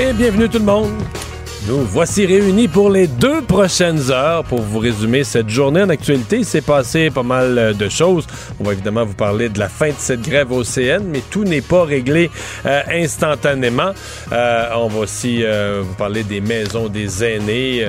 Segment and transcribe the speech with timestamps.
[0.00, 0.92] Et bienvenue tout le monde.
[1.68, 6.38] Nous voici réunis pour les deux prochaines heures pour vous résumer cette journée en actualité.
[6.38, 8.26] Il s'est passé pas mal euh, de choses.
[8.58, 11.44] On va évidemment vous parler de la fin de cette grève au CN, mais tout
[11.44, 12.30] n'est pas réglé
[12.64, 13.90] euh, instantanément.
[14.32, 17.86] Euh, on va aussi vous parler des maisons des aînés.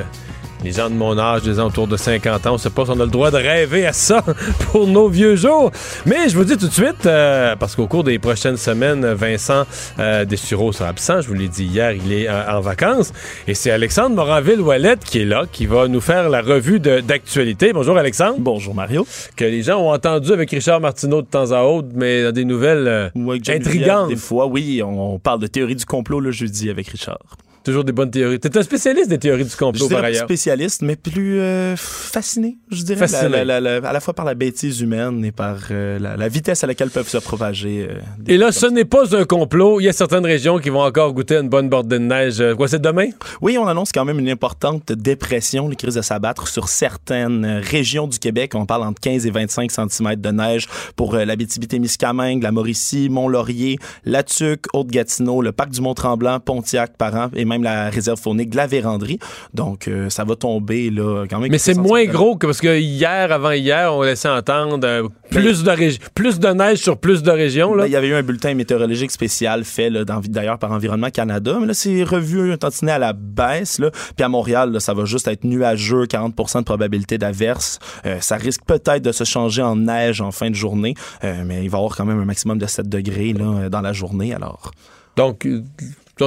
[0.64, 2.86] Les gens de mon âge, des gens autour de 50 ans, on ne sait pas
[2.86, 4.24] si on a le droit de rêver à ça
[4.72, 5.72] pour nos vieux jours.
[6.06, 9.64] Mais je vous dis tout de suite, euh, parce qu'au cours des prochaines semaines, Vincent
[9.98, 11.22] euh, Dessureau sera absent.
[11.22, 13.12] Je vous l'ai dit hier, il est euh, en vacances.
[13.48, 17.74] Et c'est Alexandre Moranville-Ouellette qui est là, qui va nous faire la revue d'actualité.
[17.74, 18.36] Bonjour Alexandre.
[18.38, 19.08] Bonjour Mario.
[19.36, 22.46] Que les gens ont entendu avec Richard Martineau de temps à autre, mais dans des
[22.46, 24.10] nouvelles euh, intrigantes.
[24.10, 27.18] Des fois, oui, on parle de théorie du complot le jeudi avec Richard.
[27.64, 28.40] Toujours des bonnes théories.
[28.40, 30.24] T'es un spécialiste des théories du Je complot, dirais par ailleurs.
[30.24, 32.98] spécialiste, mais plus euh, fasciné, je dirais.
[33.08, 33.30] Fasciné.
[33.30, 36.18] La- la- la- la- à la fois par la bêtise humaine et par euh, la,
[36.18, 37.88] la vitesse à laquelle peuvent se propager.
[37.90, 39.80] euh, des Et là, ce n'est pas un complot.
[39.80, 42.42] Il y a certaines régions qui vont encore goûter une bonne bordée de neige.
[42.42, 43.10] Euh, Quoi, c'est demain?
[43.42, 47.62] Oui, on annonce quand même une importante dépression, les crises de s'abattre sur certaines euh,
[47.64, 48.54] régions du Québec.
[48.56, 53.78] On parle entre 15 et 25 cm de neige pour euh, l'Abitibi-Témiscamingue, la Mauricie, Mont-Laurier,
[54.06, 58.58] la Tuque, Haute-Gatineau, le parc du Mont-Tremblant, Pontiac, Parent et même la réserve faunique de
[58.58, 59.20] la Vérandrie.
[59.54, 61.52] Donc, euh, ça va tomber là quand même.
[61.52, 65.64] Mais c'est moins gros que parce que hier, avant hier, on laissait entendre euh, plus,
[65.64, 67.76] de régi- plus de neige sur plus de régions.
[67.76, 71.68] Ben, il y avait eu un bulletin météorologique spécial fait d'ailleurs par Environnement Canada, mais
[71.68, 73.80] là, c'est revu un tantinet à la baisse.
[73.80, 73.92] Là.
[74.16, 77.80] Puis à Montréal, là, ça va juste être nuageux, 40 de probabilité d'averse.
[78.06, 81.70] Euh, ça risque peut-être de se changer en neige en fin de journée, mais il
[81.70, 84.34] va y avoir quand même un maximum de 7 degrés là, dans la journée.
[84.34, 84.72] Alors,
[85.16, 85.48] donc,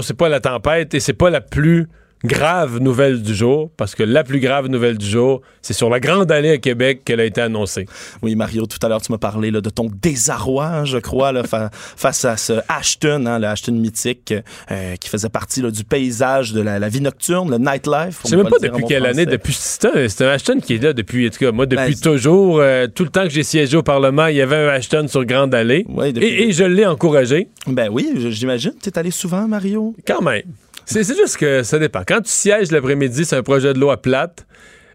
[0.02, 1.88] c'est pas la tempête et c'est pas la plus
[2.24, 6.00] grave nouvelle du jour parce que la plus grave nouvelle du jour, c'est sur la
[6.00, 7.86] Grande Allée à Québec qu'elle a été annoncée.
[8.22, 11.32] oui, Mario, tout à l'heure, tu m'as parlé là, de ton désarroi, hein, je crois,
[11.32, 14.34] là, fa- face à ce Ashton, hein, le Ashton mythique,
[14.70, 18.20] euh, qui faisait partie là, du paysage de la, la vie nocturne, le nightlife.
[18.24, 20.82] Je sais même pas depuis quelle année, depuis c'est un, c'est un Ashton qui est
[20.82, 23.42] là depuis, en tout cas, moi, depuis Ben, toujours, euh, tout le temps que j'ai
[23.42, 25.84] siégé au Parlement, il y avait un Ashton sur Grande Allée.
[25.88, 27.48] Ouais, depuis- Et, et je l'ai encouragé.
[27.66, 28.72] Ben oui, j'imagine.
[28.80, 29.94] T'es allé souvent, Mario?
[30.06, 30.42] Quand même.
[30.86, 32.02] C'est juste que ça dépend.
[32.06, 34.46] Quand tu sièges l'après-midi, c'est un projet de loi plate.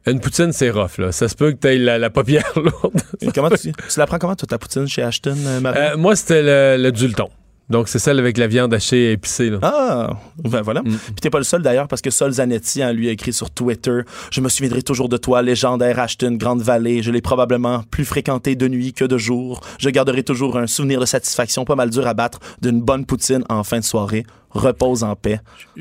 [0.06, 1.12] Une poutine, c'est rough, là.
[1.12, 3.02] Ça se peut que tu aies la, la paupière lourde.
[3.22, 5.82] Et comment tu, tu la prends comment, toi, ta poutine chez Ashton, euh, Mario?
[5.82, 7.30] Euh, moi, c'était le, le dulton.
[7.70, 9.60] Donc, c'est celle avec la viande hachée et épicée, là.
[9.62, 10.10] Ah,
[10.44, 10.82] ben voilà.
[10.82, 10.98] Mm.
[11.06, 13.52] Puis t'es pas le seul d'ailleurs parce que Sol Zanetti, hein, lui, a écrit sur
[13.52, 14.02] Twitter
[14.32, 17.04] Je me souviendrai toujours de toi, légendaire Ashton, Grande Vallée.
[17.04, 19.62] Je l'ai probablement plus fréquenté de nuit que de jour.
[19.78, 23.44] Je garderai toujours un souvenir de satisfaction pas mal dur à battre d'une bonne poutine
[23.50, 24.26] en fin de soirée.
[24.52, 25.40] Repose en paix.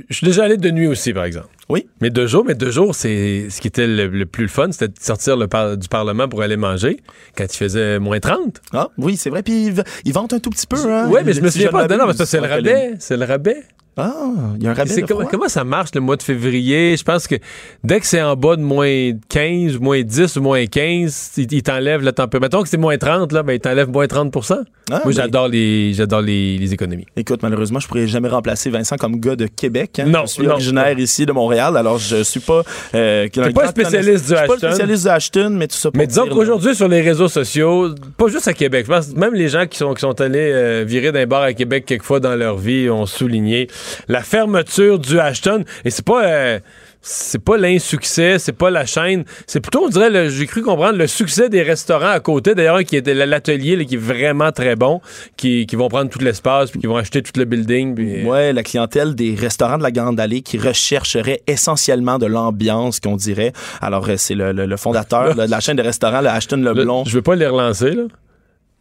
[0.08, 1.48] Je suis déjà allé de nuit aussi, par exemple.
[1.70, 1.86] Oui.
[2.00, 4.70] Mais deux jours, mais deux jours, c'est ce qui était le, le plus le fun,
[4.72, 6.98] c'était de sortir le par- du Parlement pour aller manger
[7.36, 8.60] quand il faisait moins 30.
[8.72, 9.42] Ah, oui, c'est vrai.
[9.42, 10.76] Puis ils, ils vantent un tout petit peu.
[10.76, 11.86] Hein, oui, mais je me souviens pas.
[11.88, 12.16] Non, m'abuse.
[12.16, 12.94] ça, c'est le que rabais.
[12.98, 13.62] C'est le rabais.
[13.98, 14.14] Ah,
[14.56, 16.96] il y a un rabais de comment, ça marche le mois de février?
[16.96, 17.34] Je pense que
[17.82, 21.62] dès que c'est en bas de moins 15, moins 10 ou moins 15, il, il
[21.62, 22.40] t'enlève la température.
[22.40, 24.60] Mettons que c'est moins 30, là, ben, il t'enlève moins 30 Ah,
[24.90, 27.06] Moi, mais- j'adore les, j'adore les, les économies.
[27.16, 29.98] Écoute, malheureusement, je pourrais jamais remplacer Vincent comme gars de Québec.
[29.98, 30.04] hein.
[30.06, 32.62] Non, je suis non, originaire ici de Montréal, alors je suis pas.
[32.94, 34.66] Euh, T'es pas spécialiste du Je suis pas Ashton.
[34.66, 37.88] le spécialiste du Ashton, mais tout ça pour Mais disons qu'aujourd'hui, sur les réseaux sociaux,
[38.16, 40.38] pas juste à Québec, je pense que même les gens qui sont, qui sont allés
[40.52, 43.68] euh, virer d'un bar à Québec quelquefois dans leur vie ont souligné
[44.08, 45.64] la fermeture du Ashton.
[45.84, 46.24] Et c'est pas.
[46.24, 46.58] euh,
[47.00, 51.06] c'est pas l'insuccès, c'est pas la chaîne, c'est plutôt, on dirait, j'ai cru comprendre, le
[51.06, 55.00] succès des restaurants à côté, d'ailleurs, qui était l'atelier, qui est vraiment très bon,
[55.36, 57.94] qui, qui vont prendre tout l'espace, puis qui vont acheter tout le building.
[57.94, 62.98] puis- Ouais, la clientèle des restaurants de la Grande Allée qui rechercherait essentiellement de l'ambiance,
[62.98, 63.52] qu'on dirait.
[63.80, 66.56] Alors, euh, c'est le, le- le fondateur là, de la chaîne de restaurants, le Ashton
[66.56, 67.04] Leblon.
[67.06, 68.02] je veux pas les relancer, là,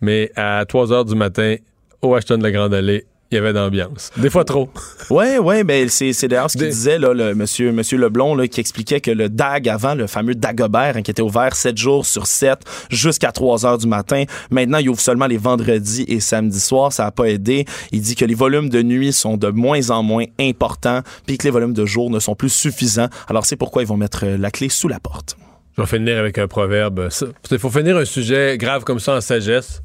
[0.01, 1.56] mais à 3 h du matin,
[2.01, 4.12] au Ashton de la Grande Allée, il y avait d'ambiance.
[4.18, 4.69] Des fois trop.
[5.09, 8.47] Ouais, ouais, ben c'est c'est d'ailleurs ce qu'il disait là, le monsieur monsieur Leblon là,
[8.47, 12.06] qui expliquait que le DAG avant le fameux Dagobert hein, qui était ouvert 7 jours
[12.06, 12.59] sur 7
[12.89, 17.06] jusqu'à 3 heures du matin, maintenant il ouvre seulement les vendredis et samedis soirs, ça
[17.06, 17.65] a pas aidé.
[17.94, 21.45] Il dit que les volumes de nuit sont de moins en moins importants puis que
[21.45, 23.07] les volumes de jour ne sont plus suffisants.
[23.29, 25.38] Alors c'est pourquoi ils vont mettre euh, la clé sous la porte.
[25.77, 27.07] Je vais finir avec un proverbe.
[27.51, 29.81] Il faut finir un sujet grave comme ça en sagesse.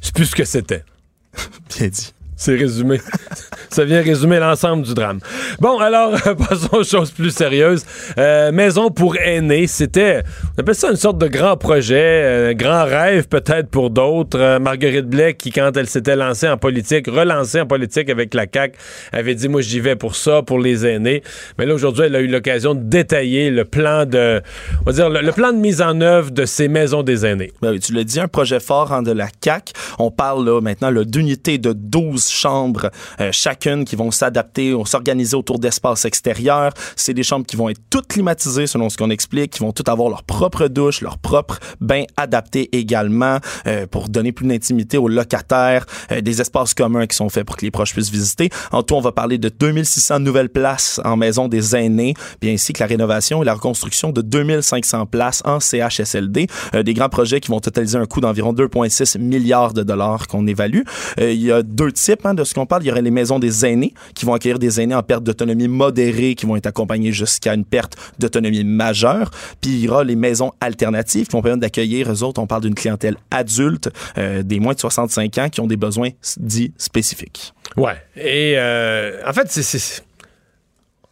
[0.00, 0.84] Je sais plus ce que c'était.
[1.78, 2.12] Bien dit.
[2.38, 3.00] C'est résumé.
[3.68, 5.18] Ça vient résumer l'ensemble du drame.
[5.58, 6.12] Bon, alors,
[6.48, 7.84] passons aux choses plus sérieuses.
[8.16, 10.22] Euh, maison pour aînés, c'était,
[10.56, 14.38] on appelle ça une sorte de grand projet, un grand rêve peut-être pour d'autres.
[14.38, 18.46] Euh, Marguerite Blais, qui, quand elle s'était lancée en politique, relancée en politique avec la
[18.50, 18.78] CAQ,
[19.12, 21.24] avait dit, moi, j'y vais pour ça, pour les aînés.
[21.58, 24.40] Mais là, aujourd'hui, elle a eu l'occasion de détailler le plan de,
[24.82, 27.50] on va dire, le, plan de mise en œuvre de ces maisons des aînés.
[27.62, 29.72] Ben oui, tu l'as dit, un projet fort hein, de la CAQ.
[29.98, 32.90] On parle là, maintenant là, d'unités de 12 chambres
[33.20, 36.72] euh, chacune qui vont s'adapter, s'organiser autour d'espaces extérieurs.
[36.96, 39.88] C'est des chambres qui vont être toutes climatisées selon ce qu'on explique, qui vont toutes
[39.88, 45.08] avoir leur propre douche, leur propre bain adapté également euh, pour donner plus d'intimité aux
[45.08, 48.50] locataires, euh, des espaces communs qui sont faits pour que les proches puissent visiter.
[48.72, 52.72] En tout, on va parler de 2600 nouvelles places en maison des aînés, bien ainsi
[52.72, 56.46] que la rénovation et la reconstruction de 2500 places en CHSLD.
[56.74, 60.46] Euh, des grands projets qui vont totaliser un coût d'environ 2,6 milliards de dollars qu'on
[60.46, 60.82] évalue.
[61.20, 62.82] Euh, il y a deux types hein, de ce qu'on parle.
[62.82, 65.68] Il y aurait les maisons des aînés qui vont accueillir des aînés en perte d'autonomie
[65.68, 69.30] modérée qui vont être accompagnés jusqu'à une perte d'autonomie majeure.
[69.60, 72.62] Puis il y aura les maisons alternatives qui vont permettre d'accueillir, eux autres, on parle
[72.62, 77.52] d'une clientèle adulte, euh, des moins de 65 ans qui ont des besoins dits spécifiques.
[77.76, 77.96] Ouais.
[78.16, 80.02] Et euh, en fait, c'est.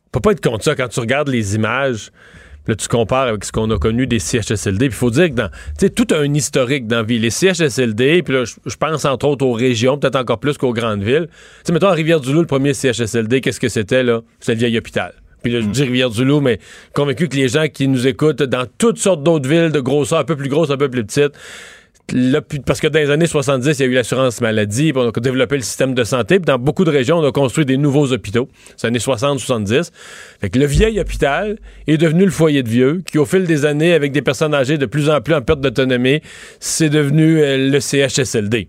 [0.06, 2.10] On peut pas être contre ça quand tu regardes les images.
[2.66, 4.88] Là, tu compares avec ce qu'on a connu des CHSLD.
[4.88, 5.48] Puis il faut dire que dans.
[5.48, 7.18] Tu sais, tout a un historique dans la vie.
[7.18, 11.02] Les CHSLD, puis là, je pense entre autres aux régions, peut-être encore plus qu'aux grandes
[11.02, 11.28] villes.
[11.28, 14.22] Tu sais, mettons à Rivière-du-Loup, le premier CHSLD, qu'est-ce que c'était, là?
[14.40, 15.14] C'était le vieil hôpital.
[15.42, 16.58] Puis là, je dis Rivière-du-Loup, mais
[16.92, 20.24] convaincu que les gens qui nous écoutent dans toutes sortes d'autres villes de grosseur, un
[20.24, 21.34] peu plus grosses, un peu plus petites,
[22.64, 25.20] parce que dans les années 70, il y a eu l'assurance maladie, puis on a
[25.20, 28.48] développé le système de santé, dans beaucoup de régions, on a construit des nouveaux hôpitaux.
[28.76, 29.90] C'est années 60-70.
[30.40, 31.58] Fait que le vieil hôpital
[31.88, 34.78] est devenu le foyer de vieux, qui au fil des années, avec des personnes âgées
[34.78, 36.20] de plus en plus en perte d'autonomie,
[36.60, 38.68] c'est devenu euh, le CHSLD.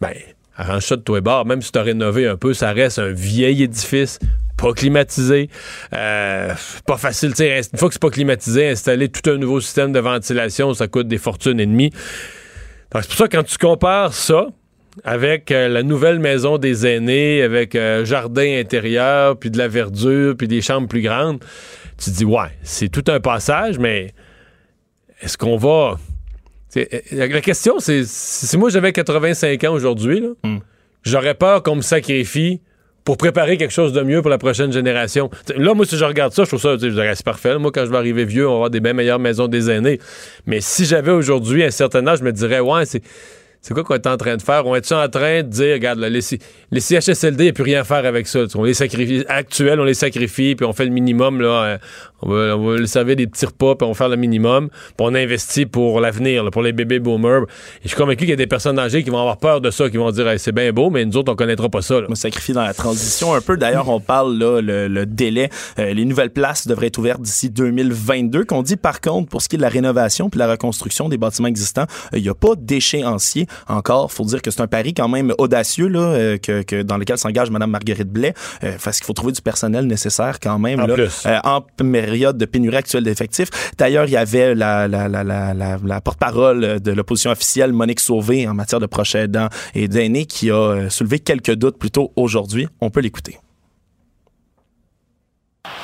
[0.00, 0.12] Ben,
[0.56, 2.98] arrange ça de toi et bord, même si tu as rénové un peu, ça reste
[2.98, 4.18] un vieil édifice
[4.56, 5.50] pas climatisé,
[5.92, 6.54] euh,
[6.86, 10.72] pas facile, une fois que c'est pas climatisé, installer tout un nouveau système de ventilation,
[10.72, 11.92] ça coûte des fortunes et demie.
[12.96, 14.46] Donc, C'est pour ça que quand tu compares ça
[15.04, 20.34] avec euh, la nouvelle maison des aînés, avec euh, jardin intérieur, puis de la verdure,
[20.36, 21.40] puis des chambres plus grandes,
[21.98, 24.14] tu te dis, ouais, c'est tout un passage, mais
[25.20, 25.98] est-ce qu'on va...
[26.78, 30.58] Euh, La question, c'est si moi j'avais 85 ans aujourd'hui, là, Mm.
[31.04, 32.60] j'aurais peur qu'on me sacrifie
[33.06, 35.30] pour préparer quelque chose de mieux pour la prochaine génération.
[35.56, 37.56] Là, moi, si je regarde ça, je trouve ça, je dirais, c'est parfait.
[37.56, 40.00] Moi, quand je vais arriver vieux, on va avoir des bien meilleures maisons des aînés.
[40.44, 43.02] Mais si j'avais aujourd'hui un certain âge, je me dirais, ouais, c'est.
[43.62, 44.64] C'est quoi qu'on est en train de faire?
[44.64, 46.20] On est en train de dire, regarde, là, les,
[46.70, 48.44] les CHSLD, il n'y a plus rien à faire avec ça.
[48.54, 51.78] On les sacrifie, actuels, on les sacrifie, puis on fait le minimum, là.
[52.22, 54.16] Euh, on, va, on va les servir des petits repas, puis on va faire le
[54.16, 57.42] minimum, puis on investit pour l'avenir, pour les bébés boomers.
[57.42, 59.70] Et je suis convaincu qu'il y a des personnes âgées qui vont avoir peur de
[59.70, 62.00] ça, qui vont dire, Hey, c'est bien beau, mais nous autres, on connaîtra pas ça,
[62.00, 62.06] là.
[62.08, 63.56] me sacrifier dans la transition un peu.
[63.56, 65.50] D'ailleurs, on parle là le, le délai.
[65.78, 68.44] Euh, les nouvelles places devraient être ouvertes d'ici 2022.
[68.44, 71.18] Qu'on dit par contre pour ce qui est de la rénovation puis la reconstruction des
[71.18, 74.12] bâtiments existants, euh, il n'y a pas d'échéancier encore.
[74.12, 77.18] Faut dire que c'est un pari quand même audacieux là euh, que, que dans lequel
[77.18, 78.34] s'engage Madame Marguerite Blais,
[78.64, 81.24] euh, parce qu'il faut trouver du personnel nécessaire quand même En là, plus.
[81.26, 81.60] euh, en
[82.16, 83.48] de pénurie actuelle d'effectifs.
[83.78, 88.54] D'ailleurs, il y avait la, la, la, la, porte-parole de l'opposition officielle, Monique Sauvé, en
[88.54, 92.68] matière de proches aidants et d'aînés, qui a euh, soulevé quelques doutes plus tôt aujourd'hui.
[92.80, 93.38] On peut l'écouter.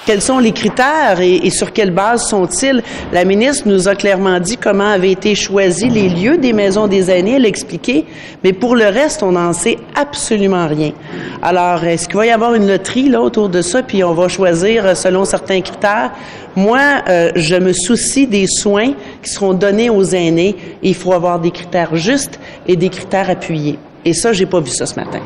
[0.05, 2.83] Quels sont les critères et, et sur quelle base sont-ils?
[3.13, 7.09] La ministre nous a clairement dit comment avaient été choisis les lieux des maisons des
[7.09, 8.05] aînés, elle a expliqué,
[8.43, 10.93] mais pour le reste, on n'en sait absolument rien.
[11.41, 14.27] Alors, est-ce qu'il va y avoir une loterie là autour de ça, puis on va
[14.27, 16.11] choisir selon certains critères?
[16.57, 20.57] Moi, euh, je me soucie des soins qui seront donnés aux aînés.
[20.83, 23.79] Il faut avoir des critères justes et des critères appuyés.
[24.05, 25.21] Et ça, j'ai pas vu ça ce matin.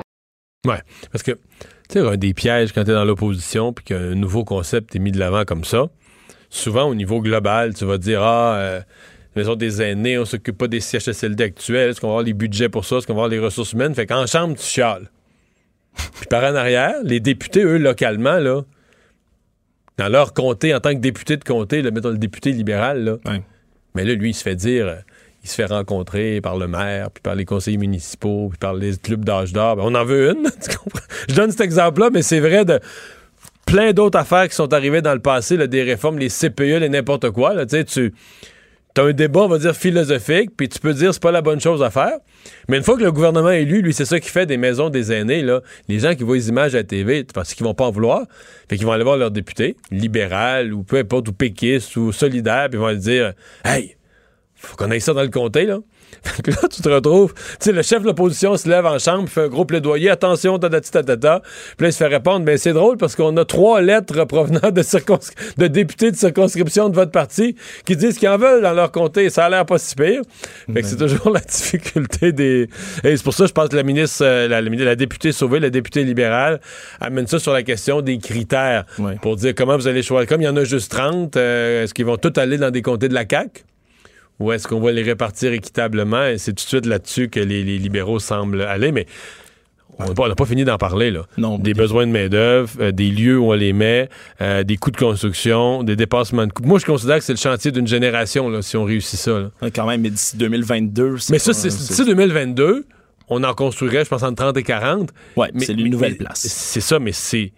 [0.66, 0.80] Ouais.
[1.10, 1.32] Parce que,
[1.88, 4.98] tu sais, un des pièges quand tu es dans l'opposition puis qu'un nouveau concept est
[4.98, 5.86] mis de l'avant comme ça,
[6.50, 8.80] souvent au niveau global, tu vas dire Ah, euh,
[9.36, 12.68] maison des aînés, on s'occupe pas des CHSLD actuels, est-ce qu'on va avoir les budgets
[12.68, 13.94] pour ça, est-ce qu'on va avoir les ressources humaines?
[13.94, 15.10] Fait qu'en chambre, tu chiales.
[15.94, 18.62] Puis par en arrière, les députés, eux, localement, là,
[19.98, 23.16] dans leur comté, en tant que député de comté, là, mettons le député libéral, là,
[23.24, 23.42] Ouais.
[23.94, 24.96] mais là, lui, il se fait dire, euh,
[25.46, 29.24] se fait rencontrer par le maire, puis par les conseillers municipaux, puis par les clubs
[29.24, 29.76] d'âge d'or.
[29.76, 31.06] Ben, on en veut une, tu comprends?
[31.28, 32.80] Je donne cet exemple-là, mais c'est vrai de
[33.66, 37.30] plein d'autres affaires qui sont arrivées dans le passé, des réformes, les CPE, les n'importe
[37.30, 37.52] quoi.
[37.52, 38.12] Là, tu
[38.96, 41.60] as un débat, on va dire, philosophique, puis tu peux dire c'est pas la bonne
[41.60, 42.18] chose à faire.
[42.68, 44.88] Mais une fois que le gouvernement est élu, lui, c'est ça qui fait des maisons
[44.88, 45.42] des aînés.
[45.42, 45.60] Là.
[45.88, 48.22] Les gens qui voient les images à la TV, parce qu'ils vont pas en vouloir,
[48.68, 52.68] fait qu'ils vont aller voir leur député, libéral, ou peu importe, ou péquiste, ou solidaire,
[52.70, 53.34] puis ils vont dire
[53.64, 53.95] Hey,
[54.56, 55.78] faut qu'on aille ça dans le comté, là.
[56.22, 58.98] Fait que là, tu te retrouves, tu sais, le chef de l'opposition se lève en
[58.98, 61.42] chambre, fait un gros plaidoyer, attention, tatati tatata.
[61.76, 64.70] Puis là, il se fait répondre, mais c'est drôle parce qu'on a trois lettres provenant
[64.70, 69.30] de, députés de circonscription de votre parti qui disent qu'ils en veulent dans leur comté.
[69.30, 70.22] Ça a l'air pas si pire.
[70.72, 72.68] Fait que c'est toujours la difficulté des.
[73.04, 75.70] Et c'est pour ça que je pense que la ministre, euh, la, députée Sauvé, la
[75.70, 76.60] députée libérale,
[77.00, 78.84] amène ça sur la question des critères
[79.22, 80.28] pour dire comment vous allez choisir.
[80.28, 82.82] Comme il y en a juste 30, euh, est-ce qu'ils vont tous aller dans des
[82.82, 83.64] comtés de la CAQ?
[84.38, 86.26] Ou est-ce qu'on va les répartir équitablement?
[86.26, 89.06] Et c'est tout de suite là-dessus que les, les libéraux semblent aller, mais
[89.98, 91.10] on n'a pas, fini d'en parler.
[91.10, 91.26] Là.
[91.38, 91.58] Non.
[91.58, 94.08] Des besoins de main-d'œuvre, euh, des lieux où on les met,
[94.40, 96.64] euh, des coûts de construction, des dépassements de coûts.
[96.64, 99.38] Moi, je considère que c'est le chantier d'une génération là, si on réussit ça.
[99.38, 99.70] là.
[99.74, 102.84] Quand même, mais d'ici 2022, c'est Mais ça, c'est d'ici 2022,
[103.28, 105.10] on en construirait, je pense, entre 30 et 40.
[105.36, 106.40] Ouais, Mais- c'est une nouvelle place.
[106.46, 107.52] C'est ça, mais c'est.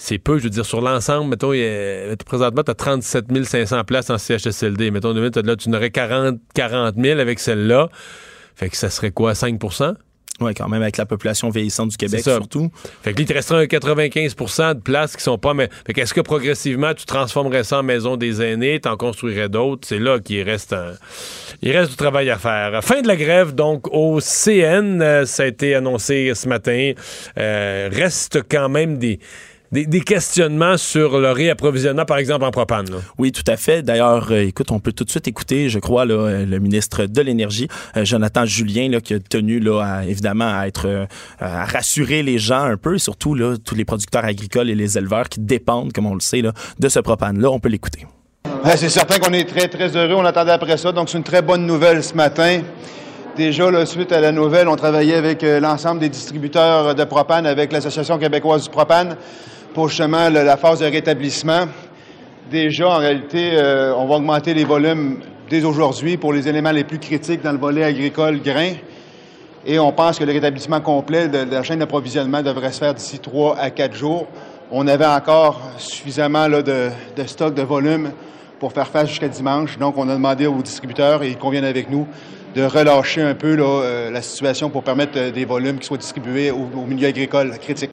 [0.00, 3.44] C'est peu, je veux dire, sur l'ensemble, mettons, il y a- présentement, tu as 37
[3.44, 4.92] 500 places en CHSLD.
[4.92, 7.88] Mettons, demain, là, tu n'aurais 40, 40 000 avec celle-là.
[8.54, 9.94] Fait que ça serait quoi, 5%
[10.40, 12.36] Ouais, quand même, avec la population vieillissante du Québec, ça.
[12.36, 12.70] surtout.
[13.02, 14.36] Fait que là, il te resterait un 95
[14.76, 15.52] de places qui sont pas.
[15.52, 15.68] Mais...
[15.84, 19.88] Fait qu'est-ce que progressivement, tu transformerais ça en maison des aînés, t'en construirais d'autres?
[19.88, 20.92] C'est là qu'il reste un-
[21.60, 22.84] Il reste du travail à faire.
[22.84, 26.92] Fin de la grève, donc, au CN, euh, ça a été annoncé ce matin.
[27.36, 29.18] Euh, reste quand même des.
[29.70, 32.90] Des, des questionnements sur le réapprovisionnement, par exemple, en propane.
[32.90, 32.96] là.
[33.18, 33.82] Oui, tout à fait.
[33.82, 37.04] D'ailleurs, euh, écoute, on peut tout de suite écouter, je crois, là, euh, le ministre
[37.04, 41.06] de l'Énergie, euh, Jonathan Julien, là, qui a tenu, là, à, évidemment, à être, euh,
[41.38, 44.96] à rassurer les gens un peu, et surtout, là, tous les producteurs agricoles et les
[44.96, 47.50] éleveurs qui dépendent, comme on le sait, là, de ce propane-là.
[47.50, 48.06] On peut l'écouter.
[48.76, 50.14] C'est certain qu'on est très, très heureux.
[50.14, 50.92] On attendait après ça.
[50.92, 52.62] Donc, c'est une très bonne nouvelle ce matin.
[53.36, 57.46] Déjà, là, suite à la nouvelle, on travaillait avec euh, l'ensemble des distributeurs de propane,
[57.46, 59.16] avec l'Association québécoise du propane,
[59.74, 61.66] pour justement la phase de rétablissement.
[62.50, 65.20] Déjà, en réalité, euh, on va augmenter les volumes
[65.50, 68.72] dès aujourd'hui pour les éléments les plus critiques dans le volet agricole grain.
[69.66, 73.18] Et on pense que le rétablissement complet de, la chaîne d'approvisionnement devrait se faire d'ici
[73.18, 74.26] 3 à 4 jours.
[74.70, 78.12] On avait encore suffisamment de, de stock, de volume
[78.58, 79.78] pour faire face jusqu'à dimanche.
[79.78, 82.06] Donc, on a demandé aux distributeurs, et ils conviennent avec nous,
[82.54, 86.50] de relâcher un peu euh, la situation pour permettre euh, des volumes qui soient distribués
[86.50, 87.90] au, au milieu agricole critique.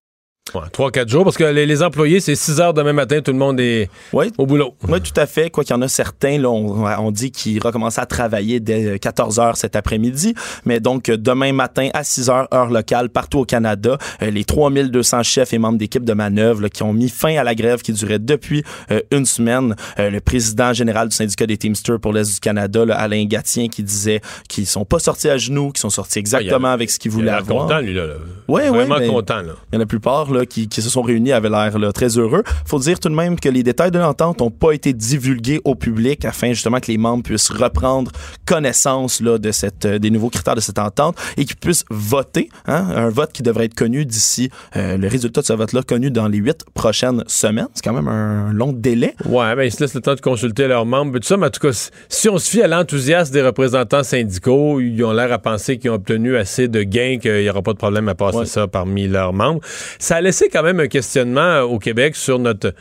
[0.56, 3.38] Ouais, 3-4 jours, parce que les, les employés, c'est 6 heures demain matin, tout le
[3.38, 4.74] monde est Oui, au boulot.
[4.88, 5.50] Oui, tout à fait.
[5.50, 8.98] Quoi qu'il y en a certains, là, on, on dit qu'ils recommencent à travailler dès
[9.00, 10.34] 14 heures cet après-midi.
[10.66, 14.46] Mais donc, euh, demain matin à 6 heures, heure locale, partout au Canada, euh, les
[14.46, 17.82] 3200 chefs et membres d'équipe de manœuvre là, qui ont mis fin à la grève
[17.82, 19.76] qui durait depuis euh, une semaine.
[20.00, 23.68] Euh, le président général du syndicat des Teamsters pour l'Est du Canada, là, Alain Gatien,
[23.68, 27.12] qui disait qu'ils sont pas sortis à genoux, qu'ils sont sortis exactement avec ce qu'ils
[27.12, 27.64] Il voulaient avoir.
[27.64, 28.06] content, lui, là.
[28.08, 28.14] là.
[28.48, 29.54] Ouais, ouais, Vraiment mais- content, là.
[29.72, 32.18] Il y en a la plupart là, qui, qui se sont réunis avaient l'air très
[32.18, 32.44] heureux.
[32.66, 35.76] faut dire tout de même que les détails de l'entente n'ont pas été divulgués au
[35.76, 38.12] public afin justement que les membres puissent reprendre
[38.46, 42.50] connaissance là, de cette, euh, des nouveaux critères de cette entente et qu'ils puissent voter.
[42.68, 46.12] Hein, un vote qui devrait être connu d'ici euh, le résultat de ce vote-là connu
[46.12, 47.68] dans les huit prochaines semaines.
[47.74, 49.16] C'est quand même un long délai.
[49.26, 51.12] Ouais, ben, ils se laissent le temps de consulter leurs membres.
[51.14, 51.74] Mais tout ça, mais en tout cas,
[52.10, 55.90] si- on se fie à l'enthousiasme des représentants syndicaux, ils ont l'air à penser qu'ils
[55.92, 58.46] ont obtenu assez de gains qu'il n'y aura pas de problème à passer Ouais.
[58.46, 59.62] ça parmi leurs membres.
[60.00, 62.74] Ça laissé quand même un questionnement au Québec sur notre.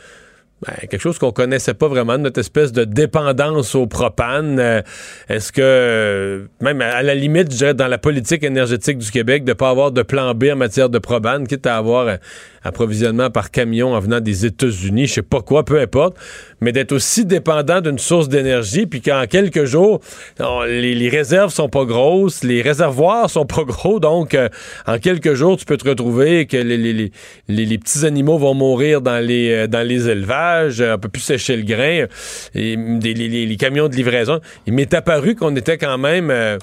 [0.65, 4.57] Ben, quelque chose qu'on connaissait pas vraiment, notre espèce de dépendance au propane.
[4.59, 4.81] Euh,
[5.29, 9.43] Est-ce que, euh, même à la limite, je dirais, dans la politique énergétique du Québec,
[9.43, 12.17] de pas avoir de plan B en matière de propane, quitte à avoir un
[12.63, 16.17] approvisionnement par camion en venant des États-Unis, je sais pas quoi, peu importe,
[16.61, 19.99] mais d'être aussi dépendant d'une source d'énergie, puis qu'en quelques jours,
[20.67, 24.49] les, les réserves sont pas grosses, les réservoirs sont pas gros, donc euh,
[24.87, 26.77] en quelques jours, tu peux te retrouver que les,
[27.47, 30.44] les- petits animaux vont mourir dans les, euh, dans les élevages,
[30.79, 32.05] euh, on peut plus sécher le grain,
[32.55, 34.39] et, des- les, camions de livraison.
[34.67, 36.29] Il m'est apparu qu'on était quand même...
[36.31, 36.57] euh,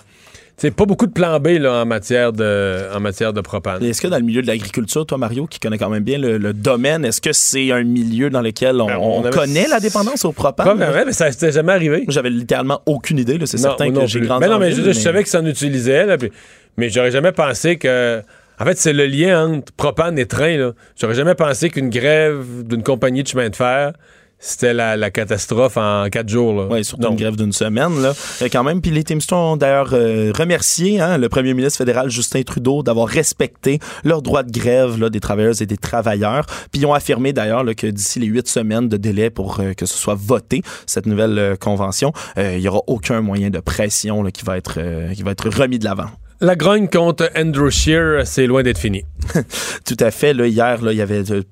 [0.59, 3.83] tu sais, pas beaucoup de plan B là, en, matière de, en matière de propane.
[3.83, 6.37] Est-ce que dans le milieu de l'agriculture, toi Mario, qui connais quand même bien le,
[6.37, 9.67] le domaine, est-ce que c'est un milieu dans lequel on, Ben, on on avait- connaît
[9.67, 10.67] la dépendance au propane?
[10.67, 12.05] Pas vraiment, mais ça s'était jamais arrivé.
[12.09, 13.39] J'avais littéralement aucune idée.
[13.47, 15.29] C'est Non, certain que non j'ai grandi Mais non, en mais ville, je, savais que
[15.31, 16.31] ça en utilisait, là, puis-
[16.77, 18.21] mais j'aurais jamais pensé que.
[18.63, 20.57] En fait, c'est le lien entre propane et train.
[20.57, 20.71] là.
[20.95, 23.93] J'aurais jamais pensé qu'une grève d'une compagnie de chemin de fer,
[24.39, 26.69] c'était la, la catastrophe en quatre jours.
[26.71, 28.13] Oui, surtout une grève d'une semaine, là.
[28.41, 28.81] Euh, quand même.
[28.81, 33.09] Puis les Teamsters ont d'ailleurs euh, remercié hein, le premier ministre fédéral Justin Trudeau d'avoir
[33.09, 36.47] respecté leurs droits de grève là, des travailleuses et des travailleurs.
[36.71, 39.73] Puis ils ont affirmé d'ailleurs là, que d'ici les huit semaines de délai pour euh,
[39.73, 44.31] que ce soit voté, cette nouvelle convention, il y aura aucun moyen de pression là,
[44.31, 44.79] qui, va être,
[45.15, 46.11] qui va être remis de l'avant.
[46.45, 49.05] La grogne contre Andrew Scheer, c'est loin d'être fini.
[49.87, 50.35] Tout à fait.
[50.35, 51.43] Là, hier, là, il y avait euh,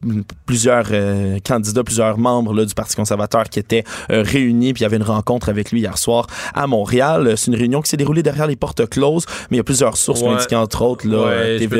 [0.46, 4.72] plusieurs euh, candidats, plusieurs membres là, du Parti conservateur qui étaient euh, réunis.
[4.72, 7.34] Puis il y avait une rencontre avec lui hier soir à Montréal.
[7.36, 9.96] C'est une réunion qui s'est déroulée derrière les portes closes, mais il y a plusieurs
[9.96, 10.30] sources Ouais.
[10.30, 11.76] indiquant, entre autres, là, ouais, je peux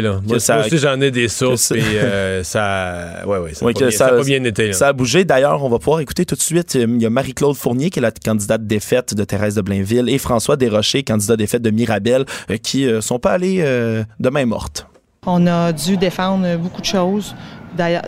[0.00, 0.20] là.
[0.26, 1.82] Moi, ça- moi aussi, j'en ai des sources, puis
[2.42, 3.22] ça...
[3.26, 4.72] Ouais, ouais, ça, a Oui, pas que bien, ça a pas bien été, là.
[4.72, 5.26] Ça a bougé.
[5.26, 6.74] D'ailleurs, on va pouvoir écouter tout de suite.
[6.74, 10.16] Il y a Marie-Claude Fournier, qui est la candidate défaite de Thérèse de Blainville, et
[10.16, 12.13] François Desrochers, candidat défaite de Mirabel,
[12.50, 14.86] euh, qui euh, sont pas allés euh, de main morte.
[15.26, 17.34] On a dû défendre beaucoup de choses.
[17.76, 18.04] D'ailleurs,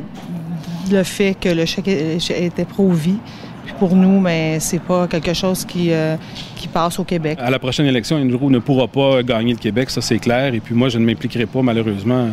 [0.91, 3.19] le fait que le chèque était pro-vie.
[3.65, 6.17] Puis pour nous, mais c'est pas quelque chose qui, euh,
[6.55, 7.37] qui passe au Québec.
[7.41, 10.55] À la prochaine élection, Andrew ne pourra pas gagner le Québec, ça c'est clair.
[10.55, 12.29] Et puis moi, je ne m'impliquerai pas, malheureusement,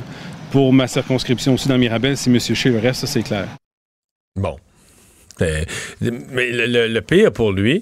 [0.51, 2.39] pour ma circonscription aussi dans Mirabel si M.
[2.39, 3.47] Scheer reste, ça c'est clair.
[4.35, 4.57] Bon.
[5.41, 5.63] Euh,
[6.01, 7.81] mais le, le- le pire pour lui,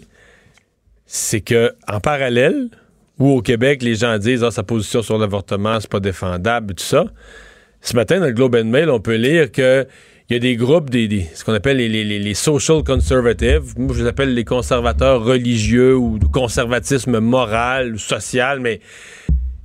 [1.05, 2.69] c'est que en parallèle,
[3.21, 6.83] où au Québec, les gens disent ah, sa position sur l'avortement, c'est pas défendable, tout
[6.83, 7.05] ça.
[7.81, 9.85] Ce matin, dans le Globe and Mail, on peut lire que
[10.29, 13.73] il y a des groupes, des, ce qu'on appelle les, les- les- social conservatives.
[13.77, 18.79] Moi, je les appelle les conservateurs religieux ou conservatisme moral ou social, mais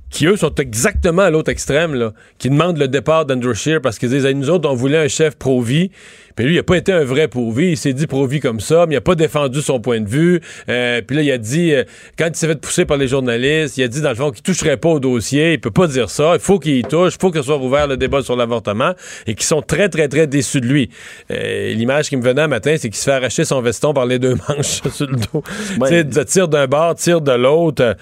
[0.09, 3.99] qui, eux, sont exactement à l'autre extrême, là, qui demandent le départ d'Andrew Scheer parce
[3.99, 5.91] qu'ils disent, Hey, nous autres, on voulait un chef pro-vie.
[6.35, 7.69] Puis lui, il n'a pas été un vrai pro-vie.
[7.69, 10.39] Il s'est dit pro-vie comme ça, mais il n'a pas défendu son point de vue.
[10.69, 11.83] Euh, puis là, il a dit, euh,
[12.17, 14.43] quand il s'est fait pousser par les journalistes, il a dit, dans le fond, qu'il
[14.43, 15.53] toucherait pas au dossier.
[15.53, 16.35] Il peut pas dire ça.
[16.35, 17.15] Il faut qu'il y touche.
[17.15, 18.93] Il faut que soit ouvert le débat sur l'avortement.
[19.25, 20.89] Et qui sont très, très, très déçus de lui.
[21.31, 24.05] Euh, L'image qui me venait un matin, c'est qu'il se fait arracher son veston par
[24.05, 25.43] les deux manches sur le dos.
[25.79, 26.05] Ouais.
[26.05, 27.95] Tu sais, tire d'un bord, tire de l'autre.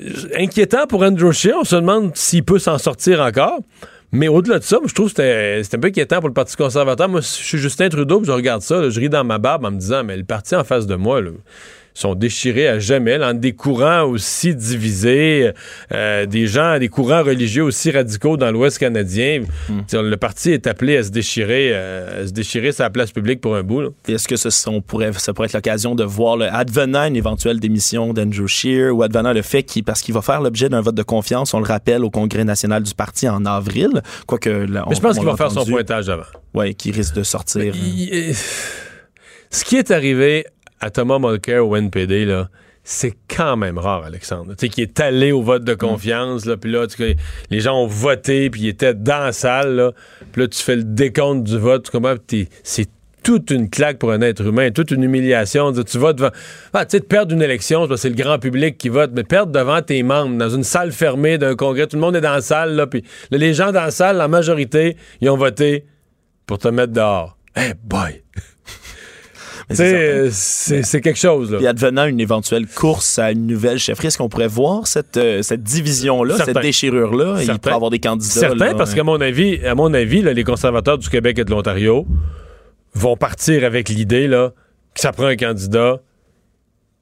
[0.00, 1.56] Euh, inquiétant pour Andrew Scheer.
[1.60, 3.60] On se demande s'il peut s'en sortir encore.
[4.10, 6.56] Mais au-delà de ça, je trouve que c'était c'était un peu inquiétant pour le Parti
[6.56, 7.08] conservateur.
[7.08, 9.70] Moi, je suis Justin Trudeau, puis je regarde ça, je ris dans ma barbe en
[9.70, 11.30] me disant, mais le parti en face de moi, là,
[11.98, 15.50] sont déchirés à jamais, là, entre des courants aussi divisés,
[15.92, 19.42] euh, des gens, des courants religieux aussi radicaux dans l'Ouest canadien.
[19.86, 23.40] T'sais, Le parti est appelé à se déchirer, euh, à se déchirer sa place publique
[23.40, 23.94] pour un bout.
[24.06, 27.58] Est-ce que ce, on pourrait, ça pourrait être l'occasion de voir, le, advenant une éventuelle
[27.58, 30.94] démission d'Andrew Scheer ou advenant le fait qu'il, parce qu'il va faire l'objet d'un vote
[30.94, 34.48] de confiance, on le rappelle, au Congrès national du parti en avril, quoique...
[34.50, 36.22] là, Mais je on- pense on qu'il va faire son pointage avant.
[36.54, 37.74] Ouais, qui risque de sortir.
[37.74, 38.34] Il- il-
[39.50, 40.44] ce qui est arrivé
[40.80, 42.48] à Thomas Mulcair au NPD, là,
[42.84, 44.52] c'est quand même rare, Alexandre.
[44.56, 47.02] Tu sais, qui est allé au vote de confiance, là, puis là, tu
[47.50, 49.92] les gens ont voté, puis ils étaient dans la salle, là,
[50.32, 52.14] puis là, tu fais le décompte du vote, tu comprends?
[52.62, 52.86] C'est
[53.24, 55.70] toute une claque pour un être humain, toute une humiliation.
[55.72, 56.30] de- Tu vas devant.
[56.72, 59.52] Ah, tu sais, de perdre une élection, c'est le grand public qui vote, mais perdre
[59.52, 62.40] devant tes membres, dans une salle fermée d'un congrès, tout le monde est dans la
[62.40, 65.84] salle, là, puis là, les gens dans la salle, la majorité, ils ont voté
[66.46, 67.36] pour te mettre dehors.
[67.54, 68.22] Hey boy!
[69.70, 71.58] C'est quelque chose, là.
[71.58, 75.42] Puis advenant une éventuelle course à une nouvelle chefferie, est-ce qu'on pourrait voir cette, euh,
[75.42, 76.54] cette division-là, Certain.
[76.54, 77.42] cette déchirure-là?
[77.42, 78.40] Il pourrait avoir des candidats.
[78.40, 78.96] Certain, là, parce hein.
[78.96, 82.06] qu'à mon avis, à mon avis, là, les conservateurs du Québec et de l'Ontario
[82.94, 84.52] vont partir avec l'idée là,
[84.94, 86.00] que ça prend un candidat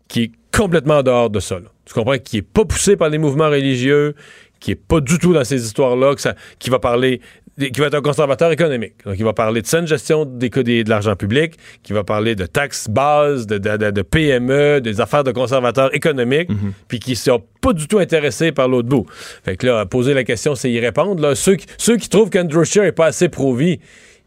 [0.09, 1.57] qui est complètement dehors de ça.
[1.57, 1.67] là.
[1.85, 2.19] Tu comprends?
[2.19, 4.15] Qui est pas poussé par les mouvements religieux,
[4.61, 7.21] qui est pas du tout dans ces histoires-là, que ça, qui va parler,
[7.59, 8.95] qui va être un conservateur économique.
[9.05, 12.35] Donc, il va parler de saine gestion des, des- de l'argent public, qui va parler
[12.35, 16.51] de taxes bases, de, de- de- PME, des affaires de conservateurs économiques,
[16.89, 19.07] puis qui ne sont pas du tout intéressés par l'autre bout.
[19.45, 21.21] Fait que là, poser la question, c'est y répondre.
[21.23, 23.81] Là, ceux, qui, ceux qui trouvent qu'Andrew Scheer n'est pas assez pro-vie,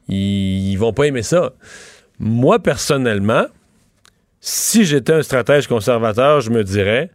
[0.08, 1.54] ils, ils vont pas aimer ça.
[2.20, 3.46] Moi, personnellement,
[4.42, 7.12] si j'étais un stratège conservateur, je me dirais,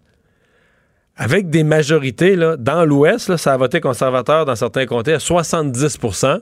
[1.16, 6.40] avec des majorités, là, dans l'Ouest, ça a voté conservateur dans certains comtés à 70%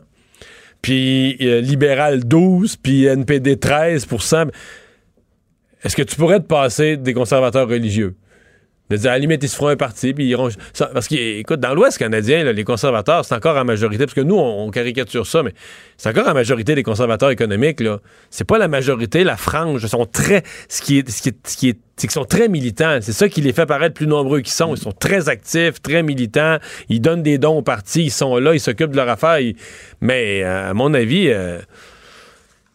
[0.81, 4.51] puis euh, libéral 12 puis NPD 13%
[5.85, 8.17] Est-ce que tu pourrais te passer des conservateurs religieux?
[8.93, 10.51] De dire, à la limite, ils se feront un parti, puis ils iront.
[10.93, 14.71] parce qu'écoute, dans l'Ouest canadien, les conservateurs, c'est encore en majorité, parce que nous, on,
[14.71, 15.55] caricature ça, mais
[15.97, 18.01] c'est encore en majorité des conservateurs économiques, là.
[18.31, 19.87] C'est pas la majorité, la frange.
[19.87, 20.43] Sont très.
[20.69, 21.11] Ce qui est.
[21.11, 21.31] Ce qui
[21.69, 22.99] est, c'est qu'ils sont très militants.
[23.01, 24.75] C'est ça qui les fait paraître plus nombreux qu'ils sont.
[24.75, 26.59] Ils sont très actifs, très militants.
[26.89, 28.05] Ils donnent des dons au parti.
[28.05, 29.39] Ils sont là, ils s'occupent de leur affaire.
[30.01, 31.59] Mais, euh, à mon avis, euh,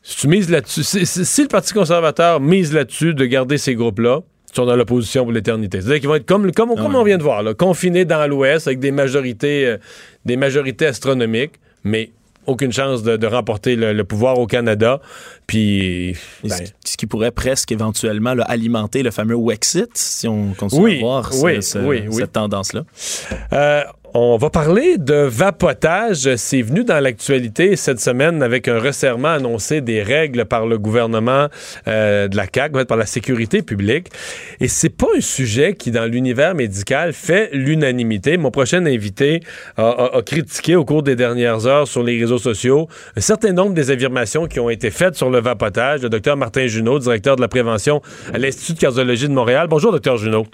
[0.08, 4.22] si tu mises là-dessus, si, le Parti conservateur mise là-dessus de garder ces groupes-là,
[4.58, 5.80] sont dans l'opposition pour l'éternité.
[5.82, 8.68] C'est-à-dire qu'ils vont être comme, comme, comme on vient de voir, là, confinés dans l'Ouest
[8.68, 9.78] avec des majorités, euh,
[10.26, 12.12] des majorités astronomiques, mais
[12.46, 15.02] aucune chance de, de remporter le, le pouvoir au Canada.
[15.48, 16.50] Puis, ben,
[16.86, 21.00] ce- qui pourrait presque éventuellement là, alimenter le fameux Wexit, si on continue Oui, à
[21.02, 22.16] voir ce- oui, ce- oui, oui.
[22.16, 22.84] cette tendance-là.
[23.54, 23.82] Euh,
[24.14, 26.36] On va parler de vapotage.
[26.38, 31.48] C'est venu dans l'actualité cette semaine avec un resserrement annoncé des règles par le gouvernement
[31.88, 34.08] euh, de la CAQ, par la sécurité publique.
[34.60, 38.38] Et c'est pas un sujet qui, dans l'univers médical, fait l'unanimité.
[38.38, 39.42] Mon prochain invité
[39.76, 43.92] a, critiqué au cours des dernières heures sur les réseaux sociaux un certain nombre des
[43.92, 46.02] affirmations qui ont été faites sur le vapotage.
[46.02, 48.02] Le docteur Martin Junot, directeur de la prévention
[48.34, 49.68] à l'Institut de cardiologie de Montréal.
[49.68, 50.48] Bonjour, docteur Junot.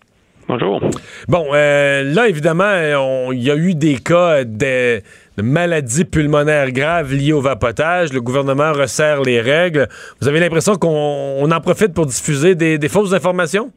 [0.53, 0.81] Bonjour.
[1.27, 5.01] Bon, euh, là, évidemment, il y a eu des cas de,
[5.41, 8.13] maladies pulmonaires graves liées au vapotage.
[8.13, 9.87] Le gouvernement resserre les règles.
[10.21, 13.71] Vous avez l'impression qu'on en profite pour diffuser des fausses informations?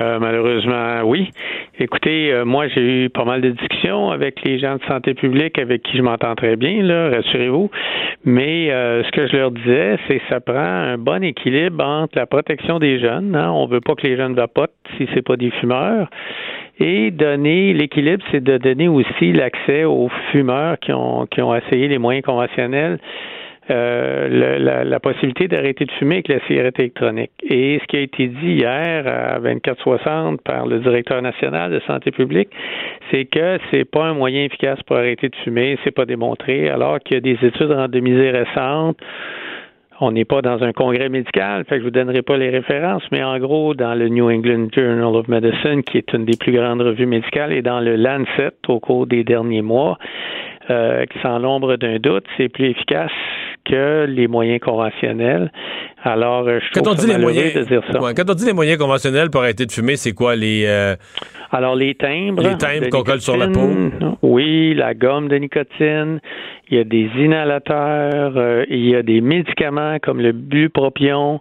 [0.00, 1.30] Euh, malheureusement, oui.
[1.78, 5.58] Écoutez, euh, moi, j'ai eu pas mal de discussions avec les gens de santé publique
[5.58, 7.70] avec qui je m'entends très bien, là, rassurez-vous.
[8.24, 12.18] Mais euh, ce que je leur disais, c'est que ça prend un bon équilibre entre
[12.18, 13.36] la protection des jeunes.
[13.36, 16.08] Hein, on veut pas que les jeunes vapotent si c'est pas des fumeurs.
[16.78, 21.88] Et donner l'équilibre, c'est de donner aussi l'accès aux fumeurs qui ont, qui ont essayé
[21.88, 22.98] les moyens conventionnels
[23.70, 27.32] euh, la, la, possibilité d'arrêter de fumer avec la cigarette électronique.
[27.42, 32.12] Et ce qui a été dit hier à 2460 par le directeur national de santé
[32.12, 32.50] publique,
[33.10, 37.00] c'est que c'est pas un moyen efficace pour arrêter de fumer, c'est pas démontré, alors
[37.00, 38.98] qu'il y a des études randomisées récentes
[40.00, 43.02] on n'est pas dans un congrès médical, fait que je vous donnerai pas les références,
[43.12, 46.52] mais en gros, dans le New England Journal of Medicine, qui est une des plus
[46.52, 49.98] grandes revues médicales, et dans le Lancet au cours des derniers mois,
[50.68, 53.12] euh, sans l'ombre d'un doute, c'est plus efficace
[53.68, 55.50] que les moyens conventionnels.
[56.02, 57.98] Alors, euh, je trouve quand on dit les moyens, de dire ça.
[57.98, 60.94] quand on dit les moyens conventionnels pour arrêter de fumer, c'est quoi les euh,
[61.50, 63.68] Alors les timbres, les timbres qu'on colle sur la peau?
[64.22, 66.20] Oui, la gomme de nicotine.
[66.68, 68.34] Il y a des inhalateurs.
[68.36, 71.40] Euh, il y a des médicaments comme le bupropion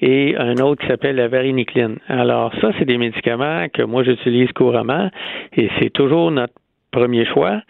[0.00, 1.96] et un autre qui s'appelle la varinicline.
[2.08, 5.10] Alors ça, c'est des médicaments que moi j'utilise couramment
[5.56, 6.54] et c'est toujours notre
[6.92, 7.60] premier choix.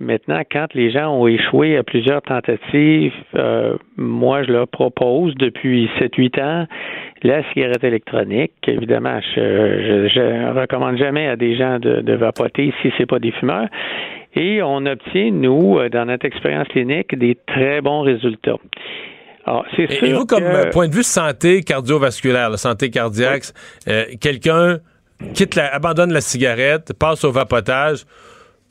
[0.00, 5.88] Maintenant, quand les gens ont échoué à plusieurs tentatives, euh, moi, je leur propose depuis
[6.00, 6.66] 7-8 ans
[7.22, 8.52] la cigarette électronique.
[8.66, 13.68] Évidemment, je, je, recommande jamais à des gens de, vapoter si c'est pas des fumeurs.
[14.34, 18.56] Et on obtient, nous, dans notre expérience clinique, des très bons résultats.
[19.46, 23.44] Alors, c'est sûr et vous, comme point de vue santé cardiovasculaire, la santé cardiaque,
[23.88, 24.78] euh, quelqu'un
[25.34, 28.04] quitte la, abandonne la cigarette, passe au vapotage,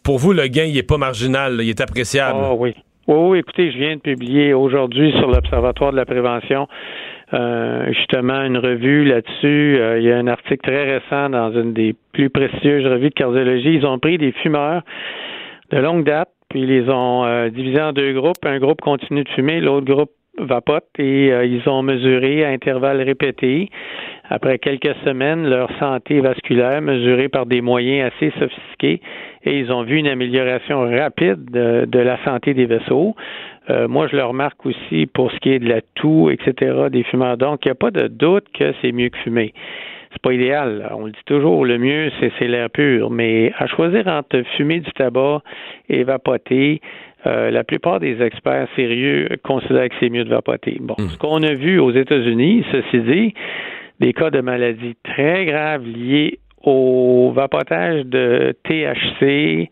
[0.04, 2.40] pour vous, le gain, n'est pas marginal, il est appréciable.
[2.42, 2.76] Oh oui.
[3.08, 6.68] Oui, écoutez, je viens de publier aujourd'hui sur l'Observatoire de la prévention
[7.34, 9.78] euh, justement une revue là-dessus.
[9.80, 13.16] Euh, il y a un article très récent dans une des plus prestigieuses revues de
[13.16, 13.74] cardiologie.
[13.74, 14.84] Ils ont pris des fumeurs
[15.72, 18.46] de longue date, puis ils les ont euh, divisés en deux groupes.
[18.46, 23.70] Un groupe continue de fumer, l'autre groupe vapote et ils ont mesuré à intervalles répétés
[24.30, 29.02] après quelques semaines leur santé vasculaire mesurée par des moyens assez sophistiqués
[29.46, 33.16] et ils ont vu une amélioration rapide de, la santé des vaisseaux.
[33.70, 37.04] Euh, moi, je le remarque aussi pour ce qui est de la toux, etc., des
[37.04, 37.38] fumeurs.
[37.38, 39.54] Donc, il n'y a pas de doute que c'est mieux que fumer.
[40.12, 40.88] C'est pas idéal.
[40.92, 43.10] On le dit toujours, le mieux, c'est l'air pur.
[43.10, 45.42] Mais à choisir entre fumer du tabac
[45.90, 46.82] et vapoter,
[47.26, 50.78] euh, la plupart des experts sérieux considèrent que c'est mieux de vapoter.
[50.82, 51.08] Bon, hmm.
[51.08, 53.34] ce qu'on a vu aux États-Unis, ceci dit,
[54.00, 59.70] des cas de maladies très graves liées au vapotage de THC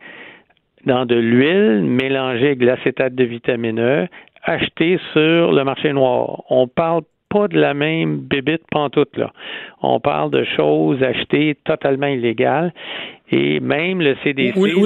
[0.86, 4.07] dans de l'huile mélangée avec l'acétate de vitamine E
[4.43, 6.43] acheté sur le marché noir.
[6.49, 9.31] On parle pas de la même bébite pantoute, là.
[9.81, 12.73] On parle de choses achetées totalement illégales.
[13.32, 14.58] Et même le CDC.
[14.58, 14.86] Où,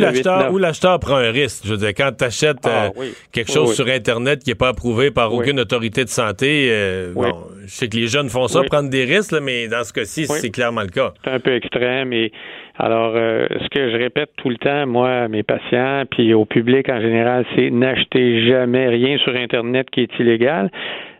[0.59, 1.63] l'acheteur prend un risque.
[1.65, 4.69] Je veux dire, quand tu achètes ah, euh, quelque chose sur Internet qui n'est pas
[4.69, 7.33] approuvé par aucune autorité de santé, euh, bon,
[7.65, 10.51] je sais que les jeunes font ça, prendre des risques, mais dans ce cas-ci, c'est
[10.51, 11.13] clairement le cas.
[11.23, 12.13] C'est un peu extrême.
[12.13, 12.31] Et
[12.77, 16.45] alors, euh, ce que je répète tout le temps, moi, à mes patients, puis au
[16.45, 20.69] public en général, c'est n'achetez jamais rien sur Internet qui est illégal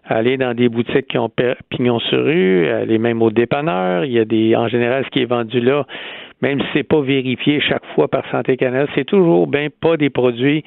[0.07, 1.31] aller dans des boutiques qui ont
[1.69, 4.05] pignon sur rue, aller même au dépanneur.
[4.05, 5.85] Il y a des, en général, ce qui est vendu là,
[6.45, 10.11] même si c'est pas vérifié chaque fois par Santé Canada, c'est toujours bien pas des
[10.11, 10.63] produits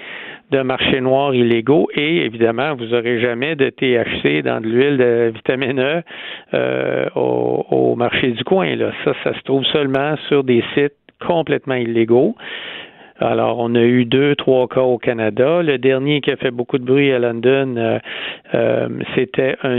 [0.51, 5.31] de marché noir illégaux et évidemment, vous aurez jamais de THC dans de l'huile de
[5.33, 6.03] vitamine E
[6.55, 8.75] euh, au, au, marché du coin.
[8.75, 8.91] Là.
[9.05, 12.35] Ça, ça se trouve seulement sur des sites complètement illégaux.
[13.21, 15.63] Alors, on a eu deux, trois cas au Canada.
[15.63, 17.99] Le dernier qui a fait beaucoup de bruit à London, euh,
[18.55, 19.79] euh, c'était un,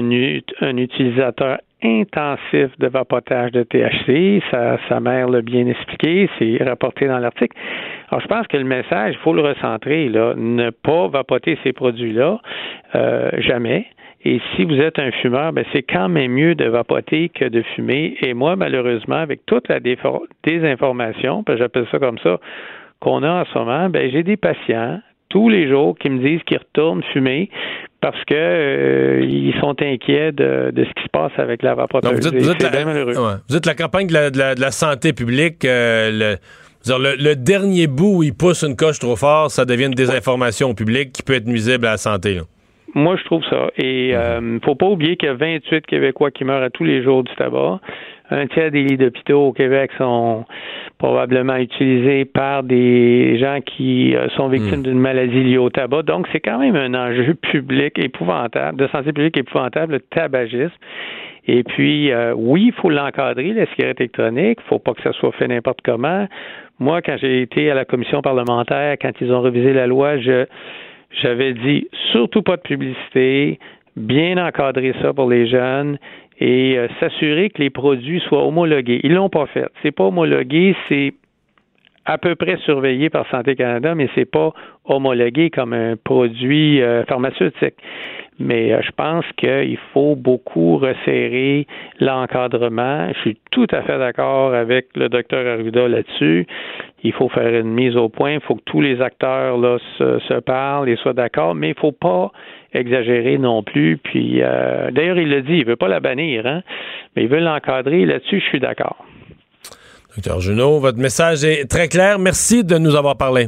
[0.61, 4.41] un utilisateur intensif de vapotage de THC.
[4.51, 7.55] Sa, mère l'a bien expliqué, c'est rapporté dans l'article.
[8.09, 10.33] Alors, je pense que le message, il faut le recentrer, là.
[10.35, 12.39] Ne pas vapoter ces produits-là,
[12.95, 13.85] euh, jamais.
[14.25, 17.61] Et si vous êtes un fumeur, ben c'est quand même mieux de vapoter que de
[17.61, 18.17] fumer.
[18.21, 22.37] Et moi, malheureusement, avec toute la désinformation, j'appelle ça comme ça,
[22.99, 26.43] qu'on a en ce moment, ben j'ai des patients tous les jours qui me disent
[26.43, 27.49] qu'ils retournent fumer
[28.01, 32.11] parce que euh, ils sont inquiets de, de, ce qui se passe avec la vapoteuse.
[32.11, 33.35] vous, êtes, vous, êtes la, ouais.
[33.49, 35.65] vous êtes la campagne de la, de la, de la santé publique.
[35.65, 36.37] Euh,
[36.87, 39.93] le, le, le, dernier bout où il pousse une coche trop fort, ça devient une
[39.93, 42.35] désinformation au public qui peut être nuisible à la santé.
[42.35, 42.41] Là.
[42.95, 43.69] Moi, je trouve ça.
[43.77, 47.03] Et euh, faut pas oublier qu'il y a 28 Québécois qui meurent à tous les
[47.03, 47.79] jours du tabac.
[48.31, 50.45] Un tiers des lits d'hôpitaux au Québec sont
[50.99, 56.03] probablement utilisés par des gens qui euh, sont victimes d'une maladie liée au tabac.
[56.03, 60.71] Donc, c'est quand même un enjeu public épouvantable, de santé publique épouvantable, le tabagisme.
[61.47, 64.59] Et puis, euh, oui, il faut l'encadrer, la cigarette électronique.
[64.63, 66.27] Il faut pas que ça soit fait n'importe comment.
[66.77, 70.45] Moi, quand j'ai été à la commission parlementaire, quand ils ont révisé la loi, je
[71.11, 73.59] j'avais dit surtout pas de publicité,
[73.95, 75.97] bien encadrer ça pour les jeunes
[76.39, 79.01] et euh, s'assurer que les produits soient homologués.
[79.03, 79.67] Ils l'ont pas fait.
[79.81, 81.13] C'est pas homologué, c'est
[82.05, 84.53] à peu près surveillé par Santé Canada, mais c'est pas
[84.85, 87.75] homologué comme un produit euh, pharmaceutique.
[88.39, 91.67] Mais euh, je pense qu'il faut beaucoup resserrer
[91.99, 93.09] l'encadrement.
[93.13, 96.47] Je suis tout à fait d'accord avec le docteur Arruda là-dessus.
[97.03, 98.33] Il faut faire une mise au point.
[98.33, 101.91] Il faut que tous les acteurs là se, parlent et soient d'accord, mais il faut
[101.91, 102.31] pas
[102.73, 103.97] exagérer non plus.
[103.97, 106.61] Puis euh, d'ailleurs, il le dit, il veut pas la bannir, hein,
[107.15, 108.05] mais il veut l'encadrer.
[108.05, 109.05] Là-dessus, je suis d'accord.
[110.15, 112.19] Docteur Junot, votre message est très clair.
[112.19, 113.47] Merci de nous avoir parlé.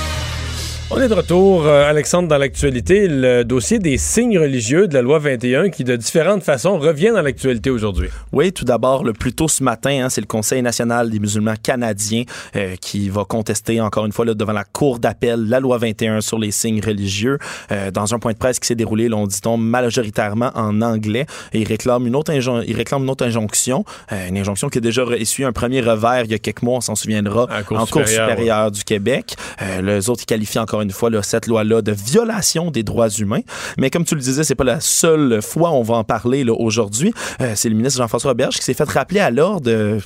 [0.93, 3.07] On est de retour, euh, Alexandre, dans l'actualité.
[3.07, 7.21] Le dossier des signes religieux de la loi 21 qui, de différentes façons, revient dans
[7.21, 8.09] l'actualité aujourd'hui.
[8.33, 11.53] Oui, tout d'abord, le plus tôt ce matin, hein, c'est le Conseil national des musulmans
[11.63, 12.23] canadiens
[12.57, 16.19] euh, qui va contester encore une fois là, devant la Cour d'appel la loi 21
[16.19, 17.39] sur les signes religieux.
[17.71, 21.25] Euh, dans un point de presse qui s'est déroulé, l'on dit-on, majoritairement en anglais.
[21.53, 25.03] Et il réclame une autre, il réclame une autre injonction, une injonction qui a déjà
[25.17, 28.65] essuyé un premier revers il y a quelques mois, on s'en souviendra, en Cour supérieure
[28.65, 28.71] ouais.
[28.71, 29.35] du Québec.
[29.81, 33.41] les autres, ils qualifient encore une fois cette loi-là de violation des droits humains.
[33.77, 36.53] Mais comme tu le disais, c'est pas la seule fois on va en parler là,
[36.53, 37.13] aujourd'hui.
[37.41, 39.99] Euh, c'est le ministre Jean-François Berge qui s'est fait rappeler à l'ordre, euh,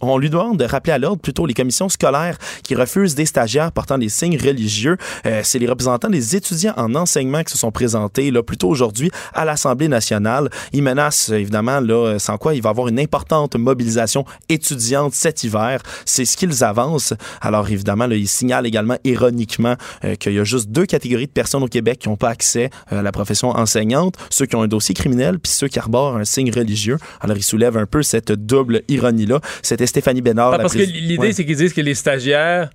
[0.00, 3.72] on lui demande de rappeler à l'ordre plutôt les commissions scolaires qui refusent des stagiaires
[3.72, 4.96] portant des signes religieux.
[5.26, 9.10] Euh, c'est les représentants des étudiants en enseignement qui se sont présentés là plutôt aujourd'hui
[9.32, 10.50] à l'Assemblée nationale.
[10.72, 15.44] Ils menacent évidemment là sans quoi il va y avoir une importante mobilisation étudiante cet
[15.44, 15.80] hiver.
[16.04, 17.14] C'est ce qu'ils avancent.
[17.40, 21.32] Alors évidemment, là, ils signalent également ironiquement euh, qu'il y a juste deux catégories de
[21.32, 24.62] personnes au Québec qui n'ont pas accès euh, à la profession enseignante, ceux qui ont
[24.62, 26.98] un dossier criminel puis ceux qui arborent un signe religieux.
[27.20, 29.40] Alors, ils soulèvent un peu cette double ironie-là.
[29.62, 30.54] C'était Stéphanie Bénard.
[30.54, 31.32] Ah, parce que l'idée, ouais.
[31.32, 32.70] c'est qu'ils disent que les stagiaires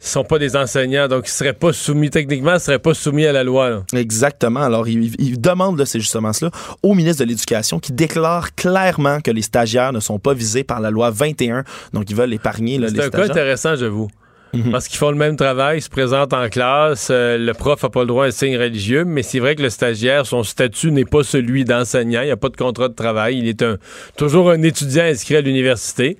[0.00, 3.32] sont pas des enseignants, donc ils seraient pas soumis, techniquement, ils seraient pas soumis à
[3.32, 3.70] la loi.
[3.70, 3.82] Là.
[3.94, 4.60] Exactement.
[4.60, 6.50] Alors, ils, ils demandent, là, c'est justement cela,
[6.82, 10.80] au ministre de l'Éducation qui déclare clairement que les stagiaires ne sont pas visés par
[10.80, 13.10] la loi 21, donc ils veulent épargner là, les stagiaires.
[13.12, 14.08] C'est un cas intéressant, j'avoue.
[14.56, 14.70] -hmm.
[14.70, 17.88] Parce qu'ils font le même travail, ils se présentent en classe, euh, le prof n'a
[17.88, 20.90] pas le droit à un signe religieux, mais c'est vrai que le stagiaire, son statut
[20.90, 23.78] n'est pas celui d'enseignant, il n'y a pas de contrat de travail, il est un,
[24.16, 26.16] toujours un étudiant inscrit à l'université.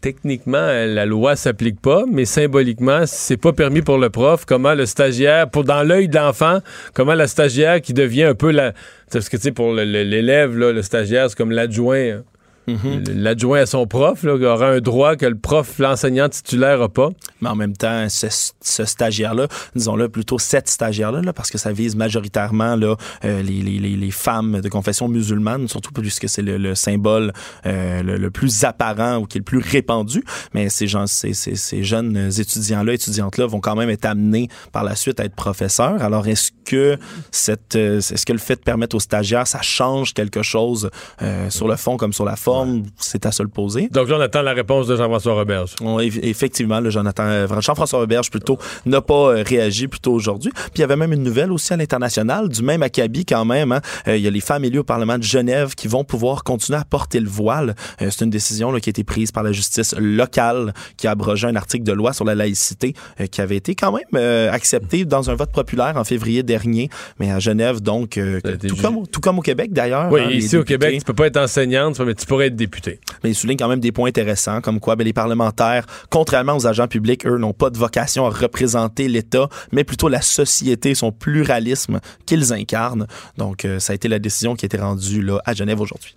[0.00, 4.44] Techniquement, la loi s'applique pas, mais symboliquement, c'est pas permis pour le prof.
[4.46, 6.60] Comment le stagiaire, pour dans l'œil de l'enfant,
[6.92, 8.72] comment la stagiaire qui devient un peu la,
[9.10, 12.22] parce que tu sais pour l'élève là, le stagiaire c'est comme l'adjoint.
[12.66, 13.12] Mm -hmm.
[13.14, 17.10] L'adjoint à son prof là, aura un droit que le prof, l'enseignant titulaire n'a pas.
[17.40, 18.26] Mais en même temps, ce,
[18.60, 23.60] ce stagiaire-là, disons-le plutôt cette stagiaire-là, là, parce que ça vise majoritairement là, euh, les,
[23.62, 27.32] les, les, femmes de confession musulmane, surtout puisque c'est le, le, symbole
[27.66, 30.24] euh, le, le, plus apparent ou qui est le plus répandu.
[30.54, 34.84] Mais ces, gens, ces, ces, ces jeunes étudiants-là, étudiantes-là vont quand même être amenés par
[34.84, 36.02] la suite à être professeurs.
[36.02, 36.98] Alors, est-ce que,
[37.30, 40.90] cette, euh, est-ce que le fait de permettre aux stagiaires, ça change quelque chose
[41.22, 42.53] euh, sur le fond comme sur la forme?
[42.96, 43.88] C'est à se le poser.
[43.90, 45.74] Donc là, on attend la réponse de Jean-François Roberge.
[45.80, 50.50] On, effectivement, le Jonathan, Jean-François Roberge plutôt n'a pas euh, réagi plutôt aujourd'hui.
[50.52, 53.72] Puis il y avait même une nouvelle aussi à l'international, du même acabit quand même.
[53.72, 53.80] Hein.
[54.08, 56.78] Euh, il y a les femmes élues au Parlement de Genève qui vont pouvoir continuer
[56.78, 57.74] à porter le voile.
[58.00, 61.12] Euh, c'est une décision là, qui a été prise par la justice locale qui a
[61.12, 64.50] abrogé un article de loi sur la laïcité euh, qui avait été quand même euh,
[64.50, 66.88] accepté dans un vote populaire en février dernier.
[67.18, 70.10] Mais à Genève, donc, tout comme, tout, comme, au Québec d'ailleurs.
[70.12, 73.00] Oui, hein, ici au Québec, tu peux pas être enseignante, mais tu pourrais être député.
[73.22, 76.66] Mais il souligne quand même des points intéressants, comme quoi ben, les parlementaires, contrairement aux
[76.66, 81.12] agents publics, eux, n'ont pas de vocation à représenter l'État, mais plutôt la société, son
[81.12, 83.06] pluralisme qu'ils incarnent.
[83.38, 86.16] Donc, euh, ça a été la décision qui a été rendue là, à Genève aujourd'hui.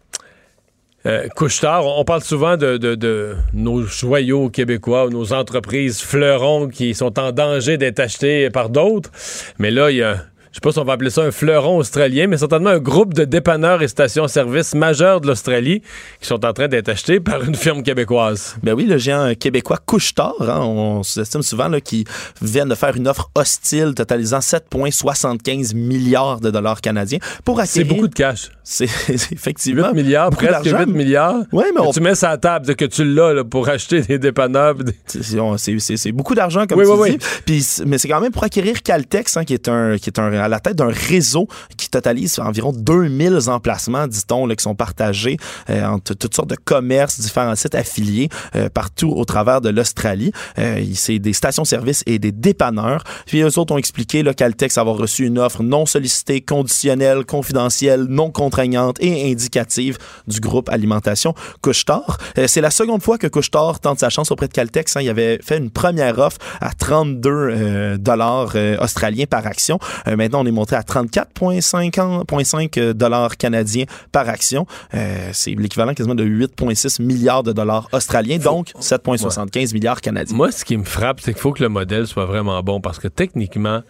[1.06, 6.94] Euh, Couche-Tard, on parle souvent de, de- de nos joyaux québécois, nos entreprises fleurons qui
[6.96, 9.10] sont en danger d'être achetés par d'autres.
[9.58, 10.26] Mais là, il y a,
[10.58, 13.26] sais pas si on va appeler ça un fleuron australien, mais certainement un groupe de
[13.26, 15.82] dépanneurs et stations-service majeurs de l'Australie
[16.20, 18.56] qui sont en train d'être achetés par une firme québécoise.
[18.64, 22.06] Ben oui, le géant québécois Couche-Tard, hein, on sous-estime souvent qu'ils
[22.42, 27.88] viennent de faire une offre hostile totalisant 7,75 milliards de dollars canadiens pour C'est acquérir...
[27.96, 28.50] beaucoup de cash.
[28.64, 30.80] C'est c'est effectivement 8 milliards, presque d'argent.
[30.80, 31.36] 8 milliards.
[31.52, 34.76] Ouais, mais on- Tu mets ça à table que tu l'as pour acheter des dépanneurs.
[34.76, 35.24] des- C'est-
[35.58, 37.18] C'est c'est- c'est beaucoup d'argent, comme Oui, tu oui, dis.
[37.46, 40.30] Puis mais c'est quand même pour acquérir Caltex, hein, qui est, un, qui est un,
[40.48, 45.38] à la tête d'un réseau qui totalise environ 2000 emplacements, dit-on, qui sont partagés
[45.70, 50.32] euh, entre toutes sortes de commerces, différents sites affiliés euh, partout au travers de l'Australie.
[50.58, 53.04] Euh, c'est des stations-service et des dépanneurs.
[53.26, 58.06] Puis eux autres ont expliqué là, Caltex avoir reçu une offre non sollicitée, conditionnelle, confidentielle,
[58.10, 62.18] non contraignante et indicative du groupe Alimentation Couche-Tard.
[62.38, 64.96] Euh, c'est la seconde fois que Couche-Tard tente sa chance auprès de Caltex.
[64.96, 65.02] hein.
[65.02, 69.80] Il avait fait une première offre à 32 euh, dollars australiens par action.
[70.08, 74.66] Euh, maintenant, on est monté à 34,5 dollars canadiens par action.
[74.94, 80.36] Euh, c'est l'équivalent quasiment de 8,6 milliards de dollars australiens, donc 7,75 milliards canadiens.
[80.36, 83.00] Moi, ce qui me frappe, c'est qu'il faut que le modèle soit vraiment bon parce
[83.00, 83.82] que techniquement,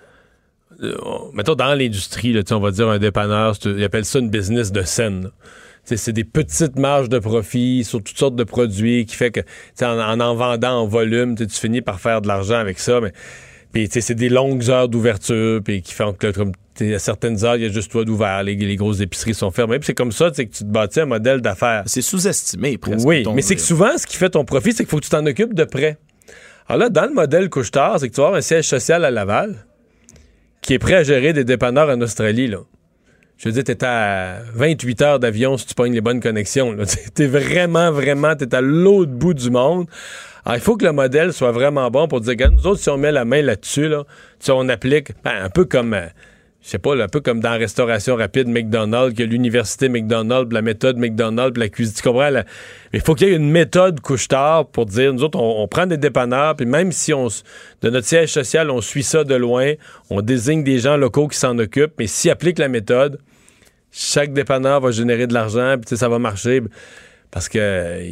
[0.83, 4.29] euh, on- mettons dans l'industrie, là, on va dire un dépanneur, ils appellent ça une
[4.29, 5.23] business de scène.
[5.23, 5.29] là.
[5.95, 9.39] C'est des petites marges de profit sur toutes sortes de produits qui fait que
[9.81, 12.99] en, en en vendant en volume, tu finis par faire de l'argent avec ça.
[12.99, 13.13] Mais
[13.71, 17.43] puis, tu sais, c'est des longues heures d'ouverture, puis qui font que comme à certaines
[17.43, 19.79] heures, il y a juste toi d'ouvert, les, les grosses épiceries sont fermées.
[19.79, 21.83] Puis c'est comme ça, que tu te bâtis un modèle d'affaires.
[21.85, 23.07] C'est sous-estimé presque.
[23.07, 25.09] Oui, mais c'est que souvent, ce qui fait ton profit, c'est qu'il faut que tu
[25.09, 25.97] t'en occupes de près.
[26.67, 29.11] Alors là, dans le modèle couche-tard, c'est que tu vas avoir un siège social à
[29.11, 29.55] Laval
[30.61, 32.59] qui est prêt à gérer des dépanneurs en Australie, là.
[33.37, 36.75] Je veux dire, t'es à 28 heures d'avion si tu pognes les bonnes connexions.
[37.13, 39.85] T'es vraiment, vraiment, t'es à l'autre bout du monde.
[40.47, 42.89] Alors, il faut que le modèle soit vraiment bon pour dire, regarde, nous autres, si
[42.89, 44.05] on met la main là-dessus, là,
[44.47, 46.07] on applique, ben, un peu comme, euh,
[46.61, 50.61] je sais pas, un peu comme dans la restauration rapide McDonald's, que l'université McDonald's, la
[50.61, 52.31] méthode McDonald's, la cuisine, tu comprends?
[52.31, 52.45] Mais
[52.93, 55.97] il faut qu'il y ait une méthode couche-tard pour dire, nous autres, on, prend des
[55.97, 57.27] dépanneurs, puis même si on,
[57.81, 59.73] de notre siège social, on suit ça de loin,
[60.09, 63.19] on désigne des gens locaux qui s'en occupent, mais s'ils appliquent la méthode,
[63.91, 66.61] chaque dépanneur va générer de l'argent, puis ça va marcher.
[67.31, 68.09] Parce que euh,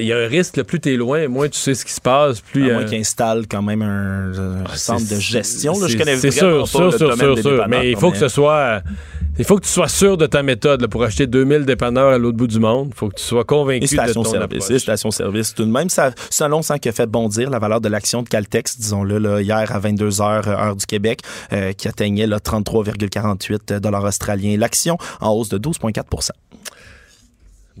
[0.00, 1.92] il y a un risque, là, plus tu es loin, moins tu sais ce qui
[1.92, 2.70] se passe, plus.
[2.70, 5.72] À moins euh, qu'ils installent quand même un, un ah, centre de gestion.
[5.78, 5.86] là.
[5.86, 7.50] Je c'est- connais C'est vraiment sûr, pas sûr, le sûr, domaine sûr, des sûr.
[7.52, 8.82] dépanneurs, Mais il faut que ce soit.
[9.38, 12.18] Il faut que tu sois sûr de ta méthode là, pour acheter 2000 dépanneurs à
[12.18, 12.88] l'autre bout du monde.
[12.90, 14.82] Il faut que tu sois convaincu Les de ton stations-service, les approche.
[14.82, 15.88] stations-service tout de même.
[15.88, 18.78] Ça, c'est un long sang qui a fait bondir la valeur de l'action de Caltex,
[18.78, 21.20] disons-le, là, hier à 22h, heure du Québec,
[21.52, 24.56] euh, qui atteignait là, 33,48 dollars australiens.
[24.58, 26.32] L'action en hausse de 12,4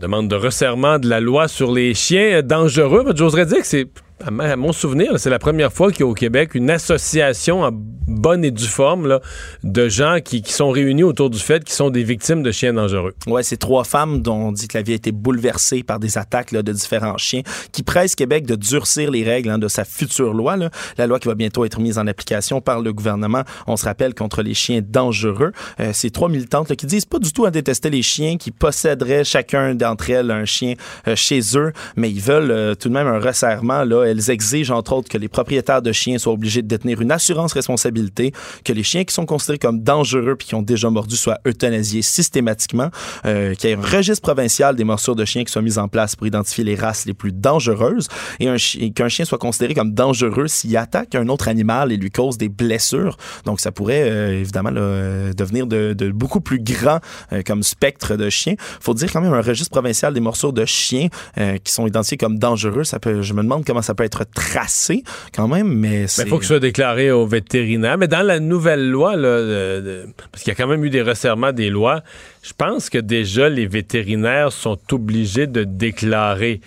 [0.00, 3.04] Demande de resserrement de la loi sur les chiens dangereux.
[3.04, 3.86] Ben, J'oserais dire que c'est,
[4.24, 7.70] à mon souvenir, c'est la première fois qu'il y a au Québec une association en
[7.72, 9.20] bonne et due forme là,
[9.62, 13.14] de gens qui, sont réunis autour du fait qu'ils sont des victimes de chiens dangereux.
[13.26, 16.18] Ouais, c'est trois femmes dont on dit que la vie a été bouleversée par des
[16.18, 19.84] attaques là, de différents chiens qui pressent Québec de durcir les règles hein, de sa
[19.84, 20.56] future loi.
[20.56, 20.70] là.
[20.98, 24.14] La loi qui va bientôt être mise en application par le gouvernement, on se rappelle,
[24.14, 25.52] contre les chiens dangereux.
[25.78, 29.24] Euh, c'est trois militantes qui disent pas du tout à détester les chiens, qui posséderaient
[29.24, 30.74] chacun d'entre elles un chien
[31.06, 33.84] euh, chez eux, mais ils veulent euh, tout de même un resserrement.
[33.84, 34.09] Là.
[34.10, 37.52] Elles exigent, entre autres, que les propriétaires de chiens soient obligés de détenir une assurance
[37.52, 38.32] responsabilité,
[38.64, 42.02] que les chiens qui sont considérés comme dangereux puis qui ont déjà mordu soient euthanasiés
[42.02, 42.90] systématiquement,
[43.24, 45.88] euh, qu'il y ait un registre provincial des morsures de chiens qui soit mis en
[45.88, 50.48] place pour identifier les races les plus dangereuses et qu'un chien soit considéré comme dangereux
[50.48, 53.16] s'il attaque un autre animal et lui cause des blessures.
[53.44, 56.98] Donc, ça pourrait euh, évidemment euh, devenir de, beaucoup plus grand
[57.46, 58.54] comme spectre de chiens.
[58.80, 62.38] faut dire quand même un registre provincial des morsures de chiens qui sont identifiés comme
[62.38, 62.82] dangereux.
[62.84, 65.02] Je me demande comment ça peut être tracé
[65.34, 66.22] quand même, mais c'est...
[66.22, 67.98] Il faut que ce soit déclaré au vétérinaire.
[67.98, 71.02] Mais dans la nouvelle loi, là, de- parce qu'il y a quand même eu des
[71.02, 72.02] resserrements des lois,
[72.42, 76.60] je pense que déjà les vétérinaires sont obligés de déclarer.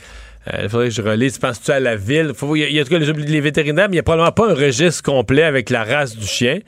[0.53, 1.37] Euh, Il faudrait que je relise.
[1.37, 2.33] Penses-tu à la ville?
[2.41, 3.99] Il y a, il y a en tout cas les, les vétérinaires, mais il n'y
[3.99, 6.59] a probablement pas un registre complet avec la race du chien.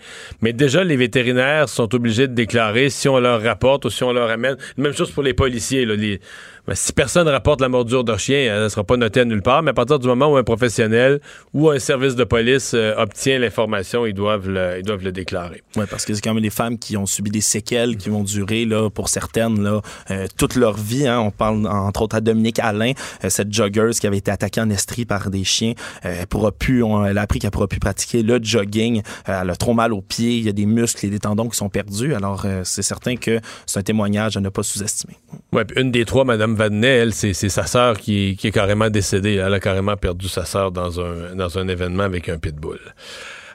[0.42, 4.14] Mais déjà, les vétérinaires sont obligés de déclarer si on leur rapporte ou si on
[4.14, 4.56] leur amène.
[4.78, 5.86] Même chose pour les policiers.
[5.86, 6.22] Là, les-
[6.68, 9.42] ben, si personne rapporte la mordure d'un chien, elle ne sera pas notée à nulle
[9.42, 9.62] part.
[9.64, 11.20] Mais à partir du moment où un professionnel
[11.54, 15.62] ou un service de police euh, obtient l'information, ils doivent le, ils doivent le déclarer.
[15.76, 18.24] Ouais, parce que c'est quand même des femmes qui ont subi des séquelles qui vont
[18.24, 21.08] durer, là, pour certaines, là, euh, toute leur vie.
[21.08, 21.20] Hein.
[21.20, 22.94] On parle entre autres à Dominique Alain,
[23.24, 25.74] euh, cette joggeuse qui avait été attaquée en Estrie par des chiens.
[26.02, 29.02] Elle pourra plus, on- elle a appris qu'elle pourra plus pratiquer le jogging.
[29.26, 30.38] Elle a trop mal aux pieds.
[30.38, 32.14] Il y a des muscles et des tendons qui sont perdus.
[32.16, 35.16] Alors, c'est certain que c'est un témoignage à ne pas sous-estimer.
[35.52, 38.90] Puis une des trois, Mme Madame Vadnais, elle, c'est sa sœur qui, qui est carrément
[38.90, 39.36] décédée.
[39.36, 42.80] Elle a carrément perdu sa sœur dans un, dans un événement avec un pitbull.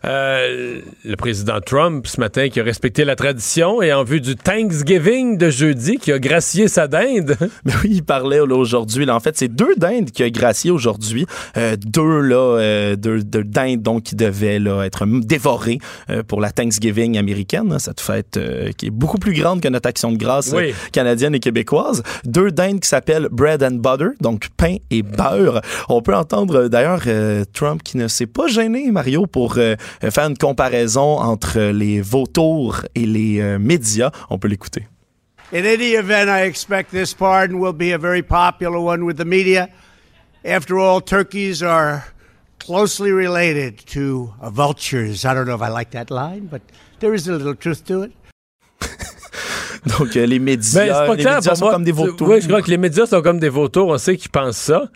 [0.05, 4.35] Euh, le président Trump, ce matin, qui a respecté la tradition et en vue du
[4.35, 7.37] Thanksgiving de jeudi, qui a gracié sa dinde.
[7.65, 9.05] Mais oui, il parlait là, aujourd'hui.
[9.05, 9.15] là.
[9.15, 11.27] En fait, c'est deux dindes qui a gracié aujourd'hui.
[11.57, 15.79] Euh, deux, là, euh, deux, deux dindes donc, qui devaient là, être dévorées
[16.09, 19.69] euh, pour la Thanksgiving américaine, hein, cette fête euh, qui est beaucoup plus grande que
[19.69, 20.73] notre action de grâce Oui.
[20.93, 22.03] canadienne et québécoise.
[22.25, 25.61] Deux dindes qui s'appellent bread and butter, donc pain et beurre.
[25.89, 29.59] On peut entendre d'ailleurs euh, Trump qui ne s'est pas gêné, Mario, pour
[30.11, 34.11] faire une comparaison entre euh, les vautours et les euh, médias.
[34.31, 34.87] On peut l'écouter.
[35.53, 39.25] In any event, I expect this pardon will be a very popular one with the
[39.27, 39.69] media.
[40.45, 42.05] After all, turkeys are
[42.59, 45.25] closely related to uh, vultures.
[45.25, 46.63] I don't know if I like that line, but
[47.01, 48.13] there is a little truth to it.
[49.99, 51.73] Donc, euh, les médias, Ben, c'est pas les clair médias pour sont moi.
[51.75, 52.29] comme des vautours.
[52.29, 53.89] Oui, je crois que les médias sont comme des vautours.
[53.89, 54.89] On sait qu'ils pensent ça.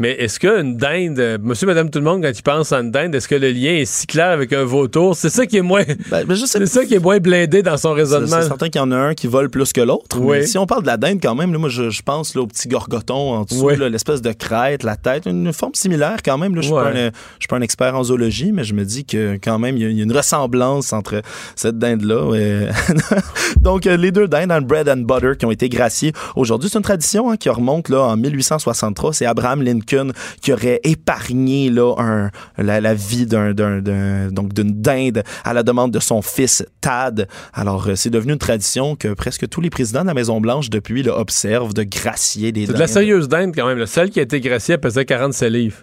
[0.00, 2.90] Mais est-ce qu'une dinde, euh, monsieur, madame, tout le monde, quand ils pensent à une
[2.90, 5.14] dinde, est-ce que le lien est si clair avec un vautour?
[5.14, 5.84] C'est ça qui est moins.
[6.10, 8.38] Ben, c'est ça qui est moins blindé dans son raisonnement.
[8.42, 10.18] c'est certain qu'il y en a un qui vole plus que l'autre.
[10.20, 10.38] Oui.
[10.38, 12.42] Mais si on parle de la dinde, quand même, là, moi, je, je pense là,
[12.42, 13.74] au petit gorgoton en dessous, Oui.
[13.88, 16.56] l'espèce de crête, la tête, une forme similaire quand même.
[16.56, 16.60] là.
[16.60, 17.00] Je suis pas, Ouais.
[17.00, 19.76] un- je suis pas un expert en zoologie, mais je me dis que quand même,
[19.76, 21.22] il y a- il y, a une ressemblance entre
[21.54, 22.32] cette dinde-là.
[23.60, 26.78] Donc, euh, les deux dindes en bread and butter qui ont été graciées aujourd'hui, c'est
[26.78, 29.12] une tradition hein, qui remonte là, en 1863.
[29.12, 32.30] C'est Abraham Lincoln qui aurait épargné là, un,
[32.62, 36.64] la, la vie d'un, d'un- d'un- donc d'une dinde à la demande de son fils
[36.80, 37.28] Tad.
[37.52, 41.02] Alors, euh, c'est devenu une tradition que presque tous les présidents de la Maison-Blanche depuis
[41.02, 42.74] là, observent de gracier des C'est dindes.
[42.76, 43.78] de la sérieuse dinde quand même.
[43.78, 43.86] là.
[43.86, 45.76] Celle qui a été graciée, elle pesait 47 livres.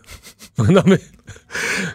[0.70, 1.00] non, mais.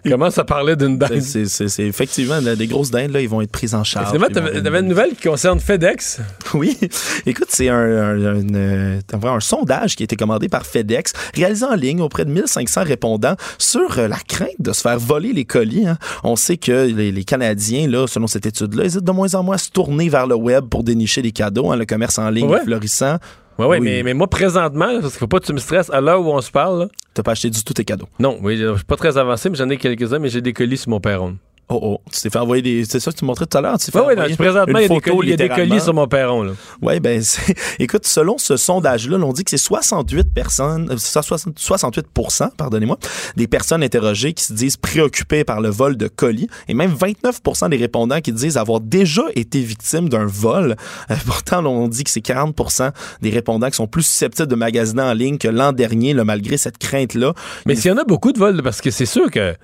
[0.09, 1.21] Comment ça parlait d'une dinde?
[1.21, 4.12] C'est, effectivement des grosses dindes, là, ils vont être prises en charge.
[4.12, 6.21] T'avais t'avais une nouvelle qui concerne FedEx.
[6.55, 6.79] Oui.
[7.27, 11.64] Écoute, c'est un, un, un, euh, un sondage qui a été commandé par FedEx, réalisé
[11.67, 15.45] en ligne auprès de 1500 répondants sur euh, la crainte de se faire voler les
[15.45, 15.87] colis.
[15.87, 15.99] hein.
[16.25, 19.57] On sait que les, les Canadiens, là, selon cette étude-là, hésitent de moins en moins
[19.57, 21.71] à se tourner vers le web pour dénicher des cadeaux.
[21.73, 22.61] hein, le commerce en ligne Ouais.
[22.61, 23.17] est florissant.
[23.59, 23.84] Oui, ouais, Oui.
[23.84, 26.30] mais, mais moi, présentement, parce qu'il faut pas que tu me stresses, à l'heure où
[26.32, 28.09] on se parle, là, T'as pas acheté du tout tes cadeaux.
[28.18, 30.76] non, oui, je suis pas très avancé, mais j'en ai quelques-uns, mais j'ai des colis
[30.76, 31.36] sur mon perron.
[31.69, 32.85] Oh oh, tu t'es fait envoyer des.
[32.85, 33.77] C'est ça que tu montrais tout à l'heure?
[33.77, 35.49] Tu t'es fait Oui, envoyer présentement, il y a des colis, il y a des
[35.49, 36.45] colis sur mon perron.
[36.45, 36.53] Là.
[36.81, 41.59] Oui, ben, c'est- écoute, selon ce sondage-là, on dit que c'est 68 personnes, euh, 60
[41.59, 42.99] 68% pardonnez-moi,
[43.37, 47.69] des personnes interrogées qui se disent préoccupées par le vol de colis et même 29%
[47.71, 50.77] des répondants qui disent avoir déjà été victimes d'un vol.
[51.11, 52.93] Euh, pourtant, on dit que c'est 40%
[53.23, 56.57] des répondants qui sont plus susceptibles de magasiner en ligne que l'an dernier, là, malgré
[56.59, 57.33] cette crainte-là.
[57.67, 59.55] Mais Il- s'il y en a beaucoup de vols, parce que c'est sûr que.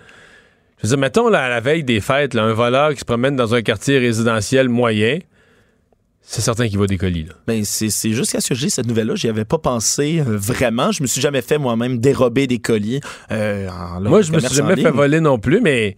[0.83, 3.05] Je veux dire, mettons, là, à la veille des fêtes, là, un voleur qui se
[3.05, 5.18] promène dans un quartier résidentiel moyen,
[6.22, 7.24] c'est certain qu'il va des colis.
[7.24, 7.35] Là.
[7.47, 10.91] Ben, c'est c'est jusqu'à ce que j'ai cette nouvelle-là, j'y avais pas pensé euh, vraiment.
[10.93, 13.01] Je me suis jamais fait moi-même dérober des colis.
[13.30, 15.97] euh, en- là, Moi, je me suis jamais fait voler non plus, mais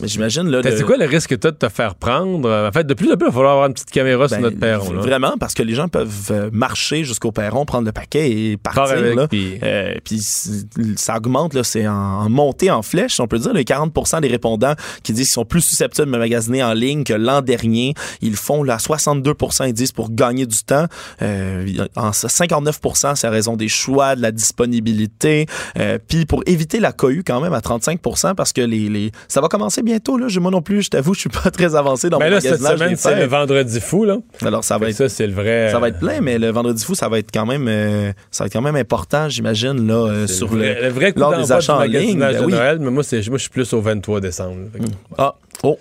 [0.00, 0.60] Mais j'imagine là.
[0.62, 2.50] Le- c'est quoi le risque que tu as de te faire prendre?
[2.68, 4.42] En fait, de plus en plus, il va falloir avoir une petite caméra sur Ben,
[4.42, 4.92] notre perron.
[4.92, 5.00] là.
[5.00, 8.82] Vraiment, parce que les gens peuvent euh, marcher jusqu'au perron, prendre le paquet et partir.
[8.82, 9.28] Part avec, là.
[9.28, 13.52] puis- Euh, puis ça augmente, là, c'est en, montée en flèche, on peut dire.
[13.52, 17.14] Les 40% des répondants qui disent qu'ils sont plus susceptibles de magasiner en ligne que
[17.14, 17.94] l'an dernier.
[18.20, 19.34] Ils font là, à 62
[19.66, 20.86] ils disent pour gagner du temps.
[21.22, 21.64] Euh,
[21.96, 25.46] en 59% c'est à raison des choix, de la disponibilité.
[25.78, 29.10] Euh, puis pour éviter la cohue quand même à 35% parce que les, les...
[29.28, 30.16] ça va commencer bientôt.
[30.18, 30.28] Là.
[30.28, 32.40] Je- Moi non plus, je t'avoue, je suis pas très avancé dans Mais mon là,
[32.40, 34.18] cette semaine, c'est le vendredi fou, là.
[34.44, 35.68] Alors ça va être Ça, c'est le vrai.
[35.72, 38.44] ça va être plein, mais le vendredi fou, ça va être quand même, euh, ça
[38.44, 41.36] va être quand même important, j'imagine, là, euh, sur le vrai, le, vrai coup lors
[41.36, 42.18] des achats en ligne.
[42.18, 42.46] ben de.
[42.50, 44.56] Noël, mais moi, c'est, moi, je suis plus au 23 décembre.
[44.72, 44.78] là.
[44.80, 44.84] Que,
[45.18, 45.78] Ah, oh,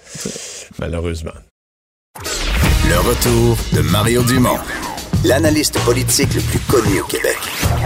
[0.80, 1.32] Malheureusement.
[2.88, 4.58] Le retour de Mario Dumont,
[5.26, 7.38] l'analyste politique le plus connu au Québec.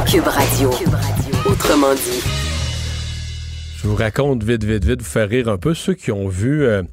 [0.06, 0.70] Cube Radio.
[1.46, 2.49] Autrement dit.
[3.82, 6.64] Je vous raconte vite, vite, vite, vous faire rire un peu ceux qui ont vu
[6.64, 6.84] euh,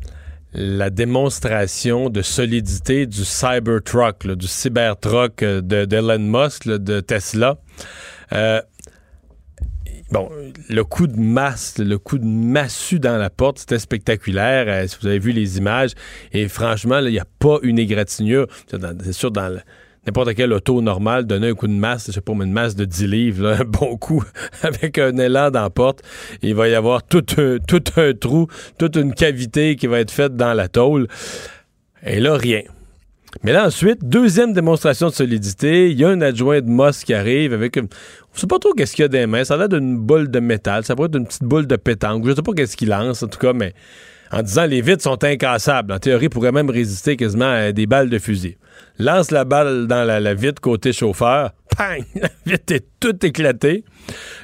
[0.52, 7.58] la démonstration de solidité du Cybertruck, du Cybertruck euh, de, d'Elon Musk, de Tesla.
[8.32, 8.62] Euh,
[10.12, 10.30] bon,
[10.68, 14.88] le coup de masse, le coup de massue dans la porte, c'était spectaculaire.
[14.88, 15.90] Si vous avez vu les images,
[16.32, 18.46] et franchement, il n'y a pas une égratignure.
[18.70, 19.60] C'est sûr, dans le-
[20.06, 22.84] n'importe quel auto normal, donner un coup de masse, je sais pas, une masse de
[22.84, 24.22] 10 livres, un bon coup,
[24.62, 26.02] avec un élan dans porte,
[26.42, 27.58] il va y avoir tout un,
[28.14, 28.46] trou,
[28.78, 31.08] toute une cavité qui va être faite dans la tôle.
[32.04, 32.62] Et là, rien.
[33.42, 37.12] Mais là, ensuite, deuxième démonstration de solidité, il y a un adjoint de Moss qui
[37.12, 37.88] arrive avec une...
[38.34, 39.44] On sait pas trop qu'est-ce qu'il y a des mains.
[39.44, 40.84] Ça a l'air d'une boule de métal.
[40.84, 42.26] Ça pourrait être une petite boule de pétanque.
[42.26, 43.74] Je sais pas qu'est-ce qu'il lance, en tout cas, mais
[44.30, 45.92] en disant les vitres sont incassables.
[45.92, 48.56] En théorie, pourrait même résister quasiment à des balles de fusil.
[48.98, 51.50] Lance la balle dans la, vitre côté chauffeur.
[51.76, 52.02] Pang!
[52.14, 53.84] La vitre est toute éclatée.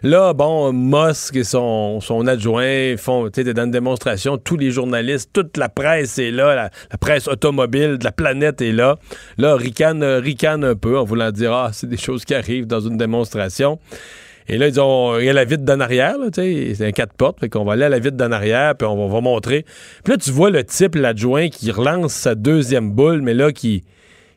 [0.02, 4.36] Là, bon, Musk et son, adjoint font, tu sais, dans une démonstration.
[4.36, 6.54] Tous les journalistes, toute la presse est là.
[6.54, 8.98] La, presse automobile de la planète est là.
[9.38, 12.80] Là, ricane, ricane un peu en voulant dire, ah, c'est des choses qui arrivent dans
[12.80, 13.78] une démonstration.
[14.48, 17.40] Et là, ils ont, il y a la vitre d'en arrière, c'est un quatre portes,
[17.40, 19.64] fait qu'on va aller à la vitre d'en arrière, puis on va, on va montrer.
[20.04, 23.84] Puis là, tu vois le type, l'adjoint, qui relance sa deuxième boule, mais là, qui,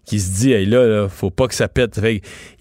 [0.06, 2.00] qui se dit, hey, là, là, faut pas que ça pète.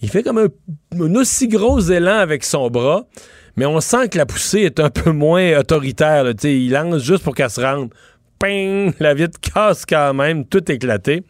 [0.01, 3.07] Il fait comme un, aussi gros élan avec son bras,
[3.57, 7.23] mais on sent que la poussée est un peu moins autoritaire, là, il lance juste
[7.23, 7.91] pour qu'elle se rende.
[8.43, 8.93] Ping!
[8.99, 11.23] La vitre casse quand même, tout éclaté.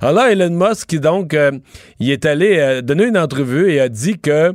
[0.00, 1.52] Alors là, Elon Musk, donc, euh,
[2.00, 4.54] il est allé euh, donner une entrevue et a dit que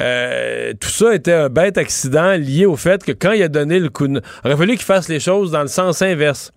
[0.00, 3.78] euh, tout ça était un bête accident lié au fait que quand il a donné
[3.78, 4.20] le coup de...
[4.44, 6.52] Il aurait fallu qu'il fasse les choses dans le sens inverse.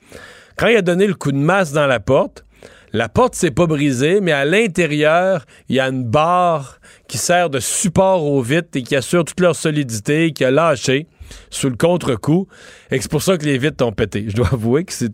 [0.57, 2.43] Quand il a donné le coup de masse dans la porte,
[2.97, 7.51] la porte s'est pas brisée, mais à l'intérieur, il y a une barre qui sert
[7.51, 11.05] de support aux vitres et qui assure toute leur solidité, qui a lâché
[11.51, 12.47] sous le contre-coup.
[12.89, 14.25] Et c'est pour ça que les vitres ont pété.
[14.27, 15.13] Je dois avouer que c'est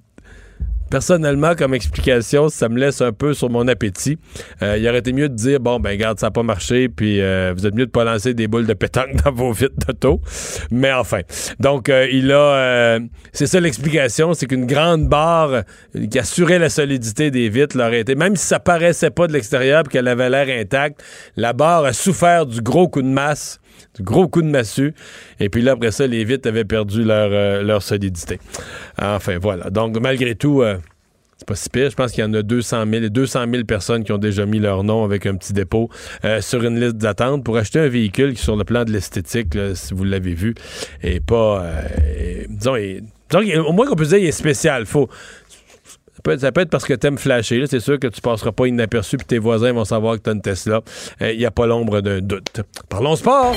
[0.94, 4.20] personnellement, comme explication, ça me laisse un peu sur mon appétit.
[4.62, 7.20] Euh, il aurait été mieux de dire bon, ben, garde, ça n'a pas marché, puis
[7.20, 10.22] euh, vous êtes mieux de pas lancer des boules de pétanque dans vos vitres d'auto.
[10.70, 11.22] Mais enfin.
[11.60, 12.36] Donc, euh, il a.
[12.36, 13.00] euh,
[13.32, 15.64] c'est ça l'explication, c'est qu'une grande barre
[16.12, 18.14] qui assurait la solidité des vitres l'aurait été.
[18.14, 21.04] Même si ça paraissait pas de l'extérieur puis qu'elle avait l'air intacte,
[21.38, 23.60] la barre a souffert du gros coup de masse
[23.99, 24.93] gros coup de massue.
[25.39, 28.39] Et puis là, après ça, les vitres avaient perdu leur, euh, leur solidité.
[29.01, 29.69] Enfin, voilà.
[29.69, 30.77] Donc, malgré tout, euh,
[31.38, 31.89] c'est pas si pire.
[31.89, 34.59] Je pense qu'il y en a 200 000, 200 000 personnes qui ont déjà mis
[34.59, 35.89] leur nom avec un petit dépôt
[36.25, 39.57] euh, sur une liste d'attente pour acheter un véhicule qui, sur le plan de l'esthétique,
[39.75, 40.55] si vous l'avez vu,
[41.01, 41.65] est pas...
[42.17, 42.75] est- disons,
[43.65, 44.86] au moins qu'on peut dire, il est spécial.
[44.86, 45.09] Faut...
[46.24, 47.59] Ça peut, être, ça peut être parce que t'aimes flasher.
[47.59, 47.67] là.
[47.69, 50.41] C'est sûr que tu passeras pas inaperçu puis tes voisins vont savoir que t'as une
[50.41, 50.80] Tesla.
[51.19, 52.61] Il n'y a pas l'ombre d'un doute.
[52.88, 53.53] Parlons sport!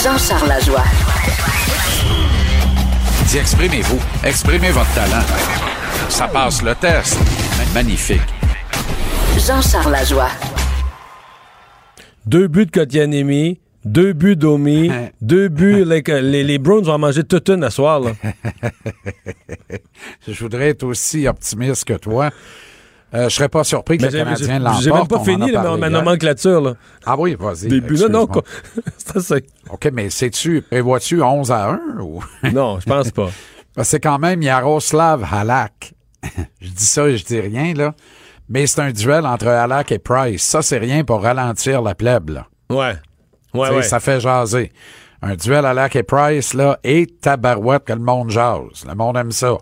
[0.00, 0.84] Jean-Charles Lajoie.
[3.26, 4.00] Dis, exprimez-vous.
[4.24, 5.24] Exprimez votre talent.
[6.08, 7.18] Ça passe le test.
[7.74, 8.20] Magnifique.
[9.44, 10.28] Jean-Charles Lajoie.
[12.26, 15.84] Deux buts de Kotkaniemi, deux buts d'Omi, deux buts.
[15.84, 18.00] les, les, les Browns vont en manger toute une à soir.
[18.00, 18.12] Là.
[20.28, 22.30] Je voudrais être aussi optimiste que toi.
[23.14, 24.82] Euh, je serais pas surpris que Mais le Canadien j'ai- l'emporte.
[24.82, 26.62] J'ai même pas fini ma, nomenclature.
[26.62, 26.74] Là.
[27.04, 27.68] Ah oui, vas-y.
[27.68, 28.26] Des buts, là, non.
[28.96, 29.36] C'est ça.
[29.68, 32.24] OK, mais sais-tu, prévois-tu 11 à 1 ou?
[32.54, 33.28] Non, je pense pas.
[33.82, 35.92] C'est quand même Yaroslav Halak.
[36.60, 37.94] je dis ça et je dis rien, là.
[38.48, 40.42] Mais c'est un duel entre Halak et Price.
[40.42, 42.46] Ça, c'est rien pour ralentir la plèbe, là.
[42.70, 42.94] Ouais.
[43.54, 43.82] Ouais, ouais.
[43.82, 44.72] Ça fait jaser.
[45.20, 48.84] Un duel Halak et Price, là, et tabarouette que le monde jase.
[48.88, 49.56] Le monde aime ça.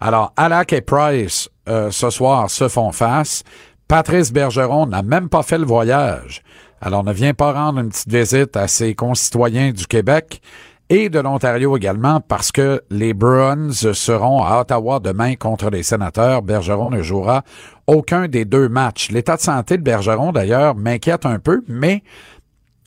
[0.00, 3.44] Alors, Halak et Price, euh, ce soir, se font face.
[3.86, 6.42] Patrice Bergeron n'a même pas fait le voyage.
[6.80, 10.40] Alors, ne vient pas rendre une petite visite à ses concitoyens du Québec
[10.88, 16.42] et de l'Ontario également parce que les Bruins seront à Ottawa demain contre les sénateurs.
[16.42, 17.42] Bergeron ne jouera
[17.86, 19.10] aucun des deux matchs.
[19.10, 22.02] L'état de santé de Bergeron, d'ailleurs, m'inquiète un peu, mais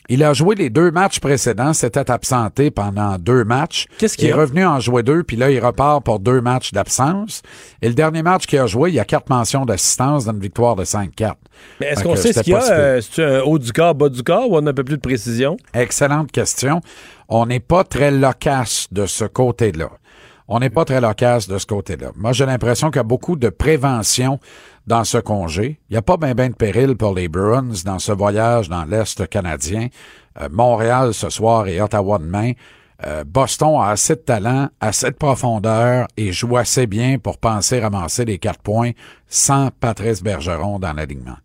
[0.10, 3.88] il a joué les deux matchs précédents, s'était absenté pendant deux matchs.
[3.98, 7.42] Qu'est-ce qu'il est revenu en jouer deux, puis là, il repart pour deux matchs d'absence.
[7.82, 10.40] Et le dernier match qu'il a joué, il y a quatre mentions d'assistance dans une
[10.40, 11.34] victoire de 5-4.
[11.80, 12.64] Mais est-ce qu'on sait ce qu'il y a?
[12.72, 14.98] euh, C'est-tu un haut du corps, bas du corps ou on a un peu plus
[14.98, 15.56] de précision?
[15.74, 16.82] Excellente question.
[17.30, 19.90] On n'est pas très loquace de ce côté-là.
[20.50, 22.08] On n'est pas très loquace de ce côté-là.
[22.18, 24.40] Moi, j'ai l'impression qu'il y a beaucoup de prévention
[24.88, 25.80] dans ce congé.
[25.90, 28.86] Il n'y a pas bien ben de péril pour les Bruins dans ce voyage dans
[28.86, 29.88] l'Est canadien.
[30.42, 32.54] Euh, Montréal ce soir et Ottawa demain.
[33.06, 37.80] Euh, Boston a assez de talent, assez de profondeur et joue assez bien pour penser
[37.80, 38.92] ramasser les quatre points
[39.28, 41.38] sans Patrice Bergeron dans l'alignement.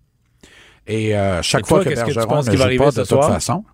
[0.86, 3.05] Et euh, chaque Et toi, fois que que tu Bergeron penses ne joue pas de
[3.05, 3.64] toute façon,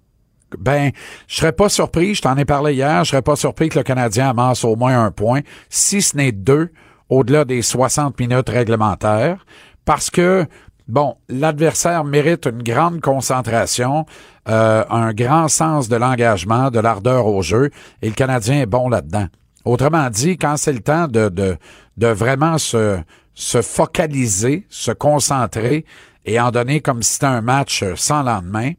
[0.58, 0.92] ben,
[1.26, 3.84] je serais pas surpris, je t'en ai parlé hier, je serais pas surpris que le
[3.84, 6.70] Canadien amasse au moins un point, si ce n'est deux,
[7.14, 9.44] au-delà des 60 minutes réglementaires,
[9.84, 10.46] parce que,
[10.88, 14.06] bon, l'adversaire mérite une grande concentration,
[14.48, 17.70] euh, un grand sens de l'engagement, de l'ardeur au jeu,
[18.02, 19.26] et le Canadien est bon là-dedans.
[19.64, 21.56] Autrement dit, quand c'est le temps de, de,
[21.96, 22.98] de vraiment se,
[23.34, 25.84] se focaliser, se concentrer
[26.24, 28.72] et en donner comme si c'était un match sans lendemain,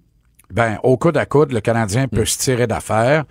[0.51, 3.25] ben, au coude à coude, le Canadien peut se tirer d'affaire.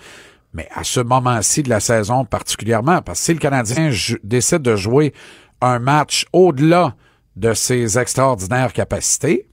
[0.55, 3.91] Mais à ce moment-ci de la saison particulièrement, parce que si le Canadien
[4.23, 5.13] décide de jouer
[5.61, 6.95] un match au-delà
[7.37, 9.49] de ses extraordinaires capacités,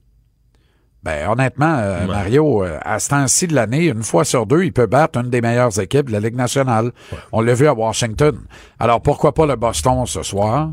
[1.04, 4.72] Ben, honnêtement, euh, Mario, euh, à ce temps-ci de l'année, une fois sur deux, il
[4.72, 6.92] peut battre une des meilleures équipes de la Ligue nationale.
[7.32, 8.38] On l'a vu à Washington.
[8.80, 10.70] Alors, pourquoi pas le Boston ce soir?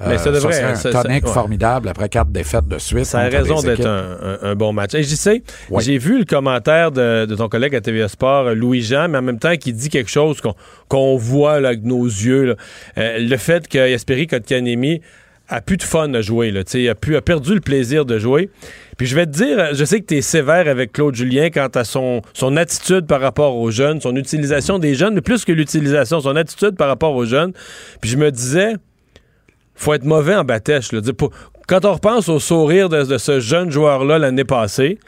[0.00, 3.04] Mais ça Euh, devrait- serait un ça- formidable après quatre défaites de suite.
[3.04, 4.94] Ça a raison d'être un, un- un bon match.
[4.94, 5.42] Et j'y sais,
[5.78, 9.22] j'ai vu le commentaire de, de ton collègue à TVA Sport, euh, Louis-Jean, mais en
[9.22, 10.40] même temps qui dit quelque chose
[10.88, 12.44] qu'on voit là, avec nos yeux.
[12.44, 12.54] là.
[12.98, 15.00] Euh, le fait que Yasperi Kotkanemi
[15.48, 16.50] a plus de fun à jouer.
[16.50, 18.48] Là, a, pu, a perdu le plaisir de jouer.
[18.96, 21.68] Puis je vais te dire, je sais que tu es sévère avec Claude Julien quant
[21.74, 25.52] à son, son attitude par rapport aux jeunes, son utilisation des jeunes, mais plus que
[25.52, 27.52] l'utilisation, son attitude par rapport aux jeunes.
[28.00, 28.74] Puis je me disais,
[29.74, 30.92] faut être mauvais en batèche.
[30.92, 31.00] là.
[31.68, 34.98] Quand on repense au sourire de, de ce jeune joueur-là l'année passée,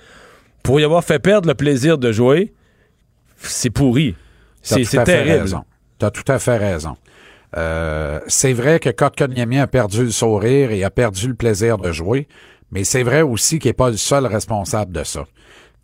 [0.63, 2.53] pour y avoir fait perdre le plaisir de jouer,
[3.37, 4.15] c'est pourri.
[4.63, 5.43] C'est terrible.
[5.43, 5.65] raison.
[5.99, 6.97] T'as tout à fait raison.
[7.57, 11.93] Euh, c'est vrai que Kotkaniemi a perdu le sourire et a perdu le plaisir de
[11.93, 12.27] jouer,
[12.73, 15.25] mais c'est vrai aussi qu'il n'est pas le seul responsable de ça.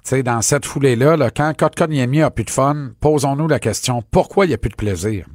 [0.03, 4.03] Tu sais, dans cette foulée-là, là, quand Kotkaniemi a plus de fun, posons-nous la question,
[4.11, 5.27] pourquoi il n'y a plus de plaisir?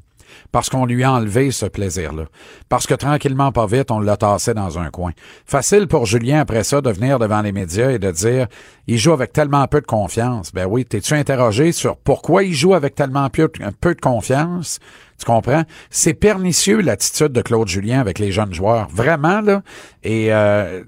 [0.52, 2.26] Parce qu'on lui a enlevé ce plaisir-là.
[2.70, 5.12] Parce que tranquillement, pas vite, on l'a tassé dans un coin.
[5.46, 8.48] Facile pour Julien, après ça, de venir devant les médias et de dire
[8.88, 10.52] il joue avec tellement peu de confiance.
[10.54, 13.50] Ben oui, t'es-tu interrogé sur pourquoi il joue avec tellement peu
[13.96, 14.80] de confiance?
[15.18, 15.64] Tu comprends?
[15.90, 18.90] C'est pernicieux l'attitude de Claude Julien avec les jeunes joueurs.
[18.90, 19.62] Vraiment, là.
[20.04, 20.84] Et euh,